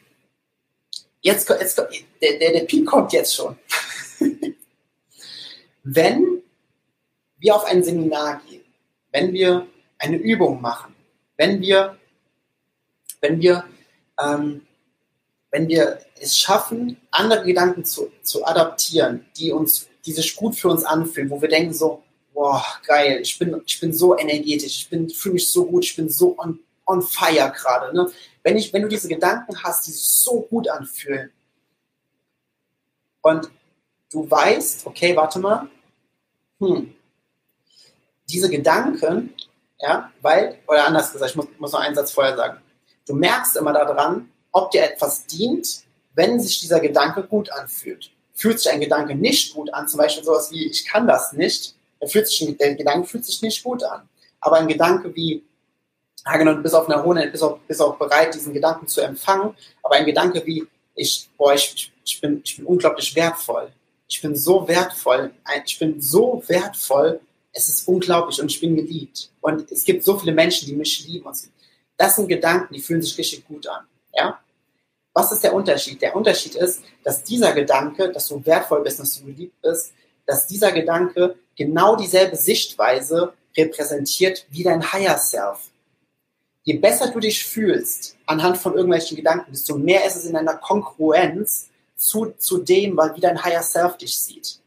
Jetzt, 1.21 1.49
jetzt 1.49 1.77
der, 1.77 2.39
der, 2.39 2.53
der 2.53 2.65
Peak 2.65 2.85
kommt 2.85 3.11
jetzt 3.11 3.35
schon. 3.35 3.57
Wenn 5.83 6.43
wir 7.37 7.55
auf 7.55 7.65
ein 7.65 7.83
Seminar 7.83 8.41
gehen 8.47 8.59
wenn 9.11 9.33
wir 9.33 9.67
eine 9.97 10.17
Übung 10.17 10.61
machen, 10.61 10.95
wenn 11.37 11.61
wir, 11.61 11.97
wenn 13.21 13.41
wir, 13.41 13.63
ähm, 14.21 14.67
wenn 15.51 15.67
wir 15.67 15.99
es 16.19 16.37
schaffen, 16.37 16.97
andere 17.11 17.43
Gedanken 17.43 17.85
zu, 17.85 18.11
zu 18.21 18.45
adaptieren, 18.45 19.25
die 19.35 19.51
uns, 19.51 19.87
die 20.05 20.11
sich 20.11 20.35
gut 20.35 20.55
für 20.55 20.69
uns 20.69 20.83
anfühlen, 20.83 21.29
wo 21.29 21.41
wir 21.41 21.49
denken 21.49 21.73
so, 21.73 22.03
boah, 22.39 22.63
geil, 22.87 23.19
ich 23.21 23.37
bin, 23.37 23.61
ich 23.65 23.81
bin 23.81 23.91
so 23.91 24.17
energetisch, 24.17 24.87
ich 24.89 25.17
fühle 25.17 25.33
mich 25.33 25.51
so 25.51 25.65
gut, 25.65 25.83
ich 25.83 25.93
bin 25.93 26.09
so 26.09 26.37
on, 26.39 26.57
on 26.85 27.01
fire 27.01 27.51
gerade. 27.51 27.93
Ne? 27.93 28.09
Wenn, 28.43 28.55
wenn 28.71 28.81
du 28.81 28.87
diese 28.87 29.09
Gedanken 29.09 29.61
hast, 29.61 29.85
die 29.85 29.91
sich 29.91 30.07
so 30.07 30.43
gut 30.43 30.69
anfühlen 30.69 31.33
und 33.23 33.51
du 34.09 34.31
weißt, 34.31 34.87
okay, 34.87 35.13
warte 35.17 35.39
mal, 35.39 35.69
hm, 36.61 36.95
diese 38.29 38.49
Gedanken, 38.49 39.33
ja, 39.77 40.09
weil, 40.21 40.59
oder 40.65 40.85
anders 40.85 41.11
gesagt, 41.11 41.31
ich 41.31 41.35
muss, 41.35 41.47
muss 41.57 41.73
noch 41.73 41.81
einen 41.81 41.95
Satz 41.95 42.13
vorher 42.13 42.37
sagen, 42.37 42.61
du 43.05 43.15
merkst 43.15 43.57
immer 43.57 43.73
daran, 43.73 44.31
ob 44.53 44.71
dir 44.71 44.83
etwas 44.83 45.25
dient, 45.25 45.83
wenn 46.13 46.39
sich 46.39 46.61
dieser 46.61 46.79
Gedanke 46.79 47.21
gut 47.21 47.51
anfühlt. 47.51 48.11
Fühlt 48.33 48.61
sich 48.61 48.71
ein 48.71 48.79
Gedanke 48.79 49.13
nicht 49.13 49.53
gut 49.53 49.73
an, 49.73 49.89
zum 49.89 49.97
Beispiel 49.97 50.23
sowas 50.23 50.51
wie, 50.51 50.69
ich 50.69 50.85
kann 50.85 51.05
das 51.05 51.33
nicht, 51.33 51.75
der, 52.01 52.07
fühlt 52.07 52.27
sich, 52.27 52.57
der 52.57 52.75
Gedanke 52.75 53.07
fühlt 53.07 53.25
sich 53.25 53.41
nicht 53.41 53.63
gut 53.63 53.83
an. 53.83 54.07
Aber 54.39 54.57
ein 54.57 54.67
Gedanke 54.67 55.13
wie, 55.15 55.43
ja 56.25 56.37
genau, 56.37 56.53
du 56.53 56.61
bist 56.61 56.75
auf 56.75 56.89
einer 56.89 57.03
hohen, 57.03 57.31
bist 57.31 57.43
auch, 57.43 57.59
bist 57.59 57.81
auch 57.81 57.97
bereit, 57.97 58.33
diesen 58.33 58.53
Gedanken 58.53 58.87
zu 58.87 59.01
empfangen, 59.01 59.55
aber 59.83 59.95
ein 59.95 60.05
Gedanke 60.05 60.45
wie, 60.45 60.67
ich, 60.95 61.29
boah, 61.37 61.53
ich, 61.53 61.91
ich, 62.05 62.21
bin, 62.21 62.41
ich 62.43 62.57
bin 62.57 62.65
unglaublich 62.65 63.15
wertvoll. 63.15 63.71
Ich 64.07 64.21
bin 64.21 64.35
so 64.35 64.67
wertvoll. 64.67 65.31
Ich 65.65 65.79
bin 65.79 66.01
so 66.01 66.43
wertvoll. 66.47 67.21
Es 67.53 67.69
ist 67.69 67.87
unglaublich 67.87 68.41
und 68.41 68.51
ich 68.51 68.59
bin 68.59 68.75
geliebt. 68.75 69.31
Und 69.39 69.71
es 69.71 69.83
gibt 69.83 70.03
so 70.03 70.17
viele 70.17 70.33
Menschen, 70.33 70.67
die 70.67 70.75
mich 70.75 71.07
lieben. 71.07 71.29
Das 71.95 72.15
sind 72.15 72.27
Gedanken, 72.27 72.73
die 72.73 72.81
fühlen 72.81 73.01
sich 73.01 73.17
richtig 73.17 73.47
gut 73.47 73.67
an. 73.67 73.85
Ja? 74.13 74.39
Was 75.13 75.31
ist 75.31 75.43
der 75.43 75.53
Unterschied? 75.53 76.01
Der 76.01 76.15
Unterschied 76.15 76.55
ist, 76.55 76.81
dass 77.03 77.23
dieser 77.23 77.53
Gedanke, 77.53 78.11
dass 78.11 78.27
du 78.27 78.45
wertvoll 78.45 78.81
bist, 78.83 78.99
dass 78.99 79.19
du 79.19 79.25
geliebt 79.25 79.61
bist, 79.61 79.93
dass 80.29 80.45
dieser 80.45 80.71
Gedanke 80.71 81.35
genau 81.55 81.95
dieselbe 81.95 82.35
Sichtweise 82.35 83.33
repräsentiert 83.57 84.45
wie 84.51 84.61
dein 84.61 84.93
Higher 84.93 85.17
Self. 85.17 85.71
Je 86.61 86.77
besser 86.77 87.09
du 87.09 87.19
dich 87.19 87.43
fühlst 87.43 88.15
anhand 88.27 88.59
von 88.59 88.75
irgendwelchen 88.75 89.17
Gedanken, 89.17 89.51
desto 89.51 89.75
mehr 89.75 90.05
ist 90.05 90.17
es 90.17 90.25
in 90.25 90.35
einer 90.35 90.53
Kongruenz 90.53 91.69
zu, 91.95 92.27
zu 92.37 92.59
dem, 92.59 92.95
wie 93.15 93.21
dein 93.21 93.43
Higher 93.43 93.63
Self 93.63 93.97
dich 93.97 94.19
sieht. 94.19 94.59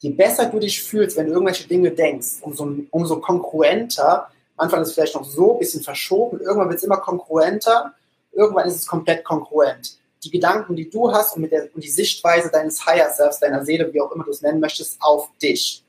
Je 0.00 0.10
besser 0.10 0.46
du 0.46 0.58
dich 0.58 0.82
fühlst, 0.82 1.16
wenn 1.16 1.26
du 1.26 1.32
irgendwelche 1.32 1.68
Dinge 1.68 1.92
denkst, 1.92 2.38
umso, 2.40 2.68
umso 2.90 3.20
kongruenter, 3.20 4.28
Anfang 4.56 4.82
ist 4.82 4.88
es 4.88 4.94
vielleicht 4.94 5.14
noch 5.14 5.24
so 5.24 5.52
ein 5.52 5.58
bisschen 5.60 5.82
verschoben, 5.84 6.40
irgendwann 6.40 6.70
wird 6.70 6.78
es 6.78 6.84
immer 6.84 6.96
kongruenter, 6.96 7.94
irgendwann 8.32 8.66
ist 8.66 8.74
es 8.74 8.86
komplett 8.86 9.22
kongruent 9.22 9.96
die 10.26 10.30
Gedanken, 10.30 10.76
die 10.76 10.90
du 10.90 11.12
hast 11.12 11.36
und, 11.36 11.42
mit 11.42 11.52
der, 11.52 11.68
und 11.74 11.82
die 11.82 11.90
Sichtweise 11.90 12.50
deines 12.50 12.84
Higher 12.84 13.10
Selves, 13.10 13.38
deiner 13.38 13.64
Seele, 13.64 13.92
wie 13.92 14.00
auch 14.00 14.12
immer 14.12 14.24
du 14.24 14.30
es 14.30 14.42
nennen 14.42 14.60
möchtest, 14.60 15.00
auf 15.00 15.30
dich. 15.38 15.84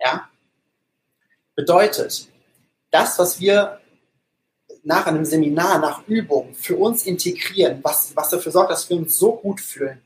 Ja? 0.00 0.28
Bedeutet, 1.54 2.28
das, 2.90 3.18
was 3.18 3.40
wir 3.40 3.80
nach 4.82 5.06
einem 5.06 5.24
Seminar, 5.24 5.80
nach 5.80 6.06
Übung 6.06 6.54
für 6.54 6.76
uns 6.76 7.04
integrieren, 7.04 7.80
was, 7.82 8.14
was 8.14 8.30
dafür 8.30 8.52
sorgt, 8.52 8.70
dass 8.70 8.88
wir 8.88 8.96
uns 8.96 9.18
so 9.18 9.36
gut 9.36 9.60
fühlen. 9.60 10.00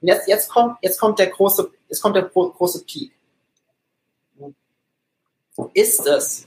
Und 0.00 0.08
jetzt, 0.08 0.28
jetzt, 0.28 0.48
kommt, 0.50 0.76
jetzt 0.82 1.00
kommt 1.00 1.18
der 1.18 1.28
große, 1.28 1.70
jetzt 1.88 2.02
kommt 2.02 2.16
der 2.16 2.24
große 2.24 2.84
Peak. 2.84 3.12
Ist 5.72 6.06
es, 6.06 6.46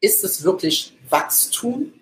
ist 0.00 0.22
es 0.22 0.44
wirklich 0.44 0.96
Wachstum 1.08 1.92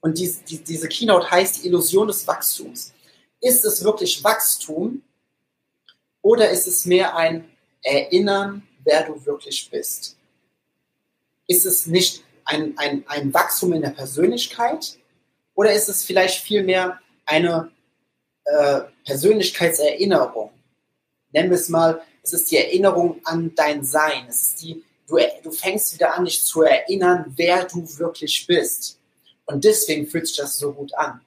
und 0.00 0.18
die, 0.18 0.34
die, 0.48 0.58
diese 0.58 0.88
Keynote 0.88 1.30
heißt 1.30 1.62
die 1.62 1.68
Illusion 1.68 2.08
des 2.08 2.26
Wachstums. 2.26 2.92
Ist 3.40 3.64
es 3.64 3.84
wirklich 3.84 4.22
Wachstum 4.24 5.02
oder 6.22 6.50
ist 6.50 6.66
es 6.66 6.84
mehr 6.86 7.16
ein 7.16 7.48
Erinnern, 7.82 8.66
wer 8.84 9.04
du 9.04 9.24
wirklich 9.24 9.70
bist? 9.70 10.16
Ist 11.46 11.66
es 11.66 11.86
nicht 11.86 12.24
ein, 12.44 12.76
ein, 12.78 13.04
ein 13.08 13.32
Wachstum 13.32 13.72
in 13.72 13.82
der 13.82 13.90
Persönlichkeit 13.90 14.98
oder 15.54 15.72
ist 15.72 15.88
es 15.88 16.04
vielleicht 16.04 16.42
vielmehr 16.42 17.00
eine 17.26 17.70
äh, 18.44 18.80
Persönlichkeitserinnerung? 19.04 20.50
Nennen 21.32 21.50
wir 21.50 21.56
es 21.56 21.68
mal, 21.68 22.02
es 22.22 22.32
ist 22.32 22.50
die 22.50 22.58
Erinnerung 22.58 23.20
an 23.24 23.54
dein 23.54 23.84
Sein. 23.84 24.26
Es 24.28 24.42
ist 24.42 24.62
die, 24.62 24.84
du, 25.06 25.18
du 25.42 25.50
fängst 25.50 25.94
wieder 25.94 26.14
an, 26.14 26.24
dich 26.24 26.44
zu 26.44 26.62
erinnern, 26.62 27.32
wer 27.36 27.64
du 27.64 27.86
wirklich 27.98 28.46
bist. 28.46 28.99
Und 29.50 29.64
deswegen 29.64 30.06
fühlt 30.06 30.26
sich 30.26 30.36
das 30.36 30.58
so 30.58 30.72
gut 30.72 30.94
an. 30.94 31.20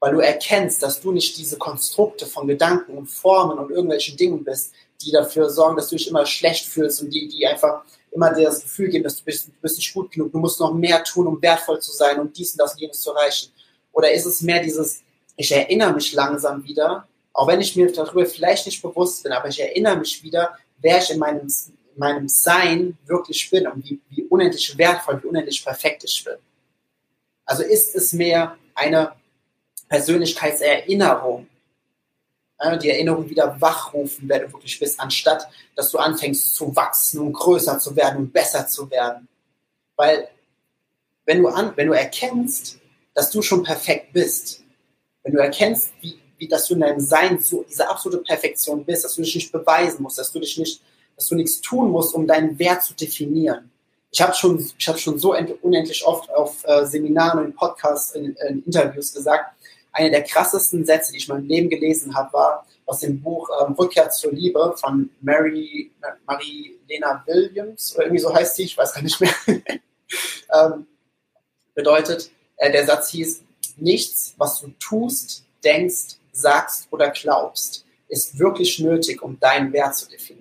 Weil 0.00 0.12
du 0.12 0.20
erkennst, 0.20 0.82
dass 0.82 1.00
du 1.00 1.12
nicht 1.12 1.36
diese 1.36 1.58
Konstrukte 1.58 2.26
von 2.26 2.46
Gedanken 2.48 2.96
und 2.96 3.06
Formen 3.06 3.58
und 3.58 3.70
irgendwelchen 3.70 4.16
Dingen 4.16 4.42
bist, 4.42 4.72
die 5.02 5.10
dafür 5.10 5.50
sorgen, 5.50 5.76
dass 5.76 5.88
du 5.88 5.96
dich 5.96 6.08
immer 6.08 6.26
schlecht 6.26 6.66
fühlst 6.66 7.02
und 7.02 7.10
die, 7.10 7.28
die 7.28 7.46
einfach 7.46 7.82
immer 8.10 8.32
dir 8.32 8.46
das 8.46 8.62
Gefühl 8.62 8.88
geben, 8.88 9.04
dass 9.04 9.16
du 9.16 9.24
bist, 9.24 9.48
du 9.48 9.52
bist 9.62 9.76
nicht 9.76 9.92
gut 9.94 10.10
genug, 10.10 10.32
du 10.32 10.38
musst 10.38 10.58
noch 10.58 10.74
mehr 10.74 11.02
tun, 11.04 11.26
um 11.26 11.40
wertvoll 11.40 11.80
zu 11.80 11.92
sein 11.92 12.18
und 12.18 12.36
dies 12.36 12.52
und 12.52 12.58
das 12.58 12.72
und 12.72 12.80
jenes 12.80 13.00
zu 13.00 13.12
erreichen. 13.12 13.52
Oder 13.92 14.12
ist 14.12 14.26
es 14.26 14.40
mehr 14.40 14.62
dieses, 14.62 15.02
ich 15.36 15.52
erinnere 15.52 15.92
mich 15.92 16.12
langsam 16.12 16.64
wieder, 16.64 17.06
auch 17.32 17.46
wenn 17.46 17.60
ich 17.60 17.76
mir 17.76 17.90
darüber 17.92 18.26
vielleicht 18.26 18.66
nicht 18.66 18.82
bewusst 18.82 19.22
bin, 19.22 19.32
aber 19.32 19.48
ich 19.48 19.60
erinnere 19.60 19.96
mich 19.96 20.22
wieder, 20.22 20.56
wer 20.78 20.98
ich 20.98 21.10
in 21.10 21.18
meinem, 21.18 21.46
in 21.46 21.98
meinem 21.98 22.28
Sein 22.28 22.98
wirklich 23.06 23.48
bin 23.50 23.66
und 23.66 23.84
wie, 23.84 24.00
wie 24.10 24.22
unendlich 24.24 24.76
wertvoll, 24.76 25.22
wie 25.22 25.28
unendlich 25.28 25.64
perfekt 25.64 26.04
ich 26.04 26.24
bin. 26.24 26.34
Also 27.50 27.64
ist 27.64 27.96
es 27.96 28.12
mehr 28.12 28.56
eine 28.76 29.10
Persönlichkeitserinnerung, 29.88 31.48
die 32.80 32.90
Erinnerung 32.90 33.28
wieder 33.28 33.60
wachrufen, 33.60 34.28
wer 34.28 34.46
du 34.46 34.52
wirklich 34.52 34.78
bist, 34.78 35.00
anstatt 35.00 35.48
dass 35.74 35.90
du 35.90 35.98
anfängst 35.98 36.54
zu 36.54 36.76
wachsen 36.76 37.18
und 37.18 37.32
größer 37.32 37.80
zu 37.80 37.96
werden 37.96 38.18
und 38.18 38.32
besser 38.32 38.68
zu 38.68 38.88
werden. 38.88 39.26
Weil 39.96 40.28
wenn 41.24 41.42
du, 41.42 41.48
an, 41.48 41.72
wenn 41.74 41.88
du 41.88 41.92
erkennst, 41.92 42.78
dass 43.14 43.32
du 43.32 43.42
schon 43.42 43.64
perfekt 43.64 44.12
bist, 44.12 44.62
wenn 45.24 45.32
du 45.32 45.40
erkennst, 45.40 45.90
wie, 46.02 46.20
wie 46.38 46.46
dass 46.46 46.68
du 46.68 46.74
in 46.74 46.80
deinem 46.82 47.00
Sein 47.00 47.40
so 47.40 47.64
diese 47.68 47.90
absolute 47.90 48.22
Perfektion 48.22 48.84
bist, 48.84 49.02
dass 49.02 49.16
du 49.16 49.22
dich 49.22 49.34
nicht 49.34 49.50
beweisen 49.50 50.04
musst, 50.04 50.18
dass 50.18 50.30
du 50.30 50.38
dich 50.38 50.56
nicht, 50.56 50.80
dass 51.16 51.26
du 51.26 51.34
nichts 51.34 51.60
tun 51.60 51.90
musst, 51.90 52.14
um 52.14 52.28
deinen 52.28 52.56
Wert 52.60 52.84
zu 52.84 52.94
definieren, 52.94 53.69
ich 54.10 54.20
habe 54.20 54.34
schon, 54.34 54.58
ich 54.58 55.00
schon 55.00 55.18
so 55.18 55.36
unendlich 55.62 56.04
oft 56.04 56.30
auf 56.30 56.64
äh, 56.64 56.84
Seminaren 56.84 57.46
und 57.46 57.56
Podcasts, 57.56 58.12
in, 58.12 58.36
in, 58.48 58.64
Interviews 58.64 59.14
gesagt, 59.14 59.54
eine 59.92 60.10
der 60.10 60.24
krassesten 60.24 60.84
Sätze, 60.84 61.12
die 61.12 61.18
ich 61.18 61.28
in 61.28 61.34
meinem 61.34 61.46
Leben 61.46 61.70
gelesen 61.70 62.14
habe, 62.14 62.32
war 62.32 62.66
aus 62.86 63.00
dem 63.00 63.20
Buch 63.20 63.48
ähm, 63.60 63.74
Rückkehr 63.74 64.10
zur 64.10 64.32
Liebe 64.32 64.74
von 64.76 65.10
Mary, 65.20 65.92
Marie 66.26 66.76
Lena 66.88 67.22
Williams, 67.26 67.94
oder 67.94 68.04
irgendwie 68.04 68.22
so 68.22 68.34
heißt 68.34 68.56
sie, 68.56 68.64
ich 68.64 68.76
weiß 68.76 68.94
gar 68.94 69.02
nicht 69.02 69.20
mehr. 69.20 69.34
ähm, 70.52 70.86
bedeutet, 71.74 72.30
äh, 72.56 72.72
der 72.72 72.84
Satz 72.86 73.10
hieß, 73.10 73.42
nichts, 73.76 74.34
was 74.36 74.60
du 74.60 74.68
tust, 74.80 75.44
denkst, 75.64 76.16
sagst 76.32 76.88
oder 76.90 77.10
glaubst, 77.10 77.84
ist 78.08 78.38
wirklich 78.38 78.78
nötig, 78.80 79.22
um 79.22 79.38
deinen 79.38 79.72
Wert 79.72 79.94
zu 79.96 80.08
definieren. 80.08 80.39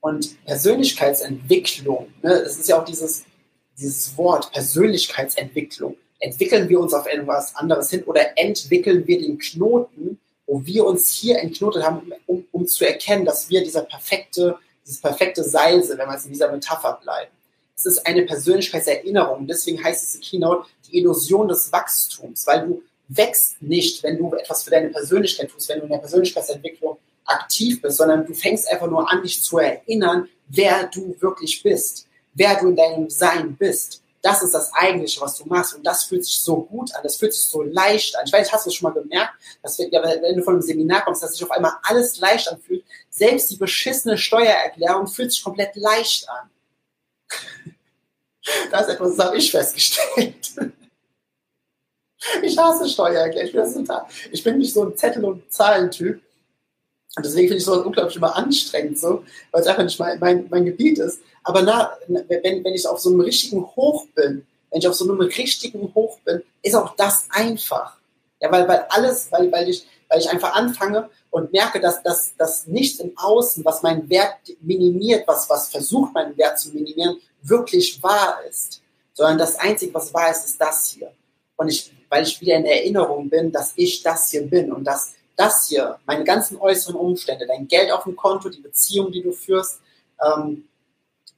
Und 0.00 0.44
Persönlichkeitsentwicklung, 0.46 2.12
ne, 2.22 2.42
das 2.44 2.58
ist 2.58 2.68
ja 2.68 2.80
auch 2.80 2.84
dieses, 2.84 3.24
dieses 3.78 4.16
Wort 4.16 4.50
Persönlichkeitsentwicklung. 4.52 5.96
Entwickeln 6.18 6.68
wir 6.68 6.80
uns 6.80 6.94
auf 6.94 7.06
etwas 7.06 7.54
anderes 7.56 7.90
hin 7.90 8.04
oder 8.04 8.38
entwickeln 8.38 9.06
wir 9.06 9.18
den 9.18 9.38
Knoten, 9.38 10.18
wo 10.46 10.64
wir 10.64 10.84
uns 10.84 11.10
hier 11.10 11.38
entknotet 11.38 11.82
haben, 11.82 12.12
um, 12.26 12.46
um 12.50 12.66
zu 12.66 12.86
erkennen, 12.86 13.24
dass 13.24 13.48
wir 13.48 13.62
dieser 13.62 13.82
perfekte, 13.82 14.56
dieses 14.84 15.00
perfekte 15.00 15.44
Seil 15.44 15.82
sind, 15.82 15.98
wenn 15.98 16.08
wir 16.08 16.14
jetzt 16.14 16.26
in 16.26 16.32
dieser 16.32 16.50
Metapher 16.50 16.98
bleiben. 17.02 17.30
Es 17.76 17.86
ist 17.86 18.06
eine 18.06 18.22
Persönlichkeitserinnerung. 18.22 19.46
Deswegen 19.46 19.82
heißt 19.82 20.02
diese 20.02 20.20
Keynote 20.20 20.68
die 20.86 20.98
Illusion 20.98 21.48
des 21.48 21.72
Wachstums, 21.72 22.46
weil 22.46 22.66
du 22.66 22.82
wächst 23.08 23.60
nicht, 23.62 24.02
wenn 24.02 24.18
du 24.18 24.34
etwas 24.34 24.62
für 24.62 24.70
deine 24.70 24.88
Persönlichkeit 24.88 25.50
tust, 25.50 25.68
wenn 25.68 25.78
du 25.78 25.84
in 25.84 25.90
der 25.90 25.98
Persönlichkeitsentwicklung 25.98 26.98
aktiv 27.24 27.80
bist, 27.80 27.98
sondern 27.98 28.26
du 28.26 28.34
fängst 28.34 28.70
einfach 28.70 28.88
nur 28.88 29.10
an, 29.10 29.22
dich 29.22 29.42
zu 29.42 29.58
erinnern, 29.58 30.28
wer 30.48 30.86
du 30.86 31.16
wirklich 31.20 31.62
bist, 31.62 32.06
wer 32.34 32.58
du 32.60 32.68
in 32.68 32.76
deinem 32.76 33.10
Sein 33.10 33.56
bist. 33.56 34.02
Das 34.22 34.42
ist 34.42 34.52
das 34.52 34.70
Eigentliche, 34.74 35.20
was 35.20 35.36
du 35.36 35.46
machst. 35.46 35.74
Und 35.74 35.86
das 35.86 36.04
fühlt 36.04 36.24
sich 36.24 36.40
so 36.40 36.62
gut 36.62 36.94
an, 36.94 37.02
das 37.02 37.16
fühlt 37.16 37.32
sich 37.32 37.46
so 37.46 37.62
leicht 37.62 38.16
an. 38.16 38.24
Ich 38.26 38.32
weiß, 38.32 38.52
hast 38.52 38.66
du 38.66 38.70
schon 38.70 38.92
mal 38.92 39.00
gemerkt, 39.00 39.32
dass 39.62 39.78
wenn, 39.78 39.90
du 40.36 40.42
von 40.42 40.54
einem 40.54 40.62
Seminar 40.62 41.04
kommst, 41.04 41.22
dass 41.22 41.32
sich 41.32 41.42
auf 41.42 41.50
einmal 41.50 41.72
alles 41.82 42.18
leicht 42.18 42.48
anfühlt. 42.48 42.84
Selbst 43.08 43.50
die 43.50 43.56
beschissene 43.56 44.18
Steuererklärung 44.18 45.06
fühlt 45.06 45.32
sich 45.32 45.42
komplett 45.42 45.76
leicht 45.76 46.28
an. 46.28 46.50
Das 48.70 48.88
ist 48.88 48.94
etwas, 48.94 49.16
das 49.16 49.26
habe 49.26 49.36
ich 49.36 49.50
festgestellt. 49.50 50.52
Ich 52.42 52.58
hasse 52.58 52.86
Steuererklärung. 52.86 53.86
Ich 54.30 54.44
bin 54.44 54.58
nicht 54.58 54.74
so 54.74 54.84
ein 54.84 54.96
Zettel- 54.96 55.24
und 55.24 55.50
Zahlentyp. 55.50 56.20
Und 57.16 57.26
deswegen 57.26 57.48
finde 57.48 57.58
ich 57.58 57.64
sowas 57.64 57.84
unglaublich 57.84 58.16
immer 58.16 58.36
anstrengend, 58.36 58.98
so, 58.98 59.24
weil 59.50 59.62
es 59.62 59.66
einfach 59.66 59.82
nicht 59.82 59.98
mein, 59.98 60.18
mein, 60.20 60.46
mein 60.48 60.64
Gebiet 60.64 60.98
ist. 60.98 61.20
Aber 61.42 61.62
na, 61.62 61.92
wenn, 62.08 62.64
wenn 62.64 62.74
ich 62.74 62.86
auf 62.86 63.00
so 63.00 63.10
einem 63.10 63.20
richtigen 63.20 63.64
Hoch 63.74 64.06
bin, 64.14 64.46
wenn 64.70 64.78
ich 64.78 64.86
auf 64.86 64.94
so 64.94 65.04
einem 65.04 65.20
richtigen 65.20 65.92
Hoch 65.94 66.18
bin, 66.24 66.42
ist 66.62 66.76
auch 66.76 66.94
das 66.94 67.26
einfach. 67.30 67.96
Ja, 68.40 68.50
weil, 68.52 68.66
weil 68.68 68.86
alles, 68.90 69.30
weil, 69.32 69.50
weil, 69.50 69.68
ich, 69.68 69.86
weil 70.08 70.20
ich 70.20 70.30
einfach 70.30 70.54
anfange 70.54 71.10
und 71.30 71.52
merke, 71.52 71.80
dass, 71.80 72.02
dass, 72.02 72.36
dass 72.36 72.66
nichts 72.66 73.00
im 73.00 73.12
Außen, 73.16 73.64
was 73.64 73.82
meinen 73.82 74.08
Wert 74.08 74.36
minimiert, 74.60 75.26
was, 75.26 75.50
was 75.50 75.68
versucht, 75.68 76.14
meinen 76.14 76.36
Wert 76.36 76.58
zu 76.58 76.70
minimieren, 76.70 77.16
wirklich 77.42 78.00
wahr 78.02 78.38
ist. 78.48 78.82
Sondern 79.14 79.38
das 79.38 79.56
Einzige, 79.56 79.92
was 79.92 80.14
wahr 80.14 80.30
ist, 80.30 80.46
ist 80.46 80.60
das 80.60 80.90
hier. 80.90 81.12
Und 81.56 81.68
ich, 81.68 81.92
weil 82.08 82.22
ich 82.22 82.40
wieder 82.40 82.56
in 82.56 82.64
Erinnerung 82.64 83.28
bin, 83.28 83.52
dass 83.52 83.72
ich 83.76 84.02
das 84.02 84.30
hier 84.30 84.46
bin 84.46 84.72
und 84.72 84.84
dass 84.84 85.14
das 85.40 85.68
hier, 85.68 85.98
meine 86.04 86.24
ganzen 86.24 86.58
äußeren 86.58 86.96
Umstände, 86.96 87.46
dein 87.46 87.66
Geld 87.66 87.90
auf 87.90 88.04
dem 88.04 88.14
Konto, 88.14 88.50
die 88.50 88.60
Beziehung, 88.60 89.10
die 89.10 89.22
du 89.22 89.32
führst, 89.32 89.80
ähm, 90.22 90.68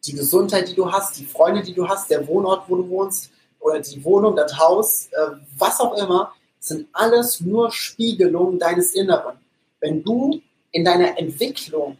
die 0.04 0.14
Gesundheit, 0.14 0.68
die 0.68 0.74
du 0.74 0.90
hast, 0.90 1.16
die 1.18 1.24
Freunde, 1.24 1.62
die 1.62 1.72
du 1.72 1.88
hast, 1.88 2.10
der 2.10 2.26
Wohnort, 2.26 2.68
wo 2.68 2.74
du 2.74 2.88
wohnst, 2.88 3.30
oder 3.60 3.78
die 3.78 4.04
Wohnung, 4.04 4.34
das 4.34 4.58
Haus, 4.58 5.06
äh, 5.12 5.36
was 5.56 5.78
auch 5.78 5.96
immer, 5.96 6.32
sind 6.58 6.88
alles 6.92 7.40
nur 7.40 7.70
Spiegelungen 7.70 8.58
deines 8.58 8.92
Inneren. 8.92 9.36
Wenn 9.78 10.02
du 10.02 10.42
in 10.72 10.84
deiner 10.84 11.16
Entwicklung 11.16 11.96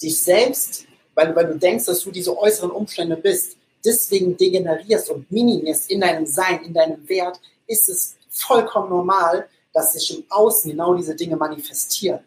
dich 0.00 0.22
selbst, 0.22 0.86
weil, 1.16 1.34
weil 1.34 1.48
du 1.48 1.58
denkst, 1.58 1.86
dass 1.86 2.04
du 2.04 2.12
diese 2.12 2.38
äußeren 2.38 2.70
Umstände 2.70 3.16
bist, 3.16 3.56
deswegen 3.84 4.36
degenerierst 4.36 5.10
und 5.10 5.28
minimierst 5.32 5.90
in 5.90 6.00
deinem 6.00 6.26
Sein, 6.26 6.62
in 6.62 6.74
deinem 6.74 7.08
Wert, 7.08 7.40
ist 7.66 7.88
es 7.88 8.14
vollkommen 8.28 8.90
normal, 8.90 9.48
dass 9.72 9.92
sich 9.92 10.16
im 10.16 10.24
Außen 10.28 10.70
genau 10.70 10.94
diese 10.94 11.14
Dinge 11.14 11.36
manifestieren. 11.36 12.20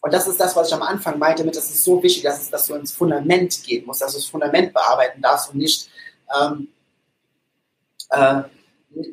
Und 0.00 0.12
das 0.12 0.26
ist 0.26 0.40
das, 0.40 0.56
was 0.56 0.68
ich 0.68 0.74
am 0.74 0.82
Anfang 0.82 1.18
meinte, 1.18 1.44
mit, 1.44 1.56
dass 1.56 1.70
es 1.70 1.84
so 1.84 2.02
wichtig 2.02 2.24
ist, 2.24 2.52
dass 2.52 2.66
du 2.66 2.74
ins 2.74 2.92
Fundament 2.92 3.62
gehen 3.62 3.86
musst, 3.86 4.02
dass 4.02 4.12
du 4.12 4.18
das 4.18 4.26
Fundament 4.26 4.72
bearbeiten 4.72 5.22
darfst 5.22 5.50
und 5.50 5.58
nicht, 5.58 5.88
ähm, 6.36 6.68
äh, 8.10 8.42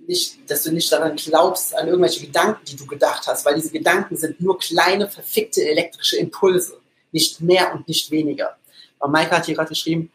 nicht, 0.07 0.49
dass 0.49 0.63
du 0.63 0.71
nicht 0.71 0.91
daran 0.91 1.15
glaubst, 1.15 1.77
an 1.77 1.88
irgendwelche 1.88 2.25
Gedanken, 2.25 2.65
die 2.65 2.75
du 2.75 2.88
gedacht 2.88 3.27
hast, 3.27 3.45
weil 3.45 3.55
diese 3.55 3.69
Gedanken 3.69 4.17
sind 4.17 4.41
nur 4.41 4.57
kleine, 4.57 5.07
verfickte 5.07 5.63
elektrische 5.63 6.17
Impulse, 6.17 6.80
nicht 7.11 7.39
mehr 7.39 7.71
und 7.73 7.88
nicht 7.88 8.09
weniger. 8.09 8.57
Und 8.97 9.11
Maike 9.11 9.38
hat 9.38 9.45
hier 9.45 9.55
gerade 9.55 9.69
geschrieben, 9.69 10.11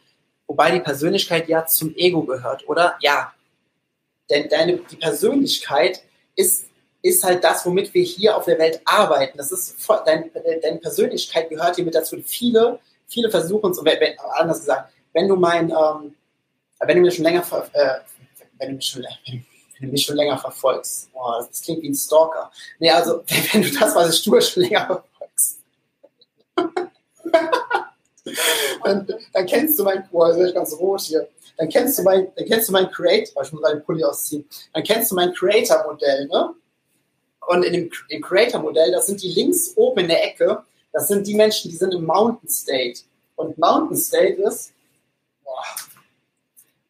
wobei 0.48 0.72
die 0.72 0.80
Persönlichkeit 0.80 1.48
ja 1.48 1.64
zum 1.66 1.94
Ego 1.94 2.24
gehört, 2.24 2.68
oder? 2.68 2.96
Ja. 3.00 3.32
Denn 4.28 4.48
deine, 4.48 4.78
die 4.78 4.96
Persönlichkeit 4.96 6.02
ist 6.34 6.66
ist 7.05 7.22
halt 7.22 7.44
das, 7.44 7.64
womit 7.66 7.92
wir 7.92 8.02
hier 8.02 8.34
auf 8.34 8.46
der 8.46 8.59
Welt 8.59 8.80
arbeiten. 8.86 9.36
Das 9.36 9.52
ist 9.52 9.76
dein, 10.07 10.30
deine 10.32 10.78
Persönlichkeit 10.78 11.50
gehört 11.50 11.76
hier 11.76 11.84
mit 11.84 11.94
dazu. 11.94 12.16
Viele, 12.24 12.78
viele 13.07 13.30
versuchen 13.30 13.72
es, 13.72 13.78
anders 14.32 14.61
gesagt, 14.61 14.90
wenn 15.12 15.28
du 15.28 15.36
mein, 15.36 15.68
ähm, 15.68 16.14
wenn 16.80 16.96
du 16.96 17.02
mir 17.02 17.11
schon 17.11 17.24
länger, 17.24 17.44
äh, 17.74 17.96
wenn 18.59 18.70
du 18.70 18.76
mich 18.76 18.86
schon, 18.86 19.05
wenn 19.26 19.44
du 19.80 19.92
mich 19.92 20.02
schon 20.02 20.16
länger 20.16 20.38
verfolgst, 20.38 21.11
oh, 21.12 21.44
das 21.46 21.61
klingt 21.61 21.82
wie 21.82 21.90
ein 21.90 21.94
Stalker. 21.94 22.50
Nee, 22.78 22.90
also, 22.90 23.22
wenn 23.52 23.61
du 23.61 23.70
das, 23.70 23.94
was 23.94 24.14
ich 24.14 24.24
tue, 24.24 24.40
schon 24.40 24.62
länger 24.62 24.86
verfolgst. 24.86 25.61
dann, 28.82 29.07
dann, 29.34 29.46
kennst 29.46 29.78
du 29.78 29.84
mein, 29.84 30.09
boah, 30.11 30.34
ist 30.34 30.55
ganz 30.55 30.72
rot 30.72 31.02
hier. 31.02 31.28
Dann 31.59 31.68
kennst 31.68 31.98
du 31.98 32.02
mein, 32.02 32.28
dann 32.34 32.46
kennst 32.46 32.70
du 32.70 32.72
mein 32.72 32.90
Creator, 32.90 33.42
ich 33.42 33.52
muss 33.52 33.61
mal 33.61 33.74
den 33.74 33.84
Pulli 33.84 34.05
ausziehen. 34.05 34.48
Dann 34.72 34.82
kennst 34.82 35.11
du 35.11 35.16
mein 35.16 35.34
Creator-Modell, 35.34 36.28
ne? 36.28 36.55
Und 37.49 37.64
in 37.64 37.72
dem, 37.72 37.90
im 38.09 38.22
Creator-Modell, 38.22 38.92
das 38.92 39.07
sind 39.07 39.22
die 39.22 39.32
links 39.32 39.72
oben 39.76 40.01
in 40.01 40.09
der 40.09 40.24
Ecke, 40.24 40.62
das 40.92 41.09
sind 41.09 41.26
die 41.26 41.34
Menschen, 41.34 41.70
die 41.70 41.76
sind 41.76 41.92
im 41.92 42.05
Mountain 42.05 42.49
State. 42.49 43.01
Und 43.36 43.59
Mountain 43.59 43.97
State 43.97 44.40
ist, 44.42 44.72
boah, 45.42 45.64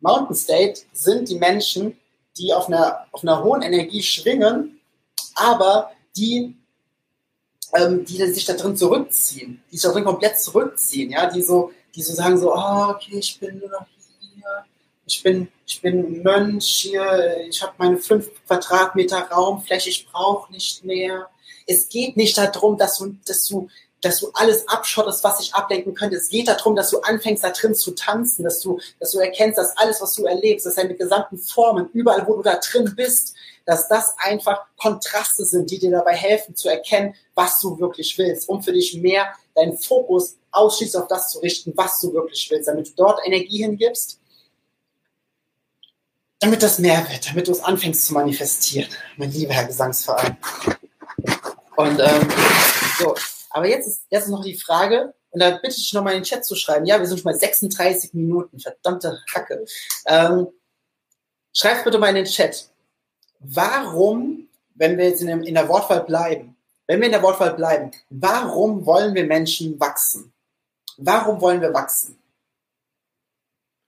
Mountain 0.00 0.36
State 0.36 0.82
sind 0.92 1.28
die 1.28 1.38
Menschen, 1.38 1.98
die 2.36 2.52
auf 2.52 2.68
einer, 2.68 3.06
auf 3.12 3.22
einer 3.22 3.42
hohen 3.42 3.62
Energie 3.62 4.02
schwingen, 4.02 4.80
aber 5.34 5.90
die, 6.16 6.54
ähm, 7.74 8.04
die 8.04 8.16
sich 8.26 8.44
da 8.44 8.52
drin 8.52 8.76
zurückziehen, 8.76 9.62
die 9.70 9.76
sich 9.76 9.82
da 9.82 9.92
drin 9.92 10.04
komplett 10.04 10.38
zurückziehen, 10.38 11.10
ja, 11.10 11.30
die 11.30 11.42
so, 11.42 11.72
die 11.94 12.02
so 12.02 12.12
sagen 12.12 12.38
so, 12.38 12.52
oh, 12.52 12.90
okay, 12.90 13.18
ich 13.18 13.38
bin 13.40 13.58
nur 13.58 13.70
noch 13.70 13.86
ich 15.06 15.22
bin, 15.22 15.48
ich 15.66 15.80
bin 15.82 16.22
Mönch 16.22 16.66
hier, 16.66 17.46
ich 17.48 17.62
habe 17.62 17.74
meine 17.78 17.98
fünf 17.98 18.30
Quadratmeter 18.46 19.18
Raumfläche, 19.30 19.90
ich 19.90 20.06
brauche 20.06 20.50
nicht 20.52 20.84
mehr. 20.84 21.28
Es 21.66 21.88
geht 21.88 22.16
nicht 22.16 22.36
darum, 22.36 22.78
dass 22.78 22.98
du, 22.98 23.14
dass 23.26 23.46
du, 23.46 23.68
dass 24.00 24.20
du 24.20 24.30
alles 24.34 24.66
abschottest, 24.68 25.24
was 25.24 25.38
sich 25.38 25.54
ablenken 25.54 25.94
könnte. 25.94 26.16
Es 26.16 26.28
geht 26.28 26.48
darum, 26.48 26.76
dass 26.76 26.90
du 26.90 27.00
anfängst, 27.00 27.44
da 27.44 27.50
drin 27.50 27.74
zu 27.74 27.92
tanzen, 27.92 28.44
dass 28.44 28.60
du, 28.60 28.78
dass 29.00 29.12
du 29.12 29.18
erkennst, 29.18 29.58
dass 29.58 29.76
alles, 29.76 30.00
was 30.00 30.14
du 30.14 30.24
erlebst, 30.24 30.66
dass 30.66 30.74
deine 30.74 30.94
gesamten 30.94 31.38
Formen, 31.38 31.88
überall, 31.92 32.26
wo 32.26 32.36
du 32.36 32.42
da 32.42 32.58
drin 32.58 32.94
bist, 32.96 33.34
dass 33.66 33.88
das 33.88 34.14
einfach 34.18 34.66
Kontraste 34.76 35.44
sind, 35.44 35.70
die 35.70 35.78
dir 35.78 35.90
dabei 35.90 36.14
helfen 36.14 36.54
zu 36.54 36.68
erkennen, 36.68 37.14
was 37.34 37.60
du 37.60 37.78
wirklich 37.78 38.16
willst, 38.18 38.48
um 38.48 38.62
für 38.62 38.72
dich 38.72 38.94
mehr 38.94 39.32
deinen 39.54 39.78
Fokus 39.78 40.36
ausschließlich 40.50 41.00
auf 41.00 41.08
das 41.08 41.30
zu 41.30 41.38
richten, 41.38 41.72
was 41.74 41.98
du 42.00 42.12
wirklich 42.12 42.50
willst, 42.50 42.68
damit 42.68 42.88
du 42.88 42.92
dort 42.96 43.20
Energie 43.26 43.62
hingibst 43.62 44.20
damit 46.40 46.62
das 46.62 46.78
mehr 46.78 47.06
wird, 47.10 47.28
damit 47.28 47.48
du 47.48 47.52
es 47.52 47.60
anfängst 47.60 48.06
zu 48.06 48.14
manifestieren, 48.14 48.88
mein 49.16 49.30
lieber 49.30 49.54
Herr 49.54 49.64
Gesangsverein. 49.64 50.36
Und 51.76 52.00
ähm, 52.00 52.28
so, 52.98 53.14
aber 53.50 53.68
jetzt 53.68 53.86
ist, 53.86 54.02
jetzt 54.10 54.24
ist 54.24 54.30
noch 54.30 54.44
die 54.44 54.58
Frage, 54.58 55.14
und 55.30 55.40
da 55.40 55.50
bitte 55.50 55.76
ich 55.76 55.92
nochmal 55.92 56.12
in 56.12 56.20
den 56.20 56.24
Chat 56.24 56.44
zu 56.44 56.54
schreiben. 56.54 56.86
Ja, 56.86 57.00
wir 57.00 57.06
sind 57.06 57.18
schon 57.18 57.32
bei 57.32 57.36
36 57.36 58.14
Minuten, 58.14 58.60
verdammte 58.60 59.20
Hacke. 59.34 59.64
Ähm, 60.06 60.46
schreibt 61.52 61.84
bitte 61.84 61.98
mal 61.98 62.10
in 62.10 62.14
den 62.14 62.24
Chat, 62.24 62.68
warum, 63.40 64.48
wenn 64.76 64.96
wir 64.96 65.06
jetzt 65.06 65.22
in, 65.22 65.26
dem, 65.26 65.42
in 65.42 65.54
der 65.54 65.68
Wortwahl 65.68 66.04
bleiben, 66.04 66.56
wenn 66.86 67.00
wir 67.00 67.06
in 67.06 67.12
der 67.12 67.22
Wortwahl 67.22 67.54
bleiben, 67.54 67.90
warum 68.10 68.86
wollen 68.86 69.14
wir 69.14 69.24
Menschen 69.24 69.78
wachsen? 69.80 70.32
Warum 70.98 71.40
wollen 71.40 71.60
wir 71.60 71.74
wachsen? 71.74 72.16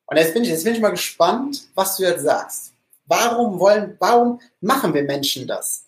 Und 0.07 0.17
jetzt 0.17 0.35
bin 0.35 0.45
ich, 0.45 0.51
jetzt 0.51 0.65
bin 0.65 0.75
ich 0.75 0.81
mal 0.81 0.91
gespannt, 0.91 1.69
was 1.75 1.97
du 1.97 2.05
jetzt 2.05 2.23
sagst. 2.23 2.73
Warum 3.07 3.59
wollen, 3.59 3.97
warum 3.99 4.41
machen 4.61 4.95
wir 4.95 5.03
Menschen 5.03 5.47
das? 5.47 5.87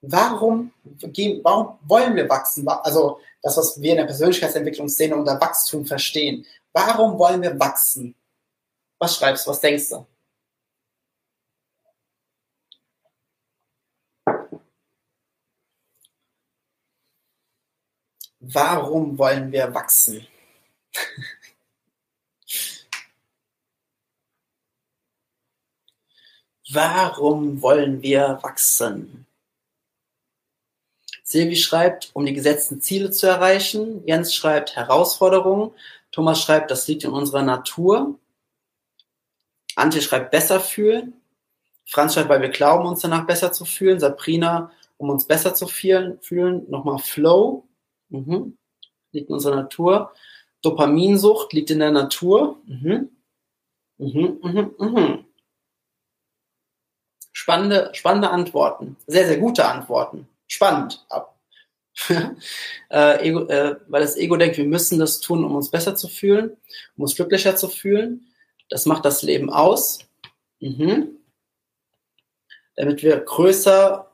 Warum 0.00 0.72
gehen, 0.84 1.40
warum 1.44 1.78
wollen 1.82 2.16
wir 2.16 2.28
wachsen? 2.28 2.66
Also, 2.68 3.20
das, 3.42 3.56
was 3.56 3.80
wir 3.80 3.92
in 3.92 3.98
der 3.98 4.04
Persönlichkeitsentwicklungsszene 4.04 5.16
unter 5.16 5.40
Wachstum 5.40 5.84
verstehen. 5.84 6.46
Warum 6.72 7.18
wollen 7.18 7.42
wir 7.42 7.58
wachsen? 7.58 8.14
Was 8.98 9.16
schreibst 9.16 9.46
du? 9.46 9.50
Was 9.50 9.60
denkst 9.60 9.88
du? 9.90 10.06
Warum 18.40 19.18
wollen 19.18 19.52
wir 19.52 19.72
wachsen? 19.74 20.26
Warum 26.72 27.60
wollen 27.60 28.02
wir 28.02 28.38
wachsen? 28.42 29.26
Silvi 31.22 31.56
schreibt, 31.56 32.10
um 32.14 32.24
die 32.24 32.32
gesetzten 32.32 32.80
Ziele 32.80 33.10
zu 33.10 33.26
erreichen. 33.26 34.02
Jens 34.06 34.34
schreibt 34.34 34.74
Herausforderungen. 34.74 35.72
Thomas 36.12 36.40
schreibt, 36.40 36.70
das 36.70 36.88
liegt 36.88 37.04
in 37.04 37.10
unserer 37.10 37.42
Natur. 37.42 38.18
Antje 39.76 40.00
schreibt 40.00 40.30
besser 40.30 40.60
fühlen. 40.60 41.14
Franz 41.84 42.14
schreibt, 42.14 42.30
weil 42.30 42.40
wir 42.40 42.48
glauben, 42.48 42.86
uns 42.86 43.00
danach 43.00 43.26
besser 43.26 43.52
zu 43.52 43.66
fühlen. 43.66 44.00
Sabrina, 44.00 44.70
um 44.96 45.10
uns 45.10 45.26
besser 45.26 45.54
zu 45.54 45.66
fühlen. 45.66 46.70
Nochmal 46.70 46.98
Flow. 47.00 47.66
Mhm. 48.08 48.56
Liegt 49.10 49.28
in 49.28 49.34
unserer 49.34 49.56
Natur. 49.56 50.14
Dopaminsucht 50.62 51.52
liegt 51.52 51.70
in 51.70 51.80
der 51.80 51.90
Natur. 51.90 52.56
Mhm. 52.64 53.10
Mhm, 53.98 54.38
mhm, 54.42 54.74
mhm. 54.78 55.24
Spannende, 57.42 57.90
spannende 57.92 58.30
Antworten. 58.30 58.96
Sehr, 59.08 59.26
sehr 59.26 59.38
gute 59.38 59.64
Antworten. 59.64 60.28
Spannend. 60.46 61.04
äh, 62.88 63.28
Ego, 63.28 63.48
äh, 63.48 63.74
weil 63.88 64.02
das 64.02 64.16
Ego 64.16 64.36
denkt, 64.36 64.58
wir 64.58 64.64
müssen 64.64 65.00
das 65.00 65.18
tun, 65.18 65.44
um 65.44 65.56
uns 65.56 65.68
besser 65.68 65.96
zu 65.96 66.06
fühlen, 66.06 66.56
um 66.96 67.02
uns 67.02 67.16
glücklicher 67.16 67.56
zu 67.56 67.66
fühlen. 67.66 68.32
Das 68.68 68.86
macht 68.86 69.04
das 69.04 69.22
Leben 69.22 69.50
aus. 69.50 69.98
Mhm. 70.60 71.18
Damit 72.76 73.02
wir 73.02 73.18
größer 73.18 74.08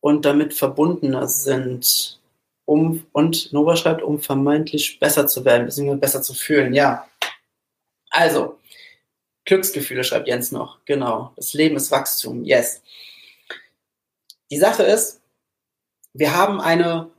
und 0.00 0.24
damit 0.24 0.52
verbundener 0.52 1.28
sind. 1.28 2.20
Um, 2.64 3.06
und 3.12 3.52
Nova 3.52 3.76
schreibt, 3.76 4.02
um 4.02 4.20
vermeintlich 4.20 4.98
besser 4.98 5.28
zu 5.28 5.44
werden, 5.44 6.00
besser 6.00 6.20
zu 6.20 6.34
fühlen. 6.34 6.74
Ja. 6.74 7.08
Also, 8.10 8.58
Glücksgefühle, 9.46 10.04
schreibt 10.04 10.28
Jens 10.28 10.52
noch. 10.52 10.84
Genau. 10.84 11.32
Das 11.36 11.54
Leben 11.54 11.76
ist 11.76 11.90
Wachstum. 11.90 12.44
Yes. 12.44 12.82
Die 14.50 14.58
Sache 14.58 14.82
ist, 14.82 15.20
wir 16.12 16.36
haben 16.36 16.60
eine, 16.60 17.10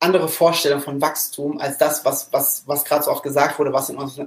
andere 0.00 0.28
Vorstellung 0.28 0.80
von 0.80 1.00
Wachstum 1.00 1.58
als 1.58 1.78
das, 1.78 2.04
was, 2.04 2.32
was, 2.32 2.62
was 2.66 2.84
gerade 2.84 3.04
so 3.04 3.10
oft 3.10 3.22
gesagt 3.22 3.58
wurde, 3.58 3.72
was 3.72 3.88
in 3.88 3.96
uns, 3.96 4.18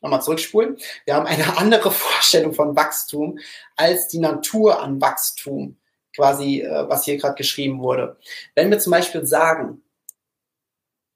nochmal 0.00 0.22
zurückspulen. 0.22 0.78
Wir 1.04 1.14
haben 1.14 1.26
eine 1.26 1.58
andere 1.58 1.90
Vorstellung 1.90 2.54
von 2.54 2.74
Wachstum 2.74 3.38
als 3.76 4.08
die 4.08 4.18
Natur 4.18 4.80
an 4.80 5.00
Wachstum, 5.00 5.76
quasi, 6.14 6.62
äh, 6.62 6.88
was 6.88 7.04
hier 7.04 7.18
gerade 7.18 7.34
geschrieben 7.34 7.80
wurde. 7.80 8.16
Wenn 8.54 8.70
wir 8.70 8.78
zum 8.78 8.90
Beispiel 8.90 9.24
sagen, 9.26 9.81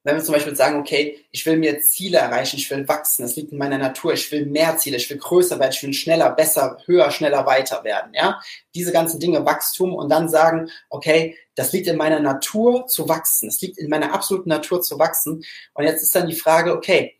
wenn 0.06 0.16
wir 0.16 0.22
zum 0.22 0.34
Beispiel 0.34 0.54
sagen, 0.54 0.78
okay, 0.78 1.18
ich 1.32 1.44
will 1.46 1.56
mir 1.56 1.80
Ziele 1.80 2.18
erreichen, 2.18 2.56
ich 2.58 2.70
will 2.70 2.86
wachsen, 2.86 3.22
das 3.22 3.34
liegt 3.34 3.50
in 3.50 3.58
meiner 3.58 3.76
Natur, 3.76 4.12
ich 4.12 4.30
will 4.30 4.46
mehr 4.46 4.76
Ziele, 4.76 4.98
ich 4.98 5.10
will 5.10 5.18
größer 5.18 5.58
werden, 5.58 5.72
ich 5.72 5.82
will 5.82 5.92
schneller, 5.92 6.30
besser, 6.30 6.78
höher, 6.86 7.10
schneller 7.10 7.44
weiter 7.44 7.82
werden, 7.82 8.14
ja. 8.14 8.40
Diese 8.74 8.92
ganzen 8.92 9.18
Dinge, 9.18 9.44
Wachstum 9.44 9.94
und 9.94 10.08
dann 10.08 10.28
sagen, 10.28 10.70
okay, 10.90 11.36
das 11.56 11.72
liegt 11.72 11.88
in 11.88 11.96
meiner 11.96 12.20
Natur 12.20 12.86
zu 12.86 13.08
wachsen, 13.08 13.48
es 13.48 13.60
liegt 13.60 13.78
in 13.78 13.90
meiner 13.90 14.12
absoluten 14.12 14.48
Natur 14.48 14.80
zu 14.80 14.98
wachsen. 14.98 15.44
Und 15.74 15.84
jetzt 15.84 16.02
ist 16.02 16.14
dann 16.14 16.28
die 16.28 16.36
Frage, 16.36 16.72
okay, 16.72 17.18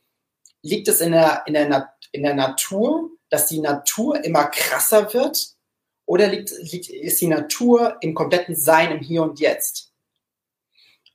liegt 0.62 0.86
es 0.86 1.00
in 1.00 1.10
der, 1.10 1.42
in 1.46 1.54
der, 1.54 1.92
in 2.12 2.22
der 2.22 2.34
Natur, 2.34 3.10
dass 3.30 3.48
die 3.48 3.60
Natur 3.60 4.22
immer 4.24 4.44
krasser 4.44 5.12
wird? 5.12 5.56
Oder 6.04 6.28
liegt, 6.28 6.52
liegt, 6.60 6.88
ist 6.88 7.20
die 7.20 7.26
Natur 7.26 7.96
im 8.00 8.14
kompletten 8.14 8.54
Sein, 8.54 8.92
im 8.92 9.00
Hier 9.00 9.22
und 9.22 9.40
Jetzt? 9.40 9.92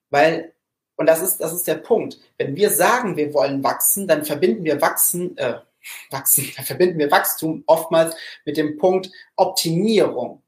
Weil 0.10 0.54
und 1.02 1.08
das 1.08 1.22
ist, 1.22 1.40
das 1.40 1.52
ist 1.52 1.68
der 1.68 1.76
Punkt. 1.76 2.20
Wenn 2.38 2.56
wir 2.56 2.70
sagen, 2.70 3.18
wir 3.18 3.34
wollen 3.34 3.64
wachsen, 3.64 4.08
dann 4.08 4.24
verbinden 4.24 4.64
wir 4.64 4.82
wachsen, 4.82 5.36
äh, 5.38 5.56
wachsen, 6.12 6.52
dann 6.56 6.66
verbinden 6.66 7.00
wir 7.00 7.12
Wachstum 7.12 7.64
oftmals 7.66 8.16
mit 8.46 8.56
dem 8.56 8.78
Punkt 8.78 9.10
Optimierung. 9.36 10.44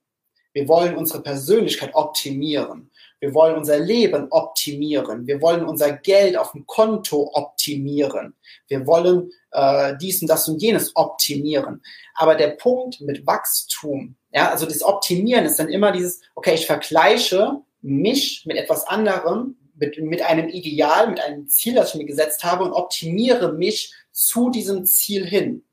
Wir 0.53 0.67
wollen 0.67 0.95
unsere 0.95 1.23
Persönlichkeit 1.23 1.95
optimieren. 1.95 2.91
Wir 3.19 3.33
wollen 3.33 3.55
unser 3.55 3.79
Leben 3.79 4.27
optimieren. 4.29 5.25
Wir 5.25 5.41
wollen 5.41 5.65
unser 5.65 5.93
Geld 5.93 6.37
auf 6.37 6.51
dem 6.51 6.67
Konto 6.67 7.31
optimieren. 7.33 8.35
Wir 8.67 8.85
wollen 8.85 9.31
äh, 9.51 9.95
dies 9.99 10.21
und 10.21 10.27
das 10.27 10.47
und 10.47 10.61
jenes 10.61 10.95
optimieren. 10.95 11.81
Aber 12.13 12.35
der 12.35 12.49
Punkt 12.49 13.01
mit 13.01 13.25
Wachstum, 13.25 14.15
ja, 14.31 14.51
also 14.51 14.67
das 14.67 14.83
Optimieren 14.83 15.45
ist 15.45 15.57
dann 15.57 15.69
immer 15.69 15.91
dieses, 15.91 16.21
okay, 16.35 16.53
ich 16.53 16.67
vergleiche 16.67 17.61
mich 17.81 18.43
mit 18.45 18.57
etwas 18.57 18.85
anderem, 18.85 19.55
mit, 19.87 20.01
mit 20.01 20.21
einem 20.21 20.49
Ideal, 20.49 21.09
mit 21.09 21.19
einem 21.19 21.47
Ziel, 21.47 21.75
das 21.75 21.89
ich 21.89 21.95
mir 21.95 22.05
gesetzt 22.05 22.43
habe 22.43 22.63
und 22.63 22.73
optimiere 22.73 23.53
mich 23.53 23.93
zu 24.11 24.49
diesem 24.49 24.85
Ziel 24.85 25.25
hin. 25.25 25.63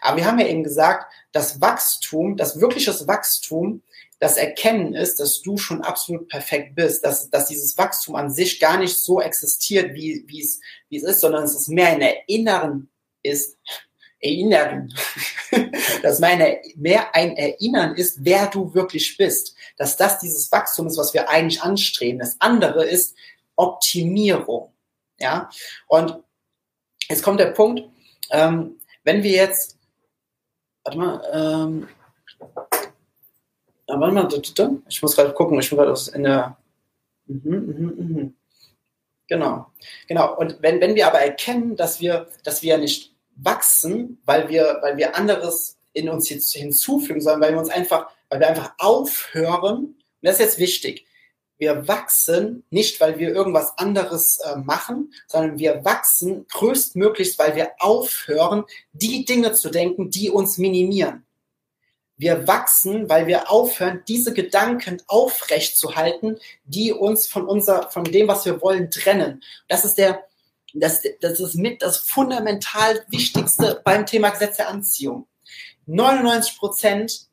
Aber 0.00 0.16
wir 0.16 0.24
haben 0.24 0.38
ja 0.38 0.46
eben 0.46 0.64
gesagt, 0.64 1.12
das 1.32 1.60
Wachstum, 1.60 2.36
das 2.36 2.60
wirkliches 2.60 3.06
Wachstum, 3.06 3.82
das 4.18 4.36
Erkennen 4.36 4.94
ist, 4.94 5.18
dass 5.18 5.40
du 5.40 5.56
schon 5.56 5.82
absolut 5.82 6.28
perfekt 6.28 6.74
bist, 6.74 7.04
dass, 7.04 7.30
dass 7.30 7.46
dieses 7.46 7.76
Wachstum 7.78 8.16
an 8.16 8.30
sich 8.30 8.60
gar 8.60 8.78
nicht 8.78 8.96
so 8.96 9.20
existiert, 9.20 9.94
wie, 9.94 10.24
wie, 10.26 10.42
es, 10.42 10.60
wie 10.90 10.98
es 10.98 11.04
ist, 11.04 11.20
sondern 11.20 11.44
es 11.44 11.68
mehr 11.68 11.88
ein 11.88 12.02
Erinnern 12.02 12.88
ist, 13.22 13.56
Erinnern, 14.22 14.92
dass 16.02 16.18
meine 16.18 16.58
mehr 16.76 17.14
ein 17.14 17.36
Erinnern 17.36 17.94
ist, 17.94 18.18
wer 18.20 18.48
du 18.48 18.74
wirklich 18.74 19.16
bist, 19.16 19.54
dass 19.78 19.96
das 19.96 20.18
dieses 20.18 20.52
Wachstum 20.52 20.86
ist, 20.88 20.98
was 20.98 21.14
wir 21.14 21.30
eigentlich 21.30 21.62
anstreben. 21.62 22.18
Das 22.18 22.36
andere 22.38 22.84
ist, 22.84 23.16
Optimierung. 23.60 24.72
Ja, 25.18 25.50
und 25.86 26.16
jetzt 27.08 27.22
kommt 27.22 27.40
der 27.40 27.52
Punkt, 27.52 27.82
ähm, 28.30 28.80
wenn 29.04 29.22
wir 29.22 29.32
jetzt, 29.32 29.78
warte 30.84 30.98
mal, 30.98 31.22
ähm, 31.32 31.88
ich 34.88 35.02
muss 35.02 35.16
gerade 35.16 35.32
gucken, 35.32 35.58
ich 35.58 35.72
muss 35.72 35.78
gerade 35.78 36.16
in 36.16 36.22
der, 36.22 36.56
mhm, 37.26 37.40
mhm, 37.44 37.94
mhm. 37.96 38.36
Genau, 39.26 39.66
genau. 40.08 40.36
Und 40.38 40.60
wenn, 40.60 40.80
wenn 40.80 40.96
wir 40.96 41.06
aber 41.06 41.20
erkennen, 41.20 41.76
dass 41.76 42.00
wir, 42.00 42.28
dass 42.42 42.62
wir 42.62 42.78
nicht 42.78 43.14
wachsen, 43.36 44.20
weil 44.24 44.48
wir, 44.48 44.78
weil 44.82 44.96
wir 44.96 45.16
anderes 45.16 45.78
in 45.92 46.08
uns 46.08 46.28
hinzufügen, 46.28 47.20
sondern 47.20 47.40
weil 47.42 47.52
wir 47.52 47.60
uns 47.60 47.70
einfach, 47.70 48.10
weil 48.28 48.40
wir 48.40 48.48
einfach 48.48 48.74
aufhören, 48.78 49.76
und 49.76 49.96
das 50.22 50.34
ist 50.34 50.40
jetzt 50.40 50.58
wichtig, 50.58 51.06
wir 51.60 51.86
wachsen 51.86 52.64
nicht, 52.70 53.00
weil 53.02 53.18
wir 53.18 53.34
irgendwas 53.34 53.76
anderes 53.76 54.38
äh, 54.38 54.56
machen, 54.56 55.12
sondern 55.28 55.58
wir 55.58 55.84
wachsen 55.84 56.46
größtmöglichst, 56.48 57.38
weil 57.38 57.54
wir 57.54 57.72
aufhören, 57.78 58.64
die 58.92 59.26
Dinge 59.26 59.52
zu 59.52 59.68
denken, 59.68 60.10
die 60.10 60.30
uns 60.30 60.56
minimieren. 60.56 61.26
Wir 62.16 62.48
wachsen, 62.48 63.10
weil 63.10 63.26
wir 63.26 63.50
aufhören, 63.50 64.02
diese 64.08 64.32
Gedanken 64.32 65.02
aufrechtzuhalten, 65.06 66.38
die 66.64 66.94
uns 66.94 67.26
von 67.26 67.46
unser, 67.46 67.90
von 67.90 68.04
dem, 68.04 68.26
was 68.26 68.46
wir 68.46 68.62
wollen, 68.62 68.90
trennen. 68.90 69.42
Das 69.68 69.84
ist 69.84 69.98
der, 69.98 70.24
das, 70.72 71.02
das 71.20 71.40
ist 71.40 71.56
mit 71.56 71.82
das 71.82 71.98
fundamental 71.98 73.04
Wichtigste 73.08 73.82
beim 73.84 74.06
Thema 74.06 74.30
Gesetz 74.30 74.56
der 74.56 74.68
Anziehung. 74.68 75.26
99 75.84 76.56
Prozent 76.58 77.29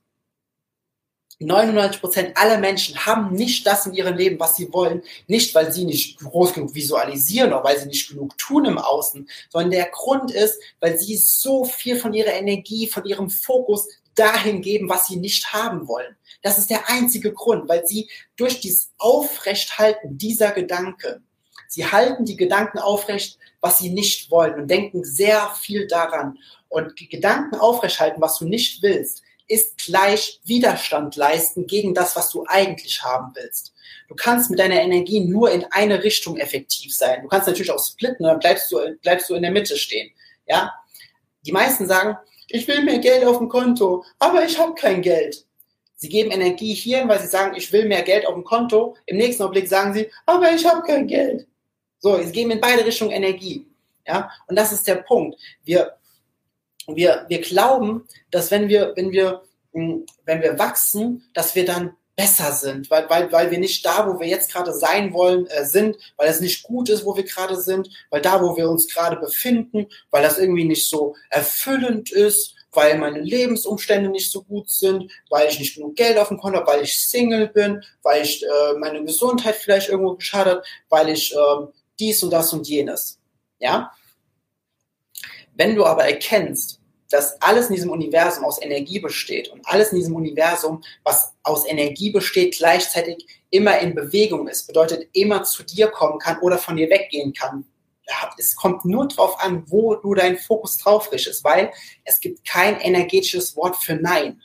99 1.39 2.01
Prozent 2.01 2.38
aller 2.38 2.57
Menschen 2.57 3.05
haben 3.05 3.33
nicht 3.35 3.65
das 3.67 3.85
in 3.85 3.93
ihrem 3.93 4.17
Leben, 4.17 4.39
was 4.39 4.55
sie 4.55 4.73
wollen. 4.73 5.03
Nicht, 5.27 5.53
weil 5.53 5.71
sie 5.71 5.85
nicht 5.85 6.19
groß 6.19 6.53
genug 6.53 6.73
visualisieren 6.73 7.53
oder 7.53 7.63
weil 7.63 7.79
sie 7.79 7.88
nicht 7.88 8.09
genug 8.09 8.38
tun 8.38 8.65
im 8.65 8.79
Außen, 8.79 9.29
sondern 9.49 9.71
der 9.71 9.89
Grund 9.89 10.31
ist, 10.31 10.59
weil 10.79 10.97
sie 10.97 11.15
so 11.15 11.63
viel 11.63 11.97
von 11.97 12.13
ihrer 12.13 12.33
Energie, 12.33 12.88
von 12.88 13.05
ihrem 13.05 13.29
Fokus 13.29 13.88
dahin 14.15 14.61
geben, 14.61 14.89
was 14.89 15.07
sie 15.07 15.17
nicht 15.17 15.53
haben 15.53 15.88
wollen. 15.88 16.15
Das 16.41 16.57
ist 16.57 16.71
der 16.71 16.89
einzige 16.89 17.31
Grund, 17.33 17.69
weil 17.69 17.85
sie 17.85 18.09
durch 18.35 18.59
dieses 18.59 18.91
Aufrechthalten 18.97 20.17
dieser 20.17 20.51
Gedanken, 20.51 21.23
sie 21.67 21.85
halten 21.85 22.25
die 22.25 22.35
Gedanken 22.35 22.79
aufrecht, 22.79 23.38
was 23.61 23.77
sie 23.77 23.89
nicht 23.89 24.31
wollen 24.31 24.55
und 24.55 24.71
denken 24.71 25.03
sehr 25.03 25.49
viel 25.59 25.88
daran. 25.88 26.39
Und 26.69 26.99
die 26.99 27.09
Gedanken 27.09 27.55
aufrechthalten, 27.55 28.21
was 28.21 28.39
du 28.39 28.45
nicht 28.45 28.81
willst, 28.81 29.21
ist 29.47 29.77
gleich 29.77 30.41
Widerstand 30.43 31.15
leisten 31.15 31.67
gegen 31.67 31.93
das, 31.93 32.15
was 32.15 32.29
du 32.29 32.45
eigentlich 32.47 33.01
haben 33.03 33.31
willst. 33.35 33.73
Du 34.07 34.15
kannst 34.15 34.49
mit 34.49 34.59
deiner 34.59 34.81
Energie 34.81 35.21
nur 35.21 35.51
in 35.51 35.65
eine 35.71 36.03
Richtung 36.03 36.37
effektiv 36.37 36.93
sein. 36.93 37.21
Du 37.23 37.27
kannst 37.27 37.47
natürlich 37.47 37.71
auch 37.71 37.83
splitten, 37.83 38.25
dann 38.25 38.39
bleibst 38.39 38.71
du, 38.71 38.79
bleibst 39.01 39.29
du 39.29 39.35
in 39.35 39.41
der 39.41 39.51
Mitte 39.51 39.77
stehen. 39.77 40.11
Ja? 40.47 40.73
Die 41.45 41.51
meisten 41.51 41.87
sagen, 41.87 42.17
ich 42.49 42.67
will 42.67 42.83
mehr 42.83 42.99
Geld 42.99 43.25
auf 43.25 43.37
dem 43.37 43.49
Konto, 43.49 44.03
aber 44.19 44.45
ich 44.45 44.57
habe 44.57 44.75
kein 44.75 45.01
Geld. 45.01 45.45
Sie 45.95 46.09
geben 46.09 46.31
Energie 46.31 46.73
hier, 46.73 47.07
weil 47.07 47.19
sie 47.19 47.27
sagen, 47.27 47.55
ich 47.57 47.71
will 47.73 47.87
mehr 47.87 48.03
Geld 48.03 48.27
auf 48.27 48.35
dem 48.35 48.43
Konto. 48.43 48.95
Im 49.05 49.17
nächsten 49.17 49.43
Augenblick 49.43 49.67
sagen 49.67 49.93
sie, 49.93 50.09
aber 50.25 50.53
ich 50.53 50.65
habe 50.65 50.83
kein 50.83 51.07
Geld. 51.07 51.47
So, 51.99 52.21
sie 52.21 52.31
geben 52.31 52.51
in 52.51 52.61
beide 52.61 52.85
Richtungen 52.85 53.11
Energie. 53.11 53.65
Ja, 54.05 54.31
und 54.47 54.55
das 54.57 54.71
ist 54.71 54.87
der 54.87 54.95
Punkt. 54.95 55.37
Wir 55.65 55.97
wir, 56.88 57.25
wir 57.27 57.41
glauben, 57.41 58.07
dass 58.31 58.51
wenn 58.51 58.69
wir, 58.69 58.93
wenn 58.95 59.11
wir, 59.11 59.41
hm, 59.73 60.05
wenn 60.25 60.41
wir 60.41 60.57
wachsen, 60.57 61.23
dass 61.33 61.55
wir 61.55 61.65
dann 61.65 61.95
besser 62.15 62.51
sind, 62.51 62.89
weil, 62.89 63.07
weil, 63.09 63.31
weil 63.31 63.51
wir 63.51 63.59
nicht 63.59 63.85
da, 63.85 64.07
wo 64.07 64.19
wir 64.19 64.27
jetzt 64.27 64.51
gerade 64.51 64.73
sein 64.73 65.13
wollen, 65.13 65.45
äh, 65.47 65.65
sind, 65.65 65.97
weil 66.17 66.27
es 66.27 66.39
nicht 66.39 66.63
gut 66.63 66.89
ist, 66.89 67.05
wo 67.05 67.15
wir 67.15 67.23
gerade 67.23 67.61
sind, 67.61 67.89
weil 68.09 68.21
da, 68.21 68.41
wo 68.41 68.57
wir 68.57 68.69
uns 68.69 68.91
gerade 68.91 69.17
befinden, 69.17 69.85
weil 70.09 70.23
das 70.23 70.39
irgendwie 70.39 70.65
nicht 70.65 70.89
so 70.89 71.15
erfüllend 71.29 72.11
ist, 72.11 72.55
weil 72.71 72.97
meine 72.97 73.21
Lebensumstände 73.21 74.09
nicht 74.09 74.31
so 74.31 74.43
gut 74.43 74.69
sind, 74.69 75.11
weil 75.29 75.47
ich 75.47 75.59
nicht 75.59 75.75
genug 75.75 75.95
Geld 75.95 76.17
auf 76.17 76.29
dem 76.29 76.39
Konto 76.39 76.59
habe, 76.59 76.71
weil 76.71 76.83
ich 76.83 76.99
Single 76.99 77.47
bin, 77.47 77.83
weil 78.01 78.23
ich 78.23 78.43
äh, 78.43 78.73
meine 78.79 79.03
Gesundheit 79.03 79.55
vielleicht 79.55 79.89
irgendwo 79.89 80.15
geschadet, 80.15 80.65
weil 80.89 81.09
ich 81.09 81.35
äh, 81.35 81.65
dies 81.99 82.23
und 82.23 82.31
das 82.31 82.51
und 82.51 82.67
jenes. 82.67 83.19
Ja? 83.59 83.91
Wenn 85.53 85.75
du 85.75 85.85
aber 85.85 86.05
erkennst, 86.05 86.76
dass 87.09 87.41
alles 87.41 87.69
in 87.69 87.75
diesem 87.75 87.91
Universum 87.91 88.43
aus 88.43 88.61
Energie 88.61 88.99
besteht 88.99 89.49
und 89.49 89.65
alles 89.65 89.91
in 89.91 89.97
diesem 89.97 90.15
Universum, 90.15 90.83
was 91.03 91.33
aus 91.43 91.65
Energie 91.67 92.11
besteht, 92.11 92.57
gleichzeitig 92.57 93.25
immer 93.49 93.79
in 93.79 93.95
Bewegung 93.95 94.47
ist, 94.47 94.67
bedeutet 94.67 95.07
immer 95.13 95.43
zu 95.43 95.63
dir 95.63 95.87
kommen 95.87 96.19
kann 96.19 96.39
oder 96.39 96.57
von 96.57 96.75
dir 96.75 96.89
weggehen 96.89 97.33
kann. 97.33 97.65
Es 98.37 98.55
kommt 98.55 98.85
nur 98.85 99.07
darauf 99.07 99.39
an, 99.39 99.63
wo 99.67 99.95
du 99.95 100.13
deinen 100.13 100.37
Fokus 100.37 100.77
drauf 100.77 101.11
richtest, 101.11 101.43
weil 101.43 101.71
es 102.05 102.19
gibt 102.19 102.45
kein 102.45 102.79
energetisches 102.79 103.55
Wort 103.55 103.75
für 103.75 103.95
Nein. 103.95 104.41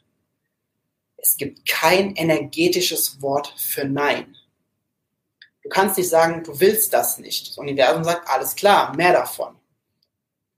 Es 1.16 1.36
gibt 1.36 1.68
kein 1.68 2.16
energetisches 2.16 3.22
Wort 3.22 3.54
für 3.56 3.84
Nein. 3.84 4.36
Du 5.62 5.68
kannst 5.68 5.96
nicht 5.96 6.08
sagen, 6.08 6.42
du 6.42 6.58
willst 6.58 6.92
das 6.92 7.18
nicht. 7.18 7.50
Das 7.50 7.58
Universum 7.58 8.02
sagt, 8.02 8.28
alles 8.28 8.56
klar, 8.56 8.96
mehr 8.96 9.12
davon 9.12 9.56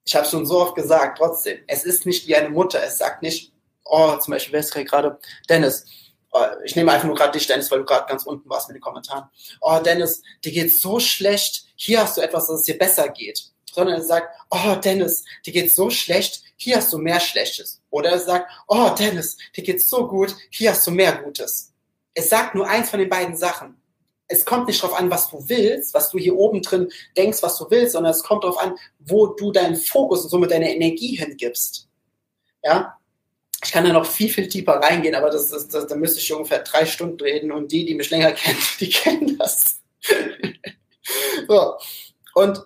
ich 0.05 0.15
habe 0.15 0.27
schon 0.27 0.47
so 0.47 0.61
oft 0.61 0.75
gesagt, 0.75 1.19
trotzdem, 1.19 1.59
es 1.67 1.85
ist 1.85 2.07
nicht 2.07 2.27
wie 2.27 2.37
eine 2.37 2.51
Mutter. 2.51 2.83
Es 2.83 2.99
sagt 2.99 3.23
nicht, 3.23 3.53
oh, 3.85 4.17
zum 4.17 4.33
Beispiel, 4.33 4.53
wer 4.53 4.61
ist 4.61 4.75
gerade? 4.75 5.19
Dennis. 5.49 5.87
Oh, 6.33 6.45
ich 6.65 6.75
nehme 6.77 6.93
einfach 6.93 7.07
nur 7.07 7.17
gerade 7.17 7.33
dich, 7.33 7.47
Dennis, 7.47 7.71
weil 7.71 7.79
du 7.79 7.85
gerade 7.85 8.07
ganz 8.09 8.25
unten 8.25 8.49
warst 8.51 8.69
mit 8.69 8.75
den 8.75 8.83
Kommentaren. 8.83 9.29
Oh, 9.61 9.79
Dennis, 9.79 10.21
dir 10.45 10.53
geht's 10.53 10.81
so 10.81 10.99
schlecht. 10.99 11.67
Hier 11.77 12.01
hast 12.01 12.17
du 12.17 12.21
etwas, 12.21 12.49
dass 12.49 12.61
es 12.61 12.67
dir 12.67 12.77
besser 12.77 13.09
geht. 13.09 13.45
Sondern 13.73 14.01
es 14.01 14.09
sagt, 14.09 14.29
oh, 14.51 14.75
Dennis, 14.75 15.25
dir 15.47 15.53
geht's 15.53 15.77
so 15.77 15.91
schlecht. 15.91 16.43
Hier 16.57 16.77
hast 16.77 16.93
du 16.93 16.99
mehr 16.99 17.21
Schlechtes. 17.21 17.81
Oder 17.91 18.13
es 18.13 18.27
sagt, 18.27 18.51
oh, 18.69 18.91
Dennis, 18.91 19.37
dir 19.57 19.65
geht's 19.65 19.89
so 19.89 20.07
gut. 20.09 20.35
Hier 20.51 20.71
hast 20.71 20.87
du 20.87 20.91
mehr 20.91 21.17
Gutes. 21.17 21.73
Es 22.15 22.29
sagt 22.29 22.55
nur 22.55 22.69
eins 22.69 22.91
von 22.91 23.01
den 23.01 23.09
beiden 23.09 23.37
Sachen. 23.37 23.81
Es 24.35 24.45
kommt 24.45 24.67
nicht 24.67 24.83
darauf 24.83 24.99
an, 24.99 25.11
was 25.11 25.31
du 25.31 25.49
willst, 25.49 25.95
was 25.95 26.11
du 26.11 26.19
hier 26.19 26.37
oben 26.37 26.63
drin 26.63 26.91
denkst, 27.17 27.43
was 27.43 27.57
du 27.59 27.67
willst, 27.71 27.93
sondern 27.93 28.13
es 28.13 28.23
kommt 28.23 28.45
darauf 28.45 28.59
an, 28.59 28.77
wo 28.99 29.29
du 29.29 29.53
deinen 29.53 29.77
Fokus 29.77 30.23
und 30.25 30.31
somit 30.31 30.51
deine 30.51 30.75
Energie 30.75 31.17
hingibst. 31.17 31.89
Ja, 32.63 32.99
ich 33.65 33.73
kann 33.73 33.85
da 33.85 33.93
noch 33.93 34.07
viel, 34.07 34.29
viel 34.29 34.49
tiefer 34.49 34.75
reingehen, 34.75 35.15
aber 35.15 35.31
das, 35.31 35.49
das, 35.49 35.69
das, 35.69 35.87
da 35.87 35.97
müsste 35.97 36.19
ich 36.19 36.33
ungefähr 36.33 36.61
drei 36.61 36.85
Stunden 36.85 37.21
reden 37.21 37.53
und 37.53 37.73
die, 37.73 37.85
die 37.85 37.95
mich 37.95 38.11
länger 38.11 38.33
kennen, 38.33 38.59
die 38.81 38.91
kennen 38.91 39.39
das. 39.39 39.81
so. 41.49 41.75
Und 42.35 42.61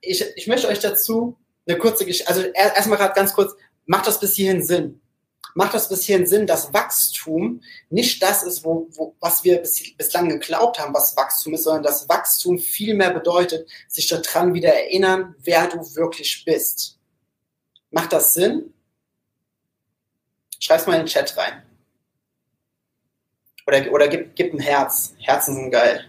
ich, 0.00 0.24
ich 0.34 0.46
möchte 0.46 0.68
euch 0.68 0.80
dazu 0.80 1.36
eine 1.66 1.78
kurze 1.78 2.04
Geschichte, 2.04 2.28
also 2.28 2.42
erstmal 2.42 2.98
gerade 2.98 3.14
ganz 3.14 3.34
kurz, 3.34 3.54
macht 3.86 4.06
das 4.06 4.18
bis 4.18 4.34
hierhin 4.34 4.62
Sinn? 4.62 5.00
Macht 5.54 5.74
das 5.74 5.88
bis 5.88 6.04
hierhin 6.04 6.26
Sinn, 6.26 6.46
dass 6.46 6.72
Wachstum 6.72 7.62
nicht 7.90 8.22
das 8.22 8.42
ist, 8.42 8.64
wo, 8.64 8.88
wo, 8.92 9.14
was 9.20 9.44
wir 9.44 9.58
bis, 9.58 9.94
bislang 9.96 10.28
geglaubt 10.28 10.78
haben, 10.78 10.94
was 10.94 11.16
Wachstum 11.16 11.54
ist, 11.54 11.64
sondern 11.64 11.82
dass 11.82 12.08
Wachstum 12.08 12.58
viel 12.58 12.94
mehr 12.94 13.12
bedeutet, 13.12 13.68
sich 13.88 14.08
daran 14.08 14.54
wieder 14.54 14.72
erinnern, 14.72 15.34
wer 15.40 15.66
du 15.68 15.78
wirklich 15.94 16.44
bist. 16.44 16.98
Macht 17.90 18.12
das 18.12 18.34
Sinn? 18.34 18.72
Schreib's 20.58 20.86
mal 20.86 20.94
in 20.94 21.02
den 21.02 21.06
Chat 21.06 21.36
rein. 21.36 21.62
Oder, 23.66 23.92
oder 23.92 24.08
gib, 24.08 24.34
gib 24.34 24.54
ein 24.54 24.60
Herz. 24.60 25.14
Herzen 25.18 25.54
sind 25.54 25.70
geil. 25.70 26.06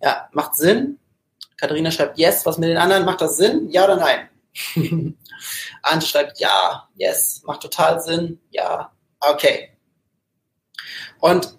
Ja, 0.00 0.28
macht 0.32 0.56
Sinn. 0.56 0.98
Katharina 1.62 1.92
schreibt 1.92 2.18
yes. 2.18 2.44
Was 2.44 2.58
mit 2.58 2.70
den 2.70 2.76
anderen? 2.76 3.04
Macht 3.04 3.20
das 3.20 3.36
Sinn? 3.36 3.70
Ja 3.70 3.84
oder 3.84 3.94
nein? 3.94 4.28
Ante 5.82 6.06
schreibt 6.06 6.40
ja, 6.40 6.88
yes. 6.96 7.42
Macht 7.44 7.62
total 7.62 8.00
Sinn. 8.00 8.40
Ja. 8.50 8.90
Okay. 9.20 9.70
Und 11.20 11.56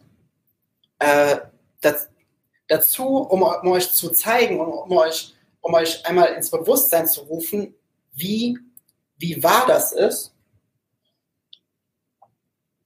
äh, 1.00 1.38
das, 1.80 2.10
dazu, 2.68 3.06
um, 3.06 3.44
um, 3.44 3.72
euch 3.72 3.94
zu 3.94 4.10
zeigen, 4.10 4.60
um, 4.60 4.74
um, 4.74 4.98
euch, 4.98 5.36
um 5.62 5.74
euch 5.74 6.06
einmal 6.06 6.34
ins 6.34 6.52
Bewusstsein 6.52 7.08
zu 7.08 7.22
rufen, 7.22 7.74
wie, 8.12 8.60
wie 9.16 9.42
wahr 9.42 9.66
das 9.68 9.94
ist, 9.94 10.36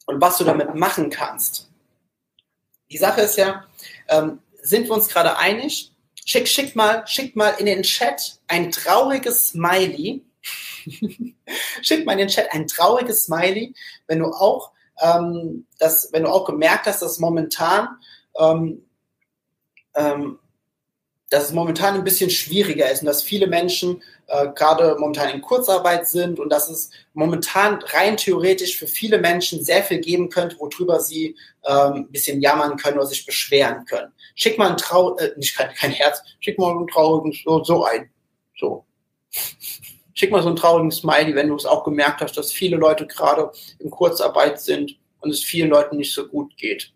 und 0.06 0.22
was 0.22 0.38
du 0.38 0.44
damit 0.44 0.76
machen 0.76 1.10
kannst. 1.10 1.68
Die 2.92 2.98
Sache 3.00 3.22
ist 3.22 3.38
ja, 3.38 3.66
ähm, 4.08 4.40
sind 4.62 4.86
wir 4.86 4.94
uns 4.94 5.10
gerade 5.10 5.36
einig? 5.38 5.92
Schick, 6.30 6.48
schick 6.48 6.76
mal, 6.76 7.08
schick 7.08 7.38
mal 7.38 7.52
in 7.52 7.68
den 7.68 7.84
Chat 7.84 8.40
ein 8.48 8.70
trauriges 8.70 9.48
Smiley. 9.48 10.26
schick 11.82 12.06
mal 12.06 12.12
in 12.14 12.18
den 12.20 12.28
Chat 12.28 12.52
ein 12.52 12.68
trauriges 12.68 13.24
Smiley, 13.24 13.74
wenn 14.08 14.20
du 14.20 14.26
auch 14.26 14.72
ähm, 15.00 15.66
das, 15.80 16.10
wenn 16.12 16.24
du 16.24 16.30
auch 16.30 16.44
gemerkt 16.44 16.86
hast, 16.86 17.02
dass 17.02 17.20
momentan 17.20 17.98
ähm, 18.38 18.84
ähm, 19.96 20.40
dass 21.30 21.46
es 21.46 21.54
momentan 21.54 21.96
ein 21.96 22.04
bisschen 22.04 22.30
schwieriger 22.30 22.90
ist 22.92 23.02
und 23.02 23.08
dass 23.08 23.24
viele 23.24 23.48
Menschen 23.48 24.02
äh, 24.28 24.50
gerade 24.54 24.96
momentan 25.00 25.30
in 25.30 25.42
Kurzarbeit 25.42 26.08
sind 26.08 26.40
und 26.40 26.50
dass 26.50 26.70
es 26.70 26.92
momentan 27.14 27.80
rein 27.94 28.18
theoretisch 28.18 28.78
für 28.78 28.88
viele 28.88 29.20
Menschen 29.20 29.64
sehr 29.64 29.84
viel 29.84 30.00
geben 30.00 30.30
könnte, 30.30 30.58
worüber 30.60 31.00
sie 31.00 31.36
ähm, 31.66 31.94
ein 31.94 32.12
bisschen 32.12 32.42
jammern 32.42 32.78
können 32.78 32.98
oder 32.98 33.08
sich 33.08 33.26
beschweren 33.26 33.86
können. 33.86 34.12
Schick 34.36 34.58
mal 34.58 34.72
ein 34.72 34.78
Trau, 34.78 35.18
äh, 35.18 35.32
nicht 35.38 35.56
kein, 35.56 35.74
kein 35.74 35.92
Herz, 35.92 36.22
schick 36.40 36.60
mal 36.60 36.78
ein 36.78 36.88
traurigen, 36.88 37.32
so, 37.32 37.64
so 37.64 37.86
ein, 37.86 38.10
so. 38.58 38.86
Schick 40.14 40.32
mal 40.32 40.42
so 40.42 40.50
einen 40.50 40.58
traurigen 40.58 40.92
Smiley, 40.92 41.34
wenn 41.36 41.48
du 41.48 41.56
es 41.56 41.66
auch 41.66 41.84
gemerkt 41.84 42.22
hast, 42.22 42.36
dass 42.38 42.52
viele 42.52 42.76
Leute 42.76 43.08
gerade 43.08 43.52
in 43.80 43.90
Kurzarbeit 43.90 44.60
sind 44.60 44.98
und 45.20 45.30
es 45.30 45.44
vielen 45.44 45.70
Leuten 45.70 45.98
nicht 45.98 46.14
so 46.14 46.28
gut 46.28 46.58
geht. 46.58 46.92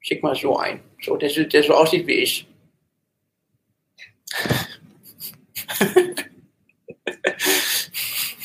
Schick 0.00 0.22
mal 0.22 0.34
so 0.34 0.56
ein. 0.56 0.82
So, 1.00 1.16
der, 1.16 1.30
der 1.30 1.62
so 1.62 1.74
aussieht 1.74 2.06
wie 2.06 2.14
ich. 2.14 2.46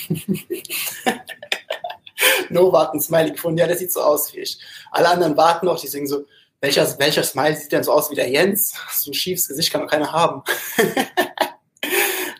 no 2.49 2.71
warten 2.71 2.99
Smiley 2.99 3.31
gefunden. 3.31 3.59
Ja, 3.59 3.67
der 3.67 3.77
sieht 3.77 3.91
so 3.91 4.01
aus 4.01 4.33
wie 4.33 4.39
ich. 4.39 4.59
Alle 4.91 5.09
anderen 5.09 5.37
warten 5.37 5.65
noch, 5.65 5.79
die 5.79 5.87
sagen 5.87 6.07
so, 6.07 6.25
welcher, 6.61 6.99
welcher 6.99 7.23
Smiley 7.23 7.55
sieht 7.55 7.71
denn 7.71 7.83
so 7.83 7.93
aus 7.93 8.11
wie 8.11 8.15
der 8.15 8.29
Jens? 8.29 8.73
So 8.91 9.11
ein 9.11 9.13
schiefes 9.13 9.47
Gesicht 9.47 9.71
kann 9.71 9.81
doch 9.81 9.89
keiner 9.89 10.11
haben. 10.11 10.43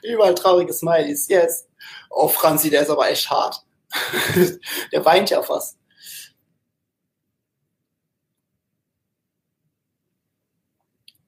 Überall 0.03 0.35
traurige 0.35 0.73
Smileys, 0.73 1.27
yes. 1.27 1.67
Oh, 2.09 2.27
Franzi, 2.27 2.69
der 2.69 2.81
ist 2.81 2.89
aber 2.89 3.09
echt 3.09 3.29
hart. 3.29 3.63
der 4.91 5.05
weint 5.05 5.29
ja 5.29 5.41
fast. 5.41 5.77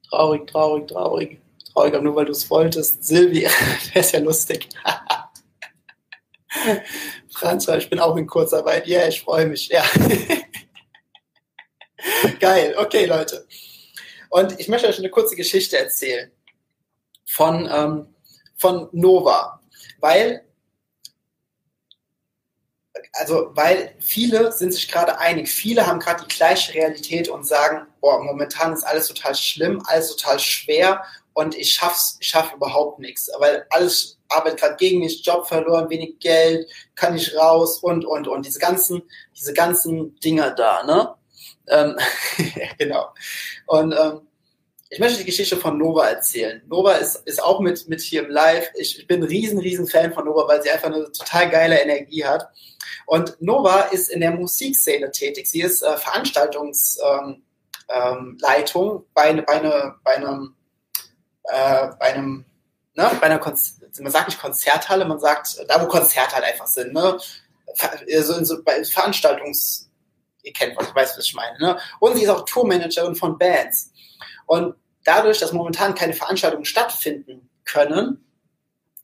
Traurig, 0.09 0.47
traurig, 0.47 0.87
traurig. 0.87 1.41
Traurig, 1.73 1.93
aber 1.93 2.03
nur 2.03 2.15
weil 2.15 2.25
du 2.25 2.31
es 2.31 2.49
wolltest. 2.49 3.03
Silvi, 3.03 3.47
der 3.93 4.01
ist 4.01 4.11
ja 4.11 4.19
lustig. 4.19 4.67
Franz, 7.31 7.67
ich 7.67 7.89
bin 7.89 7.99
auch 7.99 8.15
in 8.17 8.27
Kurzarbeit. 8.27 8.87
Ja, 8.87 8.99
yeah, 8.99 9.07
ich 9.07 9.21
freue 9.21 9.45
mich. 9.45 9.69
Ja. 9.69 9.85
Geil. 12.39 12.75
Okay, 12.77 13.05
Leute. 13.05 13.47
Und 14.29 14.59
ich 14.59 14.67
möchte 14.67 14.87
euch 14.87 14.99
eine 14.99 15.09
kurze 15.09 15.35
Geschichte 15.35 15.77
erzählen 15.77 16.31
von, 17.25 17.69
ähm, 17.71 18.13
von 18.57 18.89
Nova, 18.91 19.61
weil 19.99 20.45
also 23.13 23.51
weil 23.53 23.95
viele 23.99 24.51
sind 24.51 24.73
sich 24.73 24.87
gerade 24.87 25.19
einig, 25.19 25.49
viele 25.49 25.85
haben 25.85 25.99
gerade 25.99 26.23
die 26.23 26.35
gleiche 26.35 26.73
Realität 26.73 27.29
und 27.29 27.45
sagen, 27.45 27.87
boah, 27.99 28.23
momentan 28.23 28.73
ist 28.73 28.83
alles 28.83 29.07
total 29.07 29.35
schlimm, 29.35 29.81
alles 29.85 30.15
total 30.15 30.39
schwer 30.39 31.03
und 31.33 31.55
ich 31.55 31.71
schaff's, 31.71 32.17
ich 32.19 32.27
schaffe 32.27 32.55
überhaupt 32.55 32.99
nichts, 32.99 33.29
weil 33.39 33.65
alles 33.69 34.19
arbeitet 34.29 34.59
gerade 34.59 34.75
gegen 34.75 34.99
mich, 34.99 35.25
Job 35.25 35.47
verloren, 35.47 35.89
wenig 35.89 36.19
Geld, 36.19 36.69
kann 36.95 37.15
ich 37.15 37.35
raus 37.35 37.79
und 37.79 38.05
und 38.05 38.27
und 38.27 38.45
diese 38.45 38.59
ganzen, 38.59 39.01
diese 39.35 39.53
ganzen 39.53 40.19
Dinger 40.19 40.51
da, 40.51 40.83
ne? 40.83 41.15
Ähm, 41.67 41.97
genau. 42.77 43.13
Und 43.67 43.93
ähm, 43.93 44.21
ich 44.93 44.99
möchte 44.99 45.19
die 45.19 45.25
Geschichte 45.25 45.55
von 45.55 45.77
Nova 45.77 46.09
erzählen. 46.09 46.61
Nova 46.67 46.95
ist, 46.95 47.25
ist 47.25 47.41
auch 47.41 47.61
mit, 47.61 47.87
mit 47.87 48.01
hier 48.01 48.25
im 48.25 48.29
Live. 48.29 48.69
Ich, 48.75 48.99
ich 48.99 49.07
bin 49.07 49.23
riesen, 49.23 49.57
riesen 49.57 49.87
Fan 49.87 50.13
von 50.13 50.25
Nova, 50.25 50.49
weil 50.49 50.61
sie 50.61 50.69
einfach 50.69 50.87
eine 50.87 51.09
total 51.13 51.49
geile 51.49 51.79
Energie 51.79 52.25
hat. 52.25 52.49
Und 53.05 53.41
Nova 53.41 53.83
ist 53.83 54.09
in 54.09 54.19
der 54.19 54.31
Musikszene 54.31 55.09
tätig. 55.11 55.47
Sie 55.49 55.61
ist 55.61 55.81
äh, 55.81 55.95
Veranstaltungsleitung 55.95 57.41
ähm, 57.89 58.37
ähm, 58.43 59.03
bei, 59.13 59.41
bei, 59.43 59.47
eine, 59.47 59.95
bei 60.03 60.15
einem, 60.17 60.55
äh, 61.51 61.87
bei 61.99 62.13
einem, 62.13 62.45
ne, 62.95 63.11
bei 63.19 63.27
einer 63.27 63.39
Konz 63.39 63.81
man 63.99 64.11
sagt 64.11 64.29
nicht 64.29 64.39
Konzerthalle, 64.39 65.05
man 65.05 65.19
sagt 65.19 65.65
da, 65.67 65.81
wo 65.81 65.87
Konzerte 65.87 66.35
einfach 66.43 66.67
sind, 66.67 66.93
ne? 66.93 67.17
So, 68.21 68.43
so 68.43 68.63
bei 68.63 68.83
Veranstaltungs, 68.83 69.89
ihr 70.43 70.53
kennt 70.53 70.77
was, 70.77 70.87
ich 70.87 70.95
weiß, 70.95 71.17
was 71.17 71.25
ich 71.25 71.33
meine, 71.33 71.57
ne? 71.59 71.79
Und 71.99 72.15
sie 72.15 72.23
ist 72.23 72.29
auch 72.29 72.45
Tourmanagerin 72.45 73.15
von 73.15 73.37
Bands. 73.37 73.91
Und 74.45 74.75
dadurch, 75.03 75.39
dass 75.39 75.53
momentan 75.53 75.95
keine 75.95 76.13
Veranstaltungen 76.13 76.65
stattfinden 76.65 77.49
können, 77.65 78.25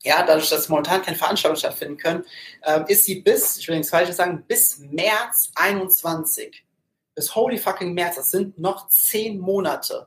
ja, 0.02 0.22
dadurch, 0.22 0.48
dass 0.48 0.68
momentan 0.68 1.02
keine 1.02 1.16
Veranstaltungen 1.16 1.58
stattfinden 1.58 1.96
können, 1.96 2.24
ähm, 2.64 2.84
ist 2.86 3.04
sie 3.04 3.20
bis, 3.20 3.58
ich 3.58 3.68
will 3.68 3.76
nichts 3.76 3.90
Falsches 3.90 4.16
sagen, 4.16 4.44
bis 4.46 4.78
März 4.78 5.50
21, 5.56 6.64
bis 7.14 7.34
holy 7.34 7.58
fucking 7.58 7.94
März, 7.94 8.16
das 8.16 8.30
sind 8.30 8.58
noch 8.58 8.88
zehn 8.88 9.38
Monate. 9.38 10.06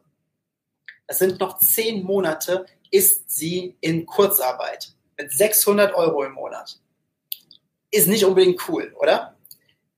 Das 1.12 1.20
sind 1.20 1.42
noch 1.42 1.60
zehn 1.60 2.06
Monate, 2.06 2.66
ist 2.90 3.30
sie 3.30 3.76
in 3.82 4.06
Kurzarbeit 4.06 4.94
mit 5.18 5.30
600 5.30 5.94
Euro 5.94 6.24
im 6.24 6.32
Monat. 6.32 6.80
Ist 7.90 8.08
nicht 8.08 8.24
unbedingt 8.24 8.66
cool, 8.70 8.96
oder? 8.98 9.36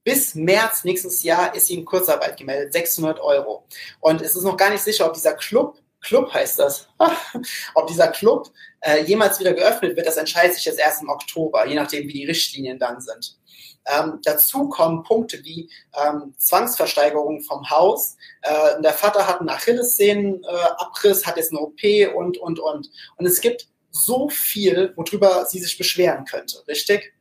Bis 0.04 0.34
März 0.34 0.84
nächstes 0.84 1.22
Jahr 1.22 1.54
ist 1.54 1.68
sie 1.68 1.76
in 1.76 1.86
Kurzarbeit 1.86 2.36
gemeldet, 2.36 2.74
600 2.74 3.20
Euro. 3.20 3.68
Und 4.00 4.24
es 4.24 4.36
ist 4.36 4.42
noch 4.42 4.58
gar 4.58 4.72
nicht 4.72 4.82
sicher, 4.82 5.06
ob 5.06 5.14
dieser 5.14 5.36
Club 5.36 5.78
Club 6.02 6.34
heißt 6.34 6.58
das. 6.60 6.90
Ob 7.76 7.88
dieser 7.88 8.10
Club 8.10 8.52
äh, 8.82 9.04
jemals 9.04 9.40
wieder 9.40 9.54
geöffnet 9.54 9.96
wird, 9.96 10.06
das 10.06 10.18
entscheidet 10.18 10.56
sich 10.56 10.66
jetzt 10.66 10.80
erst 10.80 11.02
im 11.02 11.10
Oktober, 11.10 11.66
je 11.66 11.76
nachdem, 11.76 12.08
wie 12.10 12.14
die 12.14 12.26
Richtlinien 12.26 12.78
dann 12.78 13.00
sind. 13.00 13.38
Ähm, 13.86 14.20
dazu 14.24 14.70
kommen 14.70 15.04
Punkte 15.04 15.44
wie 15.44 15.70
ähm, 15.96 16.34
Zwangsversteigerung 16.38 17.42
vom 17.42 17.70
Haus. 17.70 18.16
Äh, 18.42 18.82
der 18.82 18.94
Vater 18.94 19.28
hat 19.28 19.40
einen 19.40 19.50
Achillessehnenabriss, 19.50 21.22
äh, 21.22 21.26
hat 21.26 21.38
jetzt 21.38 21.52
eine 21.52 21.62
OP 21.62 21.82
und, 22.16 22.38
und, 22.38 22.60
und. 22.60 22.90
Und 23.18 23.26
es 23.26 23.42
gibt 23.42 23.68
so 23.92 24.30
viel, 24.30 24.94
worüber 24.96 25.46
sie 25.46 25.60
sich 25.60 25.78
beschweren 25.78 26.26
könnte, 26.26 26.64
richtig? 26.68 27.14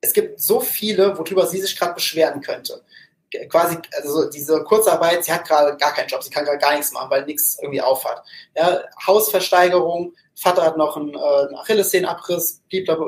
Es 0.00 0.12
gibt 0.12 0.40
so 0.40 0.60
viele, 0.60 1.16
worüber 1.16 1.46
sie 1.46 1.60
sich 1.60 1.78
gerade 1.78 1.94
beschweren 1.94 2.40
könnte 2.40 2.82
quasi, 3.48 3.78
also 3.96 4.30
diese 4.30 4.62
Kurzarbeit, 4.64 5.24
sie 5.24 5.32
hat 5.32 5.46
gerade 5.46 5.76
gar 5.76 5.92
keinen 5.92 6.08
Job, 6.08 6.22
sie 6.22 6.30
kann 6.30 6.44
gerade 6.44 6.58
gar 6.58 6.72
nichts 6.74 6.92
machen, 6.92 7.10
weil 7.10 7.24
nichts 7.24 7.58
irgendwie 7.60 7.80
aufhat. 7.80 8.22
Ja, 8.56 8.82
Hausversteigerung, 9.06 10.14
Vater 10.36 10.62
hat 10.62 10.76
noch 10.76 10.96
einen, 10.96 11.14
äh, 11.14 11.18
einen 11.18 11.54
Achillessehnenabriss, 11.56 12.62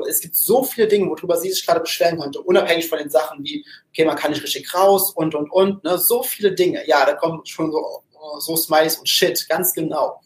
es 0.07 0.21
gibt 0.21 0.35
so 0.35 0.63
viele 0.63 0.87
Dinge, 0.87 1.09
worüber 1.09 1.37
sie 1.37 1.51
sich 1.51 1.65
gerade 1.65 1.81
beschweren 1.81 2.19
könnte, 2.19 2.41
unabhängig 2.41 2.87
von 2.87 2.99
den 2.99 3.09
Sachen 3.09 3.43
wie, 3.43 3.65
okay, 3.89 4.05
man 4.05 4.15
kann 4.15 4.31
nicht 4.31 4.43
richtig 4.43 4.73
raus 4.73 5.11
und, 5.11 5.35
und, 5.35 5.49
und, 5.51 5.83
ne, 5.83 5.97
so 5.97 6.23
viele 6.23 6.53
Dinge. 6.53 6.87
Ja, 6.87 7.05
da 7.05 7.13
kommen 7.13 7.45
schon 7.45 7.71
so, 7.71 8.03
so 8.39 8.55
Smileys 8.55 8.97
und 8.97 9.09
Shit, 9.09 9.47
ganz 9.49 9.73
genau. 9.73 10.21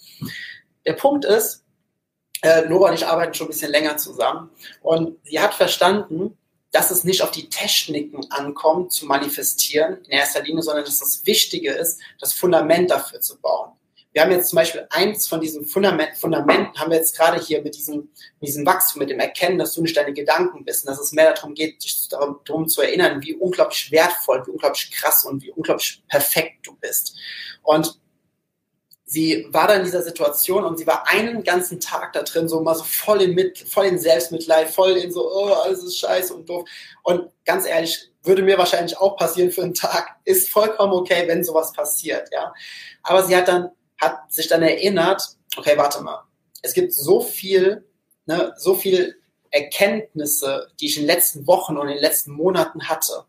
Der 0.85 0.93
Punkt 0.93 1.25
ist, 1.25 1.63
äh, 2.43 2.67
Nora 2.67 2.89
und 2.89 2.95
ich 2.95 3.05
arbeiten 3.05 3.33
schon 3.33 3.47
ein 3.47 3.51
bisschen 3.51 3.71
länger 3.71 3.97
zusammen 3.97 4.49
und 4.81 5.17
sie 5.23 5.39
hat 5.39 5.53
verstanden, 5.53 6.37
dass 6.71 6.89
es 6.89 7.03
nicht 7.03 7.21
auf 7.21 7.31
die 7.31 7.49
Techniken 7.49 8.25
ankommt, 8.31 8.93
zu 8.93 9.05
manifestieren 9.05 9.97
in 10.05 10.11
erster 10.11 10.41
Linie, 10.41 10.63
sondern 10.63 10.85
dass 10.85 10.99
das 10.99 11.25
Wichtige 11.25 11.71
ist, 11.71 11.99
das 12.19 12.33
Fundament 12.33 12.89
dafür 12.89 13.19
zu 13.19 13.39
bauen. 13.39 13.71
Wir 14.13 14.21
haben 14.21 14.31
jetzt 14.31 14.49
zum 14.49 14.57
Beispiel 14.57 14.85
eins 14.89 15.27
von 15.27 15.39
diesen 15.39 15.65
Fundament, 15.65 16.17
Fundamenten, 16.17 16.77
haben 16.77 16.91
wir 16.91 16.97
jetzt 16.97 17.15
gerade 17.15 17.39
hier 17.39 17.61
mit 17.61 17.75
diesem, 17.75 18.09
mit 18.39 18.49
diesem 18.49 18.65
Wachstum, 18.65 18.99
mit 18.99 19.09
dem 19.09 19.19
Erkennen, 19.19 19.57
dass 19.57 19.73
du 19.73 19.81
nicht 19.81 19.95
deine 19.95 20.13
Gedanken 20.13 20.65
bist, 20.65 20.85
und 20.85 20.91
dass 20.91 20.99
es 20.99 21.13
mehr 21.13 21.33
darum 21.33 21.53
geht, 21.53 21.83
dich 21.83 22.09
darum 22.09 22.67
zu 22.67 22.81
erinnern, 22.81 23.21
wie 23.21 23.35
unglaublich 23.35 23.89
wertvoll, 23.91 24.45
wie 24.45 24.51
unglaublich 24.51 24.91
krass 24.91 25.23
und 25.23 25.41
wie 25.43 25.51
unglaublich 25.51 26.03
perfekt 26.09 26.67
du 26.67 26.75
bist. 26.75 27.15
Und 27.63 27.99
sie 29.05 29.47
war 29.49 29.67
da 29.67 29.75
in 29.75 29.83
dieser 29.83 30.01
Situation 30.01 30.63
und 30.63 30.77
sie 30.77 30.87
war 30.87 31.07
einen 31.07 31.43
ganzen 31.43 31.79
Tag 31.79 32.13
da 32.13 32.23
drin, 32.23 32.47
so 32.47 32.61
mal 32.61 32.75
so 32.75 32.83
voll 32.83 33.21
in, 33.21 33.35
Mit 33.35 33.59
voll 33.59 33.85
in 33.85 33.99
Selbstmitleid, 33.99 34.69
voll 34.69 34.91
in 34.91 35.11
so, 35.11 35.29
oh, 35.29 35.53
alles 35.53 35.83
ist 35.83 35.97
scheiße 35.97 36.33
und 36.33 36.49
doof. 36.49 36.67
Und 37.03 37.29
ganz 37.45 37.65
ehrlich, 37.65 38.09
würde 38.23 38.41
mir 38.43 38.57
wahrscheinlich 38.57 38.97
auch 38.97 39.17
passieren 39.17 39.51
für 39.51 39.63
einen 39.63 39.73
Tag, 39.73 40.15
ist 40.25 40.49
vollkommen 40.49 40.93
okay, 40.93 41.27
wenn 41.27 41.43
sowas 41.43 41.73
passiert, 41.73 42.29
ja. 42.31 42.53
Aber 43.03 43.23
sie 43.23 43.35
hat 43.35 43.47
dann, 43.47 43.71
hat 44.01 44.33
sich 44.33 44.47
dann 44.47 44.63
erinnert, 44.63 45.23
okay, 45.55 45.77
warte 45.77 46.01
mal, 46.01 46.23
es 46.61 46.73
gibt 46.73 46.93
so 46.93 47.21
viel, 47.21 47.85
ne, 48.25 48.53
so 48.57 48.75
viel 48.75 49.15
Erkenntnisse, 49.51 50.71
die 50.79 50.87
ich 50.87 50.97
in 50.97 51.03
den 51.03 51.15
letzten 51.15 51.47
Wochen 51.47 51.77
und 51.77 51.87
in 51.87 51.95
den 51.95 52.01
letzten 52.01 52.31
Monaten 52.31 52.89
hatte. 52.89 53.25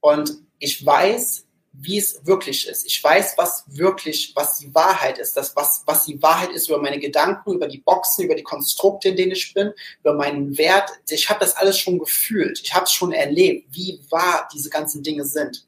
Und 0.00 0.38
ich 0.58 0.84
weiß, 0.84 1.46
wie 1.78 1.98
es 1.98 2.24
wirklich 2.24 2.66
ist. 2.66 2.86
Ich 2.86 3.02
weiß, 3.02 3.34
was 3.36 3.64
wirklich, 3.66 4.32
was 4.34 4.58
die 4.58 4.74
Wahrheit 4.74 5.18
ist, 5.18 5.36
das, 5.36 5.54
was, 5.56 5.82
was 5.84 6.06
die 6.06 6.22
Wahrheit 6.22 6.50
ist 6.50 6.68
über 6.68 6.80
meine 6.80 6.98
Gedanken, 6.98 7.52
über 7.52 7.68
die 7.68 7.78
Boxen, 7.78 8.24
über 8.24 8.34
die 8.34 8.42
Konstrukte, 8.42 9.10
in 9.10 9.16
denen 9.16 9.32
ich 9.32 9.52
bin, 9.52 9.72
über 10.00 10.14
meinen 10.14 10.56
Wert. 10.56 10.90
Ich 11.08 11.28
habe 11.28 11.40
das 11.40 11.56
alles 11.56 11.78
schon 11.78 11.98
gefühlt. 11.98 12.60
Ich 12.62 12.74
habe 12.74 12.84
es 12.84 12.92
schon 12.92 13.12
erlebt, 13.12 13.68
wie 13.72 14.00
wahr 14.10 14.48
diese 14.54 14.70
ganzen 14.70 15.02
Dinge 15.02 15.24
sind. 15.24 15.66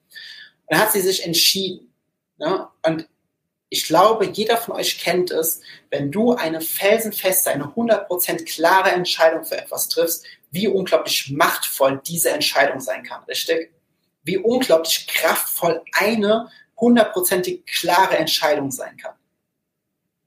Und 0.66 0.76
dann 0.76 0.81
hat 0.81 0.93
sie 0.93 1.01
sich 1.03 1.24
entschieden. 1.24 1.93
Ne? 2.39 2.68
Und 2.87 3.07
ich 3.70 3.84
glaube, 3.86 4.26
jeder 4.26 4.56
von 4.56 4.74
euch 4.76 4.98
kennt 4.98 5.30
es, 5.30 5.60
wenn 5.90 6.10
du 6.10 6.32
eine 6.32 6.60
felsenfeste, 6.60 7.50
eine 7.50 7.64
100% 7.64 8.44
klare 8.44 8.90
Entscheidung 8.90 9.44
für 9.44 9.58
etwas 9.58 9.88
triffst, 9.88 10.24
wie 10.50 10.68
unglaublich 10.68 11.30
machtvoll 11.30 12.00
diese 12.06 12.30
Entscheidung 12.30 12.80
sein 12.80 13.02
kann, 13.02 13.24
richtig? 13.24 13.70
wie 14.28 14.36
unglaublich 14.36 15.06
kraftvoll 15.06 15.82
eine 15.92 16.50
hundertprozentig 16.76 17.64
klare 17.64 18.18
Entscheidung 18.18 18.70
sein 18.70 18.96
kann. 18.98 19.14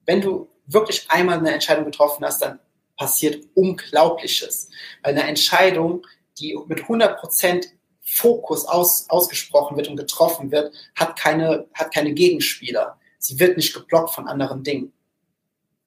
Wenn 0.06 0.22
du 0.22 0.50
wirklich 0.66 1.06
einmal 1.10 1.38
eine 1.38 1.54
Entscheidung 1.54 1.86
getroffen 1.86 2.26
hast, 2.26 2.42
dann 2.42 2.60
passiert 2.98 3.46
Unglaubliches. 3.54 4.70
Weil 5.04 5.14
eine 5.14 5.28
Entscheidung, 5.28 6.06
die 6.40 6.58
mit 6.68 6.80
100% 6.80 7.68
Fokus 8.02 8.66
aus, 8.66 9.08
ausgesprochen 9.10 9.78
wird 9.78 9.88
und 9.88 9.98
getroffen 9.98 10.52
wird, 10.52 10.74
hat 10.96 11.18
keine, 11.18 11.68
hat 11.76 11.94
keine 11.94 12.14
Gegenspieler. 12.14 13.00
Sie 13.22 13.40
wird 13.40 13.56
nicht 13.56 13.74
geblockt 13.74 14.14
von 14.14 14.28
anderen 14.28 14.64
Dingen. 14.64 14.94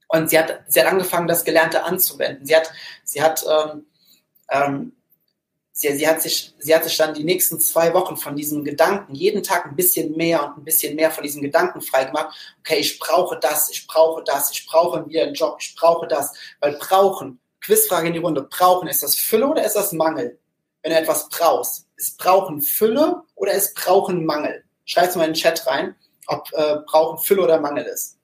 Und 0.09 0.31
sie 0.31 0.39
hat, 0.39 0.63
sie 0.69 0.81
hat 0.81 0.87
angefangen, 0.87 1.27
das 1.27 1.45
Gelernte 1.45 1.85
anzuwenden. 1.85 2.47
Sie 2.47 2.55
hat, 2.55 2.71
sie 3.03 3.21
hat 3.23 3.45
ähm, 3.49 3.87
ähm, 4.49 4.93
sie, 5.73 5.93
sie, 5.97 6.09
hat 6.09 6.23
sich, 6.23 6.55
sie 6.59 6.75
hat 6.75 6.85
sich 6.85 6.97
dann 6.97 7.15
die 7.15 7.25
nächsten 7.25 7.61
zwei 7.61 7.93
Wochen 7.93 8.17
von 8.17 8.37
diesen 8.37 8.65
Gedanken 8.65 9.15
jeden 9.15 9.43
Tag 9.43 9.67
ein 9.67 9.77
bisschen 9.77 10.17
mehr 10.17 10.45
und 10.45 10.59
ein 10.59 10.65
bisschen 10.65 10.95
mehr 10.95 11.11
von 11.11 11.25
diesen 11.25 11.43
Gedanken 11.43 11.83
freigemacht. 11.83 12.35
Okay, 12.61 12.79
ich 12.79 12.99
brauche 12.99 13.39
das, 13.39 13.69
ich 13.71 13.87
brauche 13.87 14.23
das, 14.25 14.51
ich 14.53 14.67
brauche 14.67 15.07
wieder 15.09 15.25
einen 15.25 15.35
Job, 15.35 15.57
ich 15.61 15.75
brauche 15.75 16.07
das. 16.07 16.33
Weil 16.61 16.79
brauchen, 16.79 17.41
Quizfrage 17.61 18.09
in 18.09 18.15
die 18.15 18.21
Runde, 18.21 18.43
brauchen, 18.43 18.89
ist 18.89 19.03
das 19.03 19.17
Fülle 19.17 19.49
oder 19.49 19.65
ist 19.65 19.77
das 19.77 19.93
Mangel? 19.93 20.39
Wenn 20.83 20.93
du 20.93 20.99
etwas 20.99 21.29
brauchst, 21.29 21.87
ist 21.97 22.19
brauchen 22.19 22.61
Fülle 22.61 23.23
oder 23.35 23.53
ist 23.53 23.75
brauchen 23.75 24.25
Mangel? 24.25 24.65
Schreib's 24.85 25.17
mal 25.17 25.25
in 25.25 25.33
den 25.33 25.41
Chat 25.41 25.67
rein, 25.67 25.97
ob 26.27 26.49
äh, 26.53 26.77
brauchen 26.87 27.19
Fülle 27.19 27.43
oder 27.43 27.61
Mangel 27.61 27.85
ist. 27.85 28.19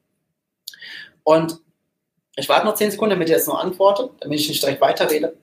Und 1.25 1.61
ich 2.37 2.49
warte 2.49 2.67
noch 2.67 2.75
zehn 2.75 2.91
Sekunden, 2.91 3.11
damit 3.11 3.29
ihr 3.29 3.37
jetzt 3.37 3.49
noch 3.49 3.59
antwortet, 3.59 4.13
damit 4.21 4.41
ich 4.41 4.49
nicht 4.49 4.63
direkt 4.63 4.81
weiterrede. 4.81 5.37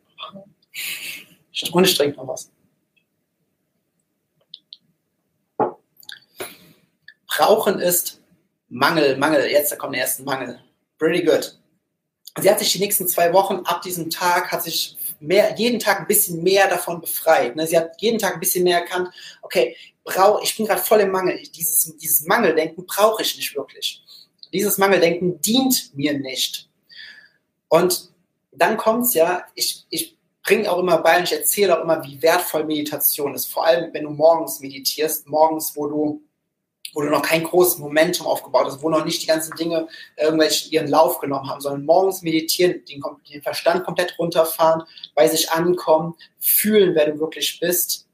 Und 1.72 1.84
ich 1.84 1.95
trinke 1.95 2.18
noch 2.18 2.28
was. 2.28 2.51
Brauchen 7.28 7.80
ist 7.80 8.22
Mangel, 8.70 9.18
Mangel. 9.18 9.45
Jetzt, 9.49 9.72
da 9.72 9.76
kommt 9.76 9.93
der 9.93 10.01
erste 10.01 10.24
Mangel. 10.24 10.60
Pretty 10.97 11.24
good. 11.24 11.60
Sie 12.39 12.49
hat 12.49 12.60
sich 12.60 12.72
die 12.72 12.80
nächsten 12.80 13.08
zwei 13.08 13.34
Wochen 13.34 13.58
ab 13.66 13.82
diesem 13.82 14.10
Tag, 14.10 14.51
hat 14.51 14.64
sich 14.64 14.97
mehr, 15.20 15.55
jeden 15.57 15.80
Tag 15.80 15.99
ein 15.99 16.07
bisschen 16.07 16.43
mehr 16.43 16.68
davon 16.68 17.01
befreit. 17.01 17.55
Ne? 17.55 17.68
Sie 17.68 17.78
hat 17.78 18.01
jeden 18.01 18.20
Tag 18.20 18.36
ein 18.36 18.39
bisschen 18.39 18.63
mehr 18.63 18.80
erkannt, 18.80 19.09
okay, 19.41 19.76
brau, 20.03 20.41
ich 20.41 20.55
bin 20.55 20.65
gerade 20.65 20.82
voll 20.82 21.01
im 21.01 21.11
Mangel. 21.11 21.41
Dieses, 21.55 21.95
dieses 21.97 22.26
Mangeldenken 22.26 22.86
brauche 22.86 23.22
ich 23.22 23.36
nicht 23.36 23.55
wirklich. 23.55 24.03
Dieses 24.53 24.78
Mangeldenken 24.78 25.41
dient 25.41 25.91
mir 25.95 26.18
nicht. 26.18 26.70
Und 27.68 28.11
dann 28.51 28.78
kommt's 28.78 29.13
ja, 29.13 29.43
ich, 29.55 29.86
ich 29.89 30.18
bringe 30.43 30.72
auch 30.72 30.80
immer 30.80 30.99
bei 30.99 31.18
und 31.18 31.26
ich 31.26 31.34
erzähle 31.34 31.78
auch 31.78 31.84
immer, 31.84 32.03
wie 32.03 32.22
wertvoll 32.22 32.63
Meditation 32.63 33.36
ist. 33.36 33.47
Vor 33.47 33.65
allem, 33.65 33.93
wenn 33.93 34.05
du 34.05 34.09
morgens 34.09 34.61
meditierst, 34.61 35.28
morgens, 35.28 35.76
wo 35.76 35.88
du 35.88 36.22
wo 36.93 37.01
du 37.01 37.09
noch 37.09 37.21
kein 37.21 37.43
großes 37.43 37.79
Momentum 37.79 38.27
aufgebaut 38.27 38.65
hast, 38.65 38.81
wo 38.81 38.89
noch 38.89 39.05
nicht 39.05 39.21
die 39.21 39.27
ganzen 39.27 39.55
Dinge 39.55 39.88
irgendwelche 40.15 40.69
ihren 40.69 40.88
Lauf 40.88 41.19
genommen 41.19 41.49
haben, 41.49 41.61
sondern 41.61 41.85
morgens 41.85 42.21
meditieren, 42.21 42.83
den, 42.85 43.03
den 43.29 43.41
Verstand 43.41 43.83
komplett 43.85 44.17
runterfahren, 44.17 44.83
bei 45.15 45.27
sich 45.27 45.51
ankommen, 45.51 46.15
fühlen, 46.39 46.95
wer 46.95 47.11
du 47.11 47.19
wirklich 47.19 47.59
bist, 47.59 48.07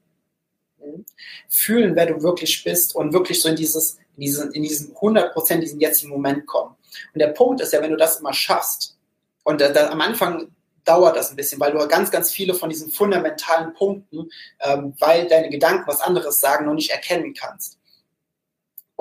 fühlen, 1.49 1.95
wer 1.95 2.07
du 2.07 2.21
wirklich 2.21 2.63
bist 2.63 2.95
und 2.95 3.13
wirklich 3.13 3.41
so 3.41 3.49
in 3.49 3.55
dieses, 3.55 3.97
in 4.15 4.21
diesen, 4.21 4.51
in 4.51 4.63
diesen 4.63 4.95
100 4.95 5.33
Prozent, 5.33 5.63
diesen 5.63 5.79
jetzigen 5.79 6.11
Moment 6.11 6.45
kommen. 6.45 6.75
Und 7.13 7.19
der 7.19 7.27
Punkt 7.27 7.61
ist 7.61 7.73
ja, 7.73 7.81
wenn 7.81 7.91
du 7.91 7.97
das 7.97 8.19
immer 8.19 8.33
schaffst, 8.33 8.97
und 9.43 9.59
da, 9.59 9.69
da, 9.69 9.89
am 9.89 9.99
Anfang 9.99 10.47
dauert 10.85 11.15
das 11.15 11.29
ein 11.29 11.35
bisschen, 11.35 11.59
weil 11.59 11.71
du 11.71 11.87
ganz, 11.87 12.11
ganz 12.11 12.31
viele 12.31 12.53
von 12.53 12.69
diesen 12.69 12.89
fundamentalen 12.89 13.73
Punkten, 13.73 14.29
ähm, 14.61 14.93
weil 14.99 15.27
deine 15.27 15.49
Gedanken 15.49 15.87
was 15.87 16.01
anderes 16.01 16.39
sagen, 16.39 16.65
noch 16.65 16.73
nicht 16.73 16.91
erkennen 16.91 17.33
kannst. 17.33 17.77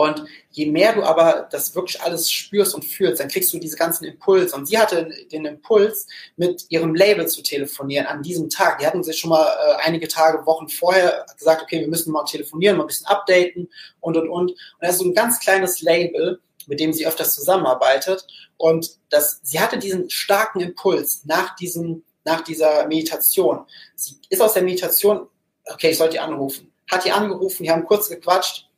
Und 0.02 0.24
je 0.50 0.66
mehr 0.66 0.94
du 0.94 1.04
aber 1.04 1.46
das 1.52 1.76
wirklich 1.76 2.02
alles 2.02 2.30
spürst 2.30 2.74
und 2.74 2.84
fühlst, 2.84 3.20
dann 3.20 3.28
kriegst 3.28 3.52
du 3.52 3.58
diese 3.58 3.76
ganzen 3.76 4.04
Impulse. 4.04 4.56
Und 4.56 4.66
sie 4.66 4.76
hatte 4.76 5.08
den 5.30 5.44
Impuls, 5.44 6.08
mit 6.36 6.66
ihrem 6.70 6.96
Label 6.96 7.28
zu 7.28 7.40
telefonieren 7.40 8.06
an 8.06 8.20
diesem 8.20 8.50
Tag. 8.50 8.80
Die 8.80 8.86
hatten 8.86 9.04
sich 9.04 9.20
schon 9.20 9.30
mal 9.30 9.46
äh, 9.46 9.86
einige 9.86 10.08
Tage, 10.08 10.44
Wochen 10.44 10.68
vorher 10.68 11.24
gesagt, 11.38 11.62
okay, 11.62 11.80
wir 11.80 11.88
müssen 11.88 12.12
mal 12.12 12.24
telefonieren, 12.24 12.76
mal 12.76 12.82
ein 12.84 12.88
bisschen 12.88 13.06
updaten 13.06 13.68
und, 14.00 14.16
und, 14.16 14.28
und. 14.28 14.50
Und 14.50 14.56
das 14.80 14.94
ist 14.94 14.98
so 14.98 15.04
ein 15.04 15.14
ganz 15.14 15.38
kleines 15.38 15.82
Label, 15.82 16.40
mit 16.66 16.80
dem 16.80 16.92
sie 16.92 17.06
öfters 17.06 17.36
zusammenarbeitet. 17.36 18.26
Und 18.56 18.98
das, 19.08 19.38
sie 19.44 19.60
hatte 19.60 19.78
diesen 19.78 20.10
starken 20.10 20.60
Impuls 20.60 21.22
nach 21.26 21.54
diesem, 21.54 22.02
nach 22.24 22.40
dieser 22.40 22.88
Meditation. 22.88 23.66
Sie 23.94 24.16
ist 24.30 24.42
aus 24.42 24.54
der 24.54 24.64
Meditation, 24.64 25.28
okay, 25.66 25.90
ich 25.90 25.98
sollte 25.98 26.14
die 26.14 26.20
anrufen. 26.20 26.72
Hat 26.90 27.04
die 27.04 27.12
angerufen, 27.12 27.62
die 27.62 27.70
haben 27.70 27.84
kurz 27.84 28.08
gequatscht 28.08 28.68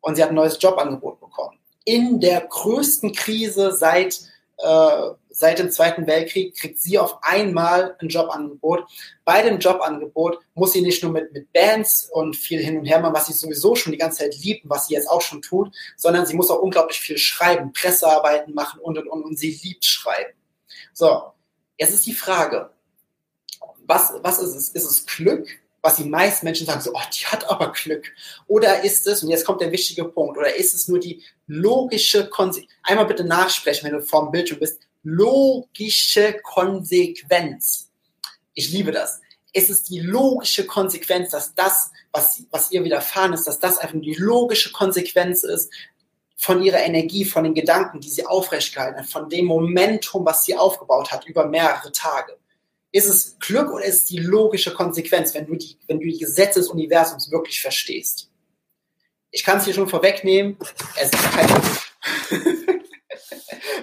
und 0.00 0.16
sie 0.16 0.22
hat 0.22 0.30
ein 0.30 0.34
neues 0.34 0.58
Jobangebot 0.60 1.20
bekommen. 1.20 1.58
In 1.84 2.20
der 2.20 2.42
größten 2.42 3.12
Krise 3.12 3.72
seit 3.72 4.20
äh, 4.58 5.10
seit 5.38 5.60
dem 5.60 5.70
Zweiten 5.70 6.06
Weltkrieg 6.06 6.56
kriegt 6.56 6.80
sie 6.80 6.98
auf 6.98 7.18
einmal 7.22 7.96
ein 8.00 8.08
Jobangebot. 8.08 8.84
Bei 9.24 9.42
dem 9.42 9.58
Jobangebot 9.58 10.38
muss 10.54 10.72
sie 10.72 10.80
nicht 10.80 11.02
nur 11.02 11.12
mit, 11.12 11.32
mit 11.32 11.52
Bands 11.52 12.10
und 12.12 12.34
viel 12.34 12.60
hin 12.60 12.78
und 12.78 12.84
her 12.84 13.00
machen, 13.00 13.14
was 13.14 13.28
sie 13.28 13.32
sowieso 13.32 13.76
schon 13.76 13.92
die 13.92 13.98
ganze 13.98 14.18
Zeit 14.18 14.36
liebt 14.36 14.64
und 14.64 14.70
was 14.70 14.88
sie 14.88 14.94
jetzt 14.94 15.08
auch 15.08 15.20
schon 15.20 15.42
tut, 15.42 15.72
sondern 15.96 16.26
sie 16.26 16.34
muss 16.34 16.50
auch 16.50 16.60
unglaublich 16.60 17.00
viel 17.00 17.18
schreiben, 17.18 17.72
Pressearbeiten 17.72 18.52
machen 18.52 18.80
und, 18.80 18.98
und, 18.98 19.06
und, 19.06 19.22
und 19.22 19.38
sie 19.38 19.58
liebt 19.62 19.84
schreiben. 19.84 20.34
So, 20.92 21.32
jetzt 21.76 21.94
ist 21.94 22.06
die 22.06 22.14
Frage, 22.14 22.70
was, 23.86 24.14
was 24.22 24.40
ist 24.40 24.54
es? 24.54 24.68
Ist 24.70 24.90
es 24.90 25.06
Glück? 25.06 25.48
Was 25.88 25.96
die 25.96 26.04
meisten 26.04 26.44
Menschen 26.44 26.66
sagen, 26.66 26.82
so, 26.82 26.92
oh, 26.92 27.00
die 27.14 27.24
hat 27.26 27.48
aber 27.48 27.72
Glück. 27.72 28.12
Oder 28.46 28.84
ist 28.84 29.06
es, 29.06 29.22
und 29.22 29.30
jetzt 29.30 29.46
kommt 29.46 29.62
der 29.62 29.72
wichtige 29.72 30.04
Punkt, 30.04 30.36
oder 30.36 30.54
ist 30.54 30.74
es 30.74 30.86
nur 30.86 30.98
die 30.98 31.22
logische 31.46 32.28
Konsequenz, 32.28 32.70
einmal 32.82 33.06
bitte 33.06 33.24
nachsprechen, 33.24 33.86
wenn 33.86 33.98
du 33.98 34.04
vor 34.04 34.24
dem 34.26 34.32
Bildschirm 34.32 34.60
bist, 34.60 34.82
logische 35.02 36.34
Konsequenz. 36.42 37.90
Ich 38.52 38.70
liebe 38.70 38.92
das. 38.92 39.20
ist 39.54 39.70
es 39.70 39.82
die 39.82 40.00
logische 40.00 40.66
Konsequenz, 40.66 41.30
dass 41.30 41.54
das, 41.54 41.90
was, 42.12 42.42
was 42.50 42.70
ihr 42.70 42.84
widerfahren 42.84 43.32
ist, 43.32 43.46
dass 43.46 43.58
das 43.58 43.78
einfach 43.78 43.98
die 43.98 44.14
logische 44.14 44.72
Konsequenz 44.72 45.42
ist 45.42 45.72
von 46.36 46.62
ihrer 46.62 46.80
Energie, 46.80 47.24
von 47.24 47.44
den 47.44 47.54
Gedanken, 47.54 48.00
die 48.00 48.10
sie 48.10 48.26
aufrecht 48.26 48.74
gehalten 48.74 48.98
hat, 48.98 49.06
von 49.06 49.30
dem 49.30 49.46
Momentum, 49.46 50.26
was 50.26 50.44
sie 50.44 50.54
aufgebaut 50.54 51.10
hat 51.10 51.24
über 51.24 51.46
mehrere 51.46 51.90
Tage. 51.92 52.36
Ist 52.90 53.08
es 53.08 53.38
Glück 53.38 53.70
oder 53.70 53.84
ist 53.84 53.96
es 53.96 54.04
die 54.04 54.18
logische 54.18 54.72
Konsequenz, 54.72 55.34
wenn 55.34 55.46
du 55.46 55.56
die, 55.56 55.76
wenn 55.86 56.00
du 56.00 56.06
die 56.06 56.18
Gesetze 56.18 56.60
des 56.60 56.68
Universums 56.68 57.30
wirklich 57.30 57.60
verstehst? 57.60 58.30
Ich 59.30 59.44
kann 59.44 59.58
es 59.58 59.64
hier 59.64 59.74
schon 59.74 59.88
vorwegnehmen, 59.88 60.56
es 60.96 61.10
ist 61.10 61.32
kein 61.32 61.46
Glück. 61.46 61.64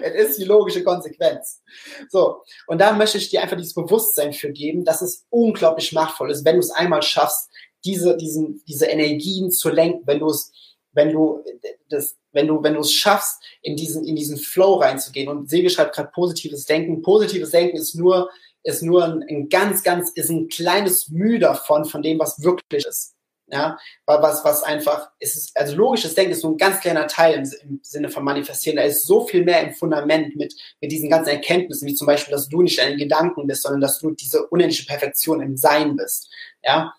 es 0.02 0.30
ist 0.30 0.40
die 0.40 0.46
logische 0.46 0.84
Konsequenz. 0.84 1.62
So, 2.10 2.42
und 2.66 2.80
da 2.80 2.94
möchte 2.94 3.20
ich 3.20 3.30
dir 3.30 3.44
einfach 3.44 3.58
dieses 3.58 3.76
Bewusstsein 3.76 4.34
für 4.34 4.52
geben, 4.52 4.84
dass 4.84 5.04
es 5.04 5.26
unglaublich 5.30 5.92
machtvoll 5.92 6.32
ist, 6.32 6.44
wenn 6.44 6.56
du 6.56 6.62
es 6.62 6.72
einmal 6.72 7.04
schaffst, 7.04 7.50
diese, 7.84 8.18
diesen, 8.18 8.64
diese 8.68 8.88
Energien 8.88 9.52
zu 9.52 9.70
lenken, 9.70 10.02
wenn 10.08 10.20
du 10.20 10.28
es, 10.28 10.52
wenn 10.94 11.12
du 11.12 11.44
das, 11.90 12.18
wenn 12.32 12.48
du, 12.48 12.64
wenn 12.64 12.74
du 12.74 12.80
es 12.80 12.92
schaffst, 12.92 13.44
in 13.62 13.76
diesen, 13.76 14.04
in 14.06 14.16
diesen 14.16 14.38
Flow 14.38 14.76
reinzugehen. 14.76 15.30
Und 15.30 15.50
Silke 15.50 15.70
schreibt 15.70 15.96
gerade 15.96 16.12
positives 16.12 16.66
Denken. 16.66 17.04
Positives 17.04 17.52
Denken 17.52 17.78
ist 17.78 17.94
nur, 17.94 18.32
ist 18.66 18.82
nur 18.82 19.06
ein, 19.06 19.24
ein 19.30 19.50
ganz, 19.50 19.84
ganz, 19.84 20.12
ist 20.12 20.30
ein 20.30 20.50
kleines 20.50 21.10
Mühe 21.10 21.40
davon, 21.40 21.86
von 21.86 22.02
dem, 22.02 22.20
was 22.20 22.42
wirklich 22.42 22.86
ist. 22.86 23.14
Ja, 23.48 23.78
was, 24.08 24.44
was 24.44 24.64
einfach, 24.64 25.12
ist 25.20 25.36
es, 25.36 25.56
also 25.56 25.76
logisches 25.76 26.16
Denken 26.16 26.32
ist 26.32 26.44
nur 26.44 26.54
ein 26.54 26.58
ganz 26.58 26.80
kleiner 26.80 27.06
Teil 27.06 27.36
im, 27.36 27.44
im, 27.62 27.80
Sinne 27.84 28.10
von 28.10 28.24
Manifestieren. 28.24 28.78
Da 28.78 28.82
ist 28.82 29.06
so 29.06 29.28
viel 29.28 29.44
mehr 29.46 29.62
im 29.62 29.76
Fundament 29.76 30.36
mit, 30.36 30.56
mit 30.82 30.92
diesen 30.92 31.12
ganzen 31.12 31.30
Erkenntnissen, 31.30 31.88
wie 31.88 31.94
zum 31.94 32.08
Beispiel, 32.08 32.32
dass 32.32 32.50
du 32.50 32.64
nicht 32.64 32.80
deine 32.80 32.98
Gedanken 32.98 33.46
bist, 33.46 33.62
sondern 33.62 33.82
dass 33.82 34.00
du 34.00 34.12
diese 34.12 34.48
unendliche 34.48 34.88
Perfektion 34.88 35.42
im 35.42 35.58
Sein 35.58 35.96
bist. 35.96 36.34
Ja, 36.64 36.96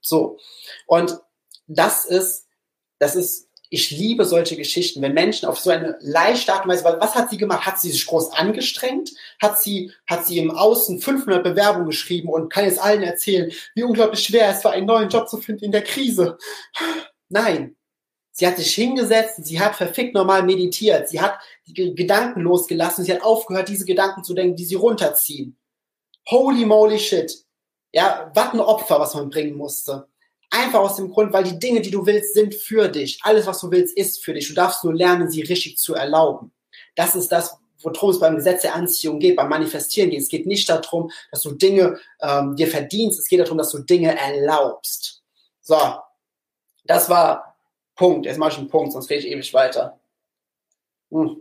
so. 0.00 0.38
Und 0.86 1.18
das 1.66 2.04
ist, 2.04 2.46
das 3.00 3.16
ist 3.16 3.45
ich 3.68 3.90
liebe 3.90 4.24
solche 4.24 4.56
Geschichten, 4.56 5.02
wenn 5.02 5.14
Menschen 5.14 5.48
auf 5.48 5.58
so 5.58 5.70
eine 5.70 5.98
leichte 6.00 6.52
Art 6.52 6.64
und 6.64 6.70
Weise, 6.70 6.84
weil 6.84 7.00
was 7.00 7.14
hat 7.14 7.30
sie 7.30 7.36
gemacht? 7.36 7.66
Hat 7.66 7.80
sie 7.80 7.90
sich 7.90 8.06
groß 8.06 8.32
angestrengt? 8.32 9.10
Hat 9.40 9.60
sie, 9.60 9.92
hat 10.06 10.26
sie 10.26 10.38
im 10.38 10.50
Außen 10.50 11.00
500 11.00 11.42
Bewerbungen 11.42 11.86
geschrieben 11.86 12.28
und 12.28 12.52
kann 12.52 12.64
jetzt 12.64 12.80
allen 12.80 13.02
erzählen, 13.02 13.50
wie 13.74 13.82
unglaublich 13.82 14.22
schwer 14.22 14.48
es 14.50 14.64
war, 14.64 14.72
einen 14.72 14.86
neuen 14.86 15.08
Job 15.08 15.28
zu 15.28 15.38
finden 15.38 15.64
in 15.64 15.72
der 15.72 15.82
Krise? 15.82 16.38
Nein. 17.28 17.76
Sie 18.32 18.46
hat 18.46 18.58
sich 18.58 18.74
hingesetzt, 18.74 19.42
sie 19.46 19.58
hat 19.58 19.76
verfickt 19.76 20.14
normal 20.14 20.42
meditiert, 20.42 21.08
sie 21.08 21.22
hat 21.22 21.38
die 21.66 21.94
Gedanken 21.94 22.42
losgelassen, 22.42 23.02
sie 23.02 23.14
hat 23.14 23.22
aufgehört, 23.22 23.70
diese 23.70 23.86
Gedanken 23.86 24.24
zu 24.24 24.34
denken, 24.34 24.56
die 24.56 24.66
sie 24.66 24.74
runterziehen. 24.74 25.56
Holy 26.28 26.66
moly 26.66 26.98
shit. 26.98 27.32
Ja, 27.92 28.30
was 28.34 28.52
ein 28.52 28.60
Opfer, 28.60 29.00
was 29.00 29.14
man 29.14 29.30
bringen 29.30 29.56
musste. 29.56 30.06
Einfach 30.50 30.80
aus 30.80 30.96
dem 30.96 31.10
Grund, 31.10 31.32
weil 31.32 31.44
die 31.44 31.58
Dinge, 31.58 31.80
die 31.80 31.90
du 31.90 32.06
willst, 32.06 32.34
sind 32.34 32.54
für 32.54 32.88
dich. 32.88 33.18
Alles, 33.22 33.46
was 33.46 33.60
du 33.60 33.70
willst, 33.70 33.96
ist 33.96 34.24
für 34.24 34.32
dich. 34.32 34.48
Du 34.48 34.54
darfst 34.54 34.84
nur 34.84 34.94
lernen, 34.94 35.30
sie 35.30 35.42
richtig 35.42 35.78
zu 35.78 35.94
erlauben. 35.94 36.52
Das 36.94 37.16
ist 37.16 37.32
das, 37.32 37.58
worum 37.82 38.10
es 38.10 38.20
beim 38.20 38.36
Gesetz 38.36 38.62
der 38.62 38.74
Anziehung 38.74 39.18
geht, 39.18 39.36
beim 39.36 39.48
Manifestieren 39.48 40.10
geht. 40.10 40.20
Es 40.20 40.28
geht 40.28 40.46
nicht 40.46 40.68
darum, 40.68 41.10
dass 41.30 41.42
du 41.42 41.52
Dinge 41.52 41.98
ähm, 42.20 42.56
dir 42.56 42.68
verdienst. 42.68 43.18
Es 43.18 43.28
geht 43.28 43.40
darum, 43.40 43.58
dass 43.58 43.70
du 43.70 43.80
Dinge 43.80 44.16
erlaubst. 44.18 45.22
So, 45.60 45.78
das 46.84 47.10
war 47.10 47.56
Punkt. 47.94 48.26
Jetzt 48.26 48.38
mache 48.38 48.52
ich 48.52 48.58
einen 48.58 48.68
Punkt, 48.68 48.92
sonst 48.92 49.10
rede 49.10 49.26
ich 49.26 49.32
ewig 49.32 49.52
weiter. 49.52 49.98
Hm. 51.10 51.38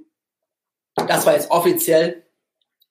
Das 0.95 1.25
war 1.25 1.33
jetzt 1.33 1.51
offiziell 1.51 2.23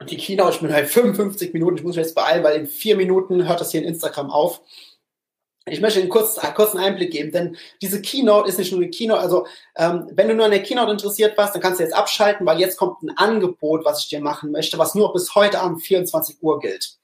die 0.08 0.16
Keynote. 0.16 0.54
Ich 0.54 0.60
bin 0.60 0.72
halt 0.72 0.88
55 0.88 1.52
Minuten. 1.54 1.76
Ich 1.76 1.82
muss 1.82 1.96
mich 1.96 2.04
jetzt 2.04 2.14
beeilen, 2.14 2.44
weil 2.44 2.60
in 2.60 2.66
vier 2.66 2.96
Minuten 2.96 3.48
hört 3.48 3.60
das 3.60 3.70
hier 3.70 3.82
in 3.82 3.88
Instagram 3.88 4.30
auf. 4.30 4.60
Ich 5.66 5.80
möchte 5.80 6.00
einen 6.00 6.10
kurzen, 6.10 6.42
kurzen 6.54 6.78
Einblick 6.78 7.10
geben, 7.10 7.32
denn 7.32 7.56
diese 7.80 8.02
Keynote 8.02 8.48
ist 8.48 8.58
nicht 8.58 8.70
nur 8.70 8.82
eine 8.82 8.90
Keynote. 8.90 9.20
Also 9.20 9.46
ähm, 9.76 10.10
wenn 10.12 10.28
du 10.28 10.34
nur 10.34 10.44
an 10.44 10.50
der 10.50 10.62
Keynote 10.62 10.92
interessiert 10.92 11.38
warst, 11.38 11.54
dann 11.54 11.62
kannst 11.62 11.80
du 11.80 11.84
jetzt 11.84 11.94
abschalten, 11.94 12.44
weil 12.44 12.60
jetzt 12.60 12.76
kommt 12.76 13.02
ein 13.02 13.16
Angebot, 13.16 13.82
was 13.84 14.00
ich 14.00 14.08
dir 14.08 14.20
machen 14.20 14.50
möchte, 14.50 14.76
was 14.78 14.94
nur 14.94 15.14
bis 15.14 15.34
heute 15.34 15.60
Abend 15.60 15.82
24 15.82 16.42
Uhr 16.42 16.60
gilt. 16.60 16.98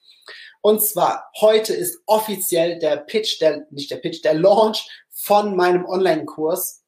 Und 0.61 0.83
zwar 0.83 1.31
heute 1.41 1.73
ist 1.73 2.03
offiziell 2.05 2.79
der 2.79 2.99
Pitch, 2.99 3.41
der 3.41 3.67
nicht 3.71 3.91
der 3.91 3.97
Pitch, 3.97 4.23
der 4.23 4.35
Launch 4.35 4.87
von 5.09 5.57
meinem 5.57 5.87
Online-Kurs 5.87 6.80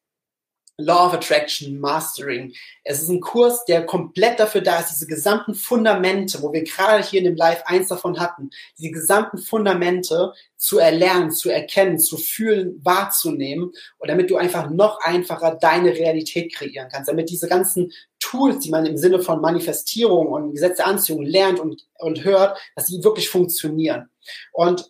Law 0.84 1.06
of 1.06 1.14
Attraction 1.14 1.78
Mastering. 1.78 2.52
Es 2.84 3.02
ist 3.02 3.08
ein 3.08 3.20
Kurs, 3.20 3.64
der 3.64 3.86
komplett 3.86 4.40
dafür 4.40 4.60
da 4.60 4.80
ist, 4.80 4.90
diese 4.90 5.06
gesamten 5.06 5.54
Fundamente, 5.54 6.42
wo 6.42 6.52
wir 6.52 6.64
gerade 6.64 7.04
hier 7.04 7.20
in 7.20 7.26
dem 7.26 7.36
Live 7.36 7.62
eins 7.66 7.88
davon 7.88 8.18
hatten, 8.18 8.50
diese 8.78 8.90
gesamten 8.90 9.38
Fundamente 9.38 10.32
zu 10.56 10.78
erlernen, 10.78 11.32
zu 11.32 11.50
erkennen, 11.50 11.98
zu 11.98 12.16
fühlen, 12.16 12.80
wahrzunehmen 12.84 13.72
und 13.98 14.08
damit 14.08 14.30
du 14.30 14.36
einfach 14.36 14.70
noch 14.70 15.00
einfacher 15.00 15.56
deine 15.60 15.90
Realität 15.90 16.54
kreieren 16.54 16.88
kannst, 16.90 17.08
damit 17.08 17.30
diese 17.30 17.48
ganzen 17.48 17.92
Tools, 18.20 18.60
die 18.60 18.70
man 18.70 18.86
im 18.86 18.96
Sinne 18.96 19.20
von 19.20 19.40
Manifestierung 19.40 20.28
und 20.28 20.52
Gesetz 20.52 20.76
der 20.76 20.86
Anziehung 20.86 21.22
lernt 21.22 21.58
und, 21.58 21.86
und 21.98 22.24
hört, 22.24 22.58
dass 22.76 22.86
die 22.86 23.02
wirklich 23.02 23.28
funktionieren. 23.28 24.08
Und 24.52 24.88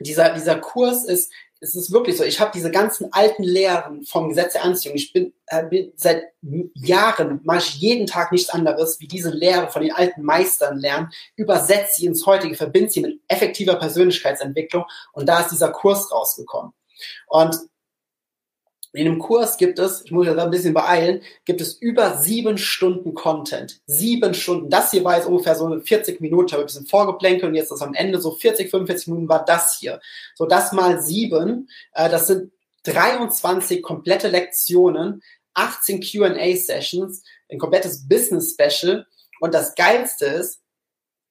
dieser, 0.00 0.34
dieser 0.34 0.58
Kurs 0.58 1.04
ist 1.04 1.32
es 1.60 1.74
ist 1.74 1.92
wirklich 1.92 2.16
so, 2.16 2.24
ich 2.24 2.40
habe 2.40 2.50
diese 2.54 2.70
ganzen 2.70 3.12
alten 3.12 3.42
Lehren 3.42 4.04
vom 4.04 4.28
Gesetz 4.28 4.52
der 4.52 4.64
Anziehung. 4.64 4.96
Ich 4.96 5.12
bin, 5.12 5.32
äh, 5.46 5.64
bin 5.64 5.92
seit 5.96 6.24
Jahren, 6.74 7.40
mache 7.44 7.58
ich 7.58 7.74
jeden 7.76 8.06
Tag 8.06 8.32
nichts 8.32 8.50
anderes, 8.50 9.00
wie 9.00 9.08
diese 9.08 9.30
Lehre 9.30 9.70
von 9.70 9.82
den 9.82 9.92
alten 9.92 10.22
Meistern 10.22 10.78
lernen, 10.78 11.10
übersetze 11.36 11.96
sie 11.96 12.06
ins 12.06 12.26
heutige, 12.26 12.54
verbinde 12.54 12.90
sie 12.90 13.00
mit 13.00 13.20
effektiver 13.28 13.76
Persönlichkeitsentwicklung 13.76 14.84
und 15.12 15.26
da 15.26 15.40
ist 15.40 15.50
dieser 15.50 15.70
Kurs 15.70 16.12
rausgekommen. 16.12 16.72
Und 17.28 17.56
in 18.94 19.06
dem 19.06 19.18
Kurs 19.18 19.56
gibt 19.56 19.80
es, 19.80 20.02
ich 20.04 20.12
muss 20.12 20.26
ja 20.26 20.34
da 20.34 20.44
ein 20.44 20.50
bisschen 20.50 20.72
beeilen, 20.72 21.20
gibt 21.44 21.60
es 21.60 21.74
über 21.74 22.16
sieben 22.18 22.58
Stunden 22.58 23.14
Content. 23.14 23.80
Sieben 23.86 24.34
Stunden. 24.34 24.70
Das 24.70 24.92
hier 24.92 25.02
war 25.02 25.16
jetzt 25.16 25.26
ungefähr 25.26 25.56
so 25.56 25.78
40 25.78 26.20
Minuten, 26.20 26.46
ich 26.46 26.52
habe 26.52 26.62
ein 26.62 26.66
bisschen 26.66 26.86
vorgeplänkelt 26.86 27.44
und 27.50 27.54
jetzt 27.56 27.72
ist 27.72 27.82
am 27.82 27.94
Ende 27.94 28.20
so 28.20 28.30
40, 28.30 28.70
45 28.70 29.08
Minuten 29.08 29.28
war 29.28 29.44
das 29.44 29.78
hier. 29.80 30.00
So, 30.36 30.46
das 30.46 30.72
mal 30.72 31.02
sieben, 31.02 31.68
äh, 31.92 32.08
das 32.08 32.28
sind 32.28 32.52
23 32.84 33.82
komplette 33.82 34.28
Lektionen, 34.28 35.22
18 35.54 36.00
Q&A-Sessions, 36.00 37.24
ein 37.50 37.58
komplettes 37.58 38.06
Business-Special 38.08 39.06
und 39.40 39.54
das 39.54 39.74
Geilste 39.74 40.26
ist, 40.26 40.60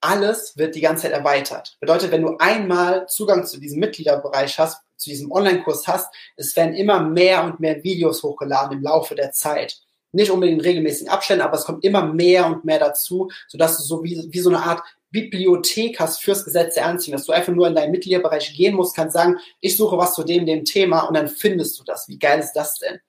alles 0.01 0.57
wird 0.57 0.76
die 0.76 0.82
ganze 0.82 1.03
Zeit 1.03 1.14
erweitert. 1.14 1.78
Bedeutet, 1.80 2.11
wenn 2.11 2.24
du 2.24 2.36
einmal 2.38 3.07
Zugang 3.07 3.45
zu 3.45 3.57
diesem 3.57 3.80
Mitgliederbereich 3.80 4.59
hast, 4.59 4.82
zu 5.04 5.10
diesem 5.10 5.32
Online-Kurs 5.32 5.88
hast, 5.88 6.14
es 6.36 6.56
werden 6.56 6.74
immer 6.74 7.01
mehr 7.01 7.43
und 7.43 7.60
mehr 7.60 7.84
Videos 7.84 8.24
hochgeladen 8.24 8.78
im 8.78 8.84
Laufe 8.84 9.16
der 9.16 9.32
Zeit. 9.32 9.78
Nicht 10.12 10.32
unbedingt 10.32 10.60
in 10.60 10.66
regelmäßigen 10.66 11.12
Abständen, 11.12 11.43
aber 11.43 11.58
es 11.58 11.66
kommt 11.66 11.84
immer 11.84 12.06
mehr 12.06 12.45
und 12.45 12.66
mehr 12.66 12.80
dazu, 12.80 13.30
sodass 13.47 13.78
du 13.78 13.84
so 13.84 14.04
wie, 14.04 14.28
wie 14.30 14.39
so 14.39 14.49
eine 14.49 14.64
Art 14.64 14.82
Bibliothek 15.14 15.99
hast 15.99 16.22
fürs 16.22 16.43
Gesetz 16.43 16.74
der 16.74 16.88
Anziehung, 16.88 17.18
dass 17.18 17.26
du 17.26 17.32
einfach 17.32 17.54
nur 17.54 17.68
in 17.68 17.76
deinen 17.76 17.91
Mitgliederbereich 17.91 18.54
gehen 18.56 18.76
musst, 18.76 18.95
kannst 18.95 19.14
sagen, 19.14 19.38
ich 19.62 19.78
suche 19.78 19.97
was 19.97 20.16
zu 20.16 20.24
dem, 20.24 20.45
dem 20.45 20.66
Thema 20.66 21.01
und 21.01 21.16
dann 21.16 21.28
findest 21.28 21.80
du 21.80 21.84
das. 21.84 22.08
Wie 22.08 22.18
geil 22.20 22.39
ist 22.39 22.54
das 22.54 22.80
denn? 22.80 22.99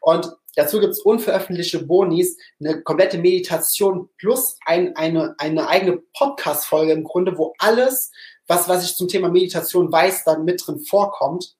Und 0.00 0.30
dazu 0.56 0.80
gibt 0.80 0.92
es 0.92 1.00
unveröffentlichte 1.00 1.84
Bonis, 1.84 2.36
eine 2.60 2.82
komplette 2.82 3.18
Meditation 3.18 4.08
plus 4.18 4.58
ein, 4.66 4.96
eine, 4.96 5.34
eine 5.38 5.68
eigene 5.68 6.02
Podcast-Folge 6.14 6.92
im 6.92 7.04
Grunde, 7.04 7.36
wo 7.38 7.54
alles 7.58 8.10
was, 8.46 8.68
was 8.68 8.84
ich 8.84 8.96
zum 8.96 9.08
Thema 9.08 9.28
Meditation 9.28 9.90
weiß, 9.90 10.24
dann 10.24 10.44
mit 10.44 10.66
drin 10.66 10.80
vorkommt. 10.80 11.56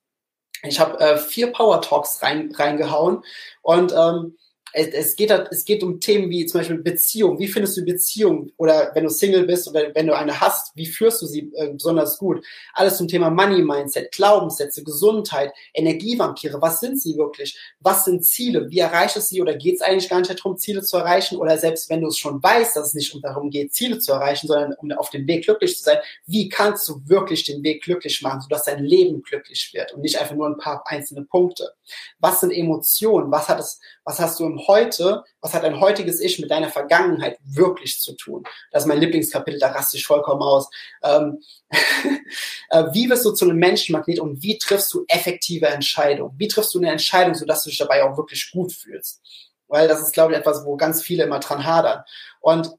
Ich 0.63 0.81
habe 0.81 0.99
äh, 1.01 1.19
vier 1.19 1.53
Power 1.53 1.81
Talks 1.83 2.23
rein, 2.23 2.53
reingehauen 2.55 3.23
und 3.63 3.93
ähm, 3.93 4.37
es, 4.77 4.89
es, 4.89 5.17
geht, 5.17 5.31
es 5.31 5.65
geht 5.65 5.85
um 5.85 6.01
Themen 6.01 6.29
wie 6.31 6.47
zum 6.47 6.61
Beispiel 6.61 6.79
Beziehung. 6.79 7.39
Wie 7.39 7.47
findest 7.47 7.77
du 7.77 7.85
Beziehung? 7.85 8.51
Oder 8.57 8.91
wenn 8.95 9.05
du 9.05 9.11
Single 9.11 9.45
bist 9.45 9.69
oder 9.69 9.95
wenn 9.95 10.09
du 10.09 10.17
eine 10.17 10.41
hast, 10.41 10.75
wie 10.75 10.87
führst 10.87 11.23
du 11.23 11.27
sie 11.27 11.53
äh, 11.55 11.73
besonders 11.73 12.19
gut? 12.19 12.45
Alles 12.73 12.97
zum 12.97 13.07
Thema 13.07 13.31
Money 13.31 13.63
Mindset, 13.63 14.11
Glaubenssätze, 14.11 14.83
Gesundheit, 14.83 15.53
Energievampire. 15.75 16.61
Was 16.61 16.81
sind 16.81 17.01
sie 17.01 17.17
wirklich? 17.17 17.57
Was 17.79 18.05
sind 18.05 18.25
Ziele? 18.25 18.69
Wie 18.69 18.81
erreichst 18.81 19.15
du 19.15 19.21
sie? 19.21 19.41
Oder 19.41 19.55
geht 19.55 19.77
es 19.77 19.81
eigentlich 19.81 20.09
gar 20.09 20.19
nicht 20.19 20.37
darum, 20.37 20.59
Ziele 20.59 20.83
zu 20.83 20.97
erreichen? 20.97 21.37
Oder 21.37 21.57
selbst 21.57 21.89
wenn 21.89 22.01
du 22.01 22.09
es 22.09 22.19
schon 22.19 22.43
weißt, 22.43 22.75
dass 22.75 22.89
es 22.89 22.95
nicht 22.95 23.17
darum 23.23 23.51
geht, 23.51 23.73
Ziele 23.73 24.01
zu 24.01 24.13
erreichen, 24.13 24.49
sondern 24.49 24.75
um 24.81 24.91
auf 24.91 25.11
dem 25.11 25.25
Weg 25.29 25.45
glücklich 25.45 25.77
zu 25.77 25.85
sein, 25.85 25.99
wie 26.27 26.49
kannst 26.49 26.89
du 26.89 27.01
wirklich 27.07 27.45
den 27.45 27.63
Weg 27.63 27.85
glücklich 27.85 28.23
machen, 28.23 28.41
sodass 28.41 28.65
dein 28.65 28.83
Leben 28.83 29.23
glücklich 29.23 29.71
wird 29.73 29.93
und 29.93 30.01
nicht 30.01 30.21
einfach 30.21 30.35
nur 30.35 30.49
ein 30.49 30.59
paar 30.59 30.83
einzelne 30.87 31.23
Punkte? 31.23 31.75
Was 32.19 32.41
sind 32.41 32.51
Emotionen? 32.51 33.31
Was 33.31 33.49
hat 33.49 33.61
es, 33.61 33.79
was 34.05 34.19
hast 34.19 34.41
du 34.41 34.47
im 34.47 34.64
Heute, 34.67 35.25
was 35.41 35.55
hat 35.55 35.63
dein 35.63 35.81
heutiges 35.81 36.21
Ich 36.21 36.39
mit 36.39 36.51
deiner 36.51 36.69
Vergangenheit 36.69 37.39
wirklich 37.45 38.01
zu 38.01 38.15
tun? 38.17 38.45
Das 38.71 38.85
ist 38.85 38.87
mein 38.87 39.01
Lieblingskapitel, 39.01 39.59
da 39.59 39.69
raste 39.69 39.97
ich 39.97 40.07
vollkommen 40.07 40.43
aus. 40.43 40.69
Ähm, 41.03 41.43
äh, 42.71 42.85
wie 42.93 43.09
wirst 43.11 43.25
du 43.25 43.33
zu 43.33 43.45
einem 43.45 43.59
Menschenmagnet 43.59 44.21
und 44.21 44.43
wie 44.43 44.59
triffst 44.59 44.93
du 44.95 45.05
effektive 45.09 45.67
Entscheidungen? 45.67 46.35
Wie 46.39 46.49
triffst 46.49 46.75
du 46.75 46.79
eine 46.79 46.91
Entscheidung, 46.91 47.35
sodass 47.35 47.65
du 47.65 47.71
dich 47.71 47.79
dabei 47.79 48.05
auch 48.05 48.17
wirklich 48.17 48.51
gut 48.53 48.73
fühlst? 48.73 49.21
Weil 49.69 49.89
das 49.89 50.01
ist, 50.01 50.13
glaube 50.13 50.33
ich, 50.33 50.39
etwas, 50.39 50.65
wo 50.65 50.77
ganz 50.77 51.03
viele 51.03 51.25
immer 51.25 51.41
dran 51.41 51.65
hadern. 51.65 52.05
Und 52.41 52.71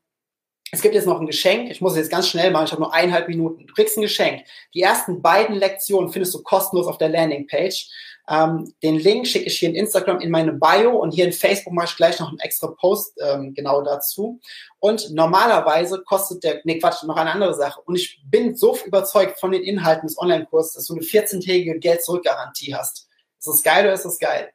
es 0.71 0.81
gibt 0.81 0.95
jetzt 0.95 1.07
noch 1.07 1.19
ein 1.19 1.27
Geschenk. 1.27 1.71
Ich 1.71 1.81
muss 1.81 1.93
es 1.93 1.99
jetzt 1.99 2.11
ganz 2.11 2.27
schnell 2.27 2.51
machen. 2.51 2.65
Ich 2.65 2.71
habe 2.71 2.81
nur 2.81 2.93
eineinhalb 2.93 3.27
Minuten. 3.27 3.67
Du 3.67 3.73
kriegst 3.73 3.97
ein 3.97 4.01
Geschenk. 4.01 4.43
Die 4.73 4.81
ersten 4.81 5.21
beiden 5.21 5.55
Lektionen 5.55 6.11
findest 6.11 6.33
du 6.33 6.43
kostenlos 6.43 6.87
auf 6.87 6.97
der 6.97 7.09
Landingpage. 7.09 7.89
Ähm, 8.27 8.73
den 8.81 8.97
Link 8.97 9.27
schicke 9.27 9.45
ich 9.45 9.59
hier 9.59 9.69
in 9.69 9.75
Instagram 9.75 10.19
in 10.19 10.31
meine 10.31 10.53
Bio 10.53 10.97
und 10.97 11.11
hier 11.11 11.25
in 11.25 11.31
Facebook 11.31 11.73
mache 11.73 11.87
ich 11.87 11.95
gleich 11.95 12.19
noch 12.19 12.29
einen 12.29 12.39
extra 12.39 12.67
Post 12.67 13.19
ähm, 13.21 13.53
genau 13.53 13.81
dazu. 13.81 14.39
Und 14.79 15.11
normalerweise 15.11 16.01
kostet 16.03 16.43
der, 16.43 16.61
nee 16.63 16.79
Quatsch, 16.79 17.03
noch 17.03 17.17
eine 17.17 17.31
andere 17.31 17.53
Sache. 17.53 17.81
Und 17.85 17.95
ich 17.95 18.21
bin 18.25 18.55
so 18.55 18.77
überzeugt 18.85 19.39
von 19.39 19.51
den 19.51 19.63
Inhalten 19.63 20.07
des 20.07 20.17
Online-Kurses, 20.17 20.73
dass 20.73 20.85
du 20.85 20.93
eine 20.93 21.03
14-tägige 21.03 21.79
Geld-Zurück-Garantie 21.79 22.75
hast. 22.75 23.07
Ist 23.39 23.47
das 23.47 23.63
geil 23.63 23.85
oder 23.85 23.93
ist 23.93 24.05
das 24.05 24.17
geil? 24.17 24.51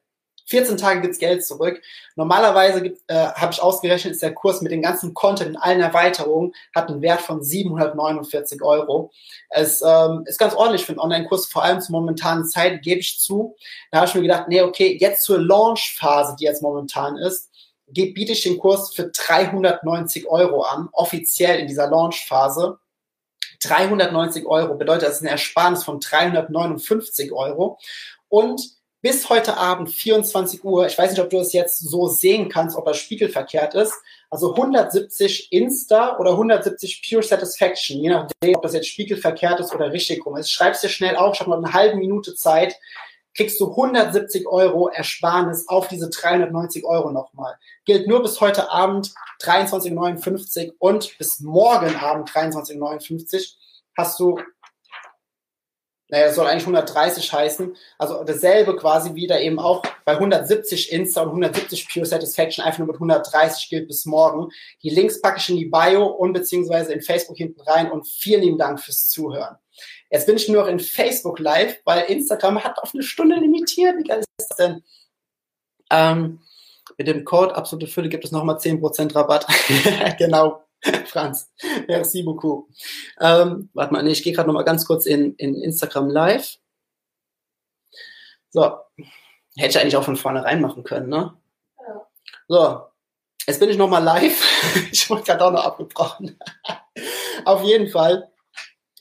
14 0.50 0.76
Tage 0.76 1.00
gibt's 1.00 1.18
Geld 1.18 1.46
zurück. 1.46 1.80
Normalerweise 2.16 2.94
äh, 3.06 3.14
habe 3.14 3.52
ich 3.52 3.62
ausgerechnet, 3.62 4.14
ist 4.14 4.22
der 4.22 4.34
Kurs 4.34 4.60
mit 4.60 4.72
dem 4.72 4.82
ganzen 4.82 5.14
Content 5.14 5.50
und 5.50 5.56
allen 5.56 5.80
Erweiterungen 5.80 6.52
hat 6.74 6.88
einen 6.88 7.02
Wert 7.02 7.20
von 7.20 7.42
749 7.42 8.60
Euro. 8.62 9.12
Es 9.48 9.80
ähm, 9.80 10.24
ist 10.26 10.38
ganz 10.38 10.54
ordentlich 10.54 10.84
für 10.84 10.92
einen 10.92 10.98
Online-Kurs, 10.98 11.46
vor 11.46 11.62
allem 11.62 11.80
zur 11.80 11.92
momentanen 11.92 12.44
Zeit, 12.46 12.82
gebe 12.82 13.00
ich 13.00 13.20
zu. 13.20 13.56
Da 13.92 13.98
habe 13.98 14.08
ich 14.08 14.14
mir 14.14 14.22
gedacht, 14.22 14.48
nee, 14.48 14.60
okay, 14.60 14.98
jetzt 15.00 15.22
zur 15.22 15.38
Launch-Phase, 15.38 16.36
die 16.38 16.44
jetzt 16.44 16.62
momentan 16.62 17.16
ist, 17.16 17.48
biete 17.86 18.32
ich 18.32 18.42
den 18.42 18.58
Kurs 18.58 18.92
für 18.92 19.08
390 19.08 20.26
Euro 20.28 20.62
an, 20.62 20.88
offiziell 20.92 21.60
in 21.60 21.68
dieser 21.68 21.88
Launch-Phase. 21.88 22.78
390 23.62 24.46
Euro 24.46 24.74
bedeutet, 24.74 25.04
das 25.04 25.16
ist 25.16 25.22
eine 25.22 25.30
Ersparnis 25.30 25.84
von 25.84 26.00
359 26.00 27.32
Euro. 27.32 27.78
Und 28.28 28.79
bis 29.02 29.28
heute 29.30 29.56
Abend 29.56 29.90
24 29.90 30.62
Uhr, 30.62 30.86
ich 30.86 30.98
weiß 30.98 31.10
nicht, 31.10 31.20
ob 31.20 31.30
du 31.30 31.38
es 31.38 31.52
jetzt 31.52 31.78
so 31.78 32.08
sehen 32.08 32.48
kannst, 32.48 32.76
ob 32.76 32.84
das 32.84 32.98
spiegelverkehrt 32.98 33.74
ist, 33.74 33.94
also 34.28 34.54
170 34.54 35.52
Insta 35.52 36.18
oder 36.18 36.32
170 36.32 37.02
Pure 37.08 37.22
Satisfaction, 37.22 37.98
je 37.98 38.10
nachdem, 38.10 38.56
ob 38.56 38.62
das 38.62 38.74
jetzt 38.74 38.88
spiegelverkehrt 38.88 39.60
ist 39.60 39.74
oder 39.74 39.92
richtig 39.92 40.24
rum 40.26 40.36
ist. 40.36 40.50
Schreib's 40.50 40.82
dir 40.82 40.88
schnell 40.88 41.16
auf, 41.16 41.34
ich 41.34 41.40
habe 41.40 41.50
noch 41.50 41.58
eine 41.58 41.72
halbe 41.72 41.96
Minute 41.96 42.34
Zeit, 42.34 42.76
kriegst 43.34 43.60
du 43.60 43.70
170 43.70 44.46
Euro 44.46 44.88
Ersparnis 44.88 45.66
auf 45.68 45.88
diese 45.88 46.10
390 46.10 46.84
Euro 46.84 47.10
nochmal. 47.10 47.56
Gilt 47.86 48.06
nur 48.06 48.22
bis 48.22 48.40
heute 48.40 48.70
Abend 48.70 49.12
23,59 49.42 50.72
und 50.78 51.16
bis 51.16 51.40
morgen 51.40 51.96
Abend 51.96 52.28
23,59 52.28 53.54
hast 53.96 54.20
du 54.20 54.38
naja, 56.10 56.26
das 56.26 56.34
soll 56.34 56.46
eigentlich 56.46 56.64
130 56.64 57.32
heißen. 57.32 57.76
Also 57.98 58.24
dasselbe 58.24 58.76
quasi 58.76 59.14
wieder 59.14 59.40
eben 59.40 59.58
auch 59.58 59.82
bei 60.04 60.12
170 60.12 60.92
Insta 60.92 61.22
und 61.22 61.28
170 61.28 61.88
Pure 61.88 62.06
Satisfaction 62.06 62.64
einfach 62.64 62.78
nur 62.80 62.88
mit 62.88 62.96
130 62.96 63.68
gilt 63.68 63.88
bis 63.88 64.06
morgen. 64.06 64.50
Die 64.82 64.90
Links 64.90 65.20
packe 65.20 65.38
ich 65.38 65.48
in 65.48 65.56
die 65.56 65.66
Bio 65.66 66.06
und 66.06 66.32
beziehungsweise 66.32 66.92
in 66.92 67.00
Facebook 67.00 67.36
hinten 67.36 67.60
rein 67.62 67.90
und 67.90 68.06
vielen 68.06 68.42
lieben 68.42 68.58
Dank 68.58 68.80
fürs 68.80 69.08
Zuhören. 69.08 69.56
Jetzt 70.10 70.26
bin 70.26 70.36
ich 70.36 70.48
nur 70.48 70.62
noch 70.62 70.68
in 70.68 70.80
Facebook 70.80 71.38
live, 71.38 71.80
weil 71.84 72.02
Instagram 72.04 72.64
hat 72.64 72.78
auf 72.78 72.92
eine 72.92 73.04
Stunde 73.04 73.36
limitiert. 73.36 73.96
Wie 73.96 74.04
geil 74.04 74.18
ist 74.20 74.28
das 74.50 74.56
denn? 74.56 74.82
Ähm, 75.92 76.40
mit 76.98 77.06
dem 77.06 77.24
Code 77.24 77.54
absolute 77.54 77.86
Fülle 77.86 78.08
gibt 78.08 78.24
es 78.24 78.32
nochmal 78.32 78.56
10% 78.56 79.14
Rabatt. 79.14 79.46
genau. 80.18 80.64
Franz, 81.06 81.50
merci 81.86 82.22
beaucoup. 82.22 82.68
Ähm, 83.20 83.68
warte 83.74 83.92
mal, 83.92 84.02
nee, 84.02 84.12
ich 84.12 84.22
gehe 84.22 84.32
gerade 84.32 84.48
noch 84.48 84.54
mal 84.54 84.64
ganz 84.64 84.86
kurz 84.86 85.06
in, 85.06 85.34
in 85.36 85.54
Instagram 85.54 86.08
Live. 86.08 86.58
So, 88.50 88.78
hätte 89.56 89.70
ich 89.70 89.78
eigentlich 89.78 89.96
auch 89.96 90.04
von 90.04 90.16
vornherein 90.16 90.60
machen 90.60 90.82
können, 90.82 91.08
ne? 91.08 91.34
Ja. 91.78 92.06
So, 92.48 92.82
jetzt 93.46 93.60
bin 93.60 93.70
ich 93.70 93.76
noch 93.76 93.88
mal 93.88 93.98
live. 93.98 94.42
ich 94.92 95.08
wurde 95.08 95.22
gerade 95.22 95.44
auch 95.44 95.52
noch 95.52 95.64
abgebrochen. 95.64 96.38
Auf 97.44 97.62
jeden 97.62 97.88
Fall, 97.88 98.30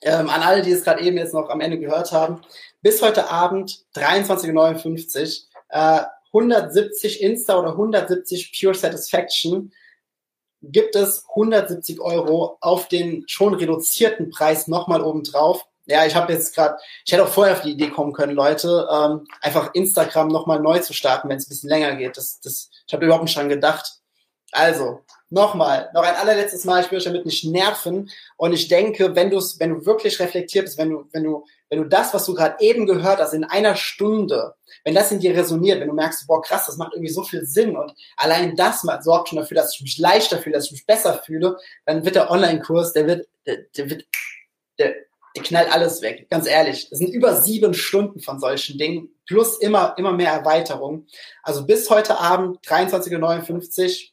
ähm, 0.02 0.30
an 0.30 0.42
alle, 0.42 0.62
die 0.62 0.72
es 0.72 0.84
gerade 0.84 1.02
eben 1.02 1.18
jetzt 1.18 1.34
noch 1.34 1.50
am 1.50 1.62
Ende 1.62 1.80
gehört 1.80 2.12
haben, 2.12 2.42
bis 2.82 3.02
heute 3.02 3.30
Abend 3.30 3.86
23.59 3.96 5.44
Uhr, 5.44 5.50
äh, 5.70 6.04
170 6.32 7.22
Insta 7.22 7.58
oder 7.58 7.72
170 7.72 8.58
Pure 8.58 8.76
Satisfaction 8.76 9.74
gibt 10.62 10.96
es 10.96 11.26
170 11.30 12.00
Euro 12.02 12.58
auf 12.62 12.88
den 12.88 13.24
schon 13.28 13.54
reduzierten 13.54 14.30
Preis 14.30 14.68
nochmal 14.68 15.02
obendrauf. 15.02 15.66
Ja, 15.86 16.06
ich 16.06 16.14
habe 16.16 16.34
jetzt 16.34 16.54
gerade, 16.54 16.78
ich 17.06 17.12
hätte 17.12 17.24
auch 17.24 17.30
vorher 17.30 17.56
auf 17.56 17.62
die 17.62 17.72
Idee 17.72 17.90
kommen 17.90 18.14
können, 18.14 18.34
Leute, 18.34 18.88
ähm, 18.92 19.26
einfach 19.42 19.74
Instagram 19.74 20.28
nochmal 20.28 20.60
neu 20.60 20.80
zu 20.80 20.94
starten, 20.94 21.30
wenn 21.30 21.38
es 21.38 21.48
ein 21.48 21.50
bisschen 21.50 21.70
länger 21.70 21.96
geht. 21.96 22.16
Das, 22.16 22.40
das, 22.42 22.70
ich 22.86 22.94
habe 22.94 23.06
überhaupt 23.06 23.24
nicht 23.24 23.36
dran 23.36 23.50
gedacht. 23.50 23.99
Also, 24.52 25.02
nochmal, 25.30 25.90
noch 25.94 26.04
ein 26.04 26.16
allerletztes 26.16 26.66
Mal, 26.66 26.84
ich 26.84 26.92
will 26.92 26.98
euch 26.98 27.06
damit 27.06 27.26
nicht 27.26 27.46
nerven. 27.46 28.10
Und 28.38 28.54
ich 28.54 28.68
denke, 28.68 29.16
wenn 29.16 29.30
du 29.30 29.38
es, 29.38 29.60
wenn 29.60 29.72
du 29.72 29.86
wirklich 29.86 30.20
reflektiert 30.20 30.66
bist, 30.66 30.78
wenn 30.78 30.90
du, 30.90 31.06
wenn 31.12 31.24
du, 31.24 31.46
wenn 31.70 31.84
du 31.84 31.86
das, 31.88 32.14
was 32.14 32.26
du 32.26 32.34
gerade 32.34 32.56
eben 32.60 32.88
gehört 32.88 33.20
hast, 33.20 33.34
in 33.34 33.44
einer 33.44 33.76
Stunde, 33.76 34.56
wenn 34.84 34.96
das 34.96 35.12
in 35.12 35.20
dir 35.20 35.36
resoniert, 35.36 35.80
wenn 35.80 35.88
du 35.88 35.94
merkst, 35.94 36.26
boah, 36.28 36.42
krass, 36.42 36.66
das 36.66 36.78
macht 36.78 36.94
irgendwie 36.94 37.14
so 37.14 37.24
viel 37.24 37.46
Sinn 37.46 37.78
und 37.78 37.94
allein 38.18 38.56
das 38.56 38.82
sorgt 39.02 39.30
schon 39.30 39.38
dafür, 39.38 39.56
dass 39.56 39.76
ich 39.76 39.82
mich 39.82 39.98
leichter 39.98 40.40
fühle, 40.40 40.56
dass 40.56 40.66
ich 40.66 40.72
mich 40.72 40.86
besser 40.86 41.22
fühle, 41.24 41.58
dann 41.86 42.06
wird 42.06 42.16
der 42.16 42.32
Online-Kurs, 42.32 42.94
der 42.94 43.08
wird, 43.08 43.28
der, 43.46 43.58
der 43.78 43.90
wird, 43.90 44.06
der, 44.80 44.96
der 45.36 45.44
knallt 45.44 45.72
alles 45.72 46.02
weg. 46.02 46.28
Ganz 46.30 46.48
ehrlich, 46.48 46.90
das 46.90 47.00
sind 47.00 47.14
über 47.14 47.36
sieben 47.36 47.74
Stunden 47.74 48.20
von 48.20 48.40
solchen 48.40 48.78
Dingen 48.78 49.10
plus 49.28 49.60
immer, 49.60 49.94
immer 49.98 50.12
mehr 50.12 50.32
Erweiterung. 50.32 51.06
Also 51.44 51.66
bis 51.66 51.90
heute 51.90 52.20
Abend 52.20 52.66
23.59 52.66 53.84
Uhr 53.84 54.09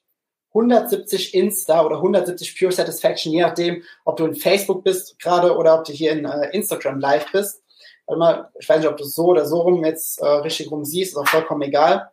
170 0.56 1.34
Insta 1.34 1.84
oder 1.84 1.96
170 1.96 2.58
Pure 2.58 2.72
Satisfaction, 2.72 3.32
je 3.32 3.42
nachdem, 3.42 3.82
ob 4.04 4.16
du 4.16 4.24
in 4.24 4.34
Facebook 4.34 4.84
bist 4.84 5.18
gerade 5.18 5.56
oder 5.56 5.78
ob 5.78 5.84
du 5.84 5.92
hier 5.92 6.12
in 6.12 6.24
äh, 6.24 6.50
Instagram 6.50 6.98
live 6.98 7.30
bist. 7.32 7.62
Warte 8.06 8.18
mal, 8.18 8.50
ich 8.58 8.68
weiß 8.68 8.78
nicht, 8.78 8.88
ob 8.88 8.96
du 8.96 9.04
so 9.04 9.26
oder 9.26 9.46
so 9.46 9.60
rum 9.60 9.84
jetzt 9.84 10.20
äh, 10.20 10.26
richtig 10.26 10.70
rum 10.70 10.84
siehst, 10.84 11.12
ist 11.12 11.18
auch 11.18 11.28
vollkommen 11.28 11.62
egal. 11.62 12.10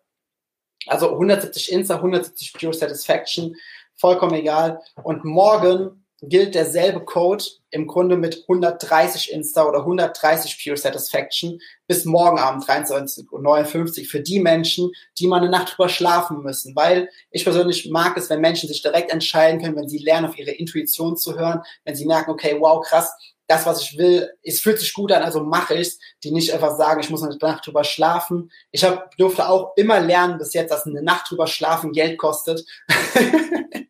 Also 0.87 1.11
170 1.11 1.71
Insta, 1.71 1.95
170 1.95 2.53
Pure 2.53 2.73
Satisfaction, 2.73 3.55
vollkommen 3.95 4.33
egal. 4.33 4.81
Und 5.03 5.23
morgen 5.23 6.02
gilt 6.29 6.55
derselbe 6.55 7.03
Code 7.03 7.43
im 7.69 7.87
Grunde 7.87 8.17
mit 8.17 8.43
130 8.47 9.31
Insta 9.31 9.65
oder 9.65 9.79
130 9.79 10.61
Pure 10.63 10.77
Satisfaction 10.77 11.59
bis 11.87 12.05
morgen 12.05 12.39
Abend 12.39 12.63
23.59 12.63 13.31
Uhr 13.31 14.05
für 14.05 14.21
die 14.21 14.39
Menschen, 14.39 14.91
die 15.17 15.27
mal 15.27 15.41
eine 15.41 15.49
Nacht 15.49 15.73
drüber 15.75 15.89
schlafen 15.89 16.41
müssen. 16.41 16.75
Weil 16.75 17.09
ich 17.31 17.43
persönlich 17.43 17.89
mag 17.89 18.15
es, 18.17 18.29
wenn 18.29 18.41
Menschen 18.41 18.69
sich 18.69 18.81
direkt 18.81 19.11
entscheiden 19.11 19.61
können, 19.61 19.75
wenn 19.75 19.89
sie 19.89 19.97
lernen, 19.97 20.27
auf 20.27 20.37
ihre 20.37 20.51
Intuition 20.51 21.17
zu 21.17 21.37
hören, 21.37 21.61
wenn 21.83 21.95
sie 21.95 22.05
merken, 22.05 22.31
okay, 22.31 22.57
wow, 22.59 22.85
krass, 22.85 23.13
das, 23.47 23.65
was 23.65 23.81
ich 23.81 23.97
will, 23.97 24.31
es 24.41 24.61
fühlt 24.61 24.79
sich 24.79 24.93
gut 24.93 25.11
an, 25.11 25.21
also 25.21 25.43
mache 25.43 25.75
ich's, 25.75 25.99
die 26.23 26.31
nicht 26.31 26.53
einfach 26.53 26.77
sagen, 26.77 27.01
ich 27.01 27.09
muss 27.09 27.23
eine 27.23 27.35
Nacht 27.35 27.67
drüber 27.67 27.83
schlafen. 27.83 28.51
Ich 28.71 28.83
hab, 28.83 29.15
durfte 29.17 29.49
auch 29.49 29.73
immer 29.75 29.99
lernen 29.99 30.37
bis 30.37 30.53
jetzt, 30.53 30.71
dass 30.71 30.85
eine 30.85 31.03
Nacht 31.03 31.29
drüber 31.29 31.47
schlafen 31.47 31.91
Geld 31.91 32.17
kostet. 32.17 32.65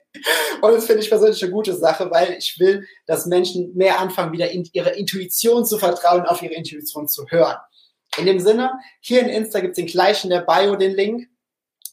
Und 0.61 0.73
das 0.73 0.85
finde 0.85 1.01
ich 1.01 1.09
persönlich 1.09 1.41
eine 1.43 1.51
gute 1.51 1.75
Sache, 1.75 2.09
weil 2.11 2.33
ich 2.37 2.57
will, 2.59 2.87
dass 3.05 3.25
Menschen 3.25 3.73
mehr 3.75 3.99
anfangen, 3.99 4.31
wieder 4.31 4.51
in 4.51 4.67
ihre 4.73 4.91
Intuition 4.91 5.65
zu 5.65 5.77
vertrauen, 5.77 6.25
auf 6.25 6.41
ihre 6.41 6.53
Intuition 6.53 7.07
zu 7.07 7.25
hören. 7.27 7.57
In 8.17 8.25
dem 8.25 8.39
Sinne, 8.39 8.71
hier 9.01 9.21
in 9.21 9.29
Insta 9.29 9.59
gibt 9.59 9.71
es 9.71 9.83
den 9.83 9.87
gleichen 9.87 10.29
der 10.29 10.41
Bio, 10.41 10.75
den 10.75 10.93
Link. 10.95 11.27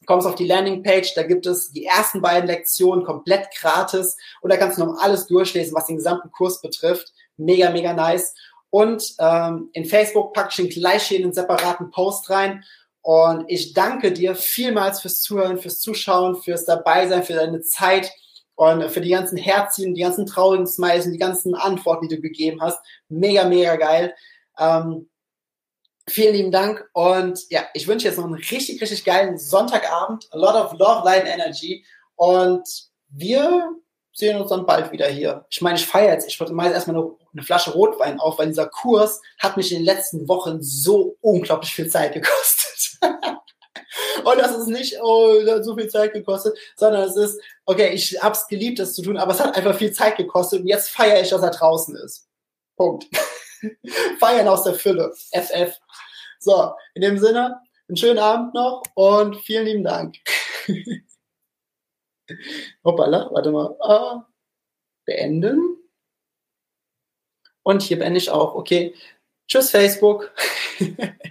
Kommst 0.07 0.26
auf 0.26 0.35
die 0.35 0.47
Landingpage, 0.47 1.14
da 1.14 1.22
gibt 1.22 1.47
es 1.47 1.72
die 1.72 1.85
ersten 1.85 2.22
beiden 2.22 2.47
Lektionen 2.47 3.05
komplett 3.05 3.49
gratis 3.55 4.16
und 4.41 4.51
da 4.51 4.57
kannst 4.57 4.78
du 4.78 4.85
noch 4.85 4.99
alles 4.99 5.26
durchlesen, 5.26 5.74
was 5.74 5.87
den 5.87 5.97
gesamten 5.97 6.31
Kurs 6.31 6.61
betrifft. 6.62 7.12
Mega, 7.37 7.70
mega 7.70 7.93
nice. 7.93 8.35
Und 8.70 9.14
ähm, 9.18 9.68
in 9.72 9.85
Facebook 9.85 10.33
packe 10.33 10.49
ich 10.51 10.57
den 10.57 10.68
gleich 10.68 11.03
hier 11.05 11.18
in 11.18 11.24
einen 11.24 11.33
separaten 11.33 11.91
Post 11.91 12.31
rein. 12.31 12.64
Und 13.03 13.45
ich 13.49 13.72
danke 13.72 14.13
dir 14.13 14.34
vielmals 14.34 15.00
fürs 15.00 15.21
Zuhören, 15.21 15.59
fürs 15.59 15.80
Zuschauen, 15.80 16.37
fürs 16.37 16.64
Dabeisein, 16.64 17.22
für 17.22 17.34
deine 17.34 17.63
Zeit 17.63 18.13
und 18.61 18.91
für 18.91 19.00
die 19.00 19.08
ganzen 19.08 19.38
Herzchen, 19.38 19.95
die 19.95 20.03
ganzen 20.03 20.26
traurigen 20.26 20.66
Smiles 20.66 21.07
und 21.07 21.12
die 21.12 21.18
ganzen 21.18 21.54
Antworten, 21.54 22.08
die 22.08 22.16
du 22.16 22.20
gegeben 22.20 22.61
hast. 22.61 22.78
Mega, 23.08 23.45
mega 23.45 23.76
geil. 23.76 24.14
Ähm, 24.58 25.08
vielen 26.07 26.34
lieben 26.34 26.53
Dank. 26.53 26.87
Und 26.92 27.41
ja, 27.49 27.62
ich 27.72 27.88
wünsche 27.88 28.07
jetzt 28.07 28.18
noch 28.18 28.26
einen 28.26 28.34
richtig, 28.34 28.78
richtig 28.82 29.07
geilen 29.07 29.38
Sonntagabend. 29.38 30.28
A 30.32 30.37
lot 30.37 30.54
of 30.54 30.72
love, 30.72 31.07
light 31.07 31.22
and 31.22 31.37
energy. 31.37 31.87
Und 32.16 32.68
wir 33.08 33.66
sehen 34.12 34.38
uns 34.38 34.50
dann 34.50 34.66
bald 34.66 34.92
wieder 34.92 35.07
hier. 35.07 35.46
Ich 35.49 35.62
meine, 35.62 35.78
ich 35.78 35.87
feiere 35.87 36.12
jetzt, 36.12 36.28
ich 36.28 36.38
wollte 36.38 36.53
mal 36.53 36.70
erstmal 36.70 36.96
eine, 36.96 37.12
eine 37.32 37.42
Flasche 37.42 37.72
Rotwein 37.72 38.20
auf, 38.20 38.38
weil 38.38 38.49
dieser 38.49 38.68
Kurs 38.68 39.22
hat 39.38 39.57
mich 39.57 39.72
in 39.72 39.78
den 39.78 39.87
letzten 39.87 40.28
Wochen 40.28 40.58
so 40.61 41.16
unglaublich 41.22 41.72
viel 41.72 41.88
Zeit 41.88 42.12
gekostet. 42.12 42.99
Und 44.25 44.38
das 44.38 44.57
ist 44.57 44.67
nicht, 44.67 44.97
oh, 45.03 45.41
das 45.45 45.57
hat 45.57 45.64
so 45.64 45.76
viel 45.76 45.88
Zeit 45.88 46.13
gekostet, 46.13 46.57
sondern 46.76 47.03
es 47.03 47.17
ist, 47.17 47.41
okay, 47.64 47.91
ich 47.92 48.22
hab's 48.22 48.47
geliebt, 48.49 48.79
das 48.79 48.95
zu 48.95 49.03
tun, 49.03 49.17
aber 49.17 49.33
es 49.33 49.41
hat 49.41 49.57
einfach 49.57 49.76
viel 49.76 49.92
Zeit 49.92 50.17
gekostet 50.17 50.61
und 50.61 50.67
jetzt 50.67 50.91
feiere 50.91 51.21
ich, 51.21 51.30
dass 51.30 51.42
er 51.42 51.51
draußen 51.51 51.97
ist. 51.97 52.29
Punkt. 52.76 53.07
Feiern 54.18 54.49
aus 54.49 54.64
der 54.64 54.75
Fülle. 54.75 55.13
FF. 55.33 55.79
So, 56.38 56.72
in 56.95 57.03
dem 57.03 57.18
Sinne, 57.18 57.61
einen 57.88 57.97
schönen 57.97 58.18
Abend 58.18 58.55
noch 58.55 58.83
und 58.95 59.37
vielen 59.42 59.67
lieben 59.67 59.84
Dank. 59.84 60.17
Hoppala, 62.84 63.29
warte 63.33 63.51
mal. 63.51 63.76
Ah, 63.80 64.26
beenden. 65.05 65.76
Und 67.63 67.83
hier 67.83 67.99
beende 67.99 68.18
ich 68.18 68.30
auch. 68.30 68.55
Okay. 68.55 68.95
Tschüss, 69.47 69.71
Facebook. 69.71 70.33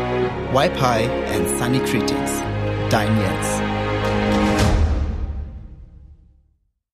Wipe 0.53 0.75
High 0.75 1.07
and 1.33 1.47
Sunny 1.57 1.79
Greetings. 1.79 2.31
Dein 2.89 3.15
Jens. 3.15 3.70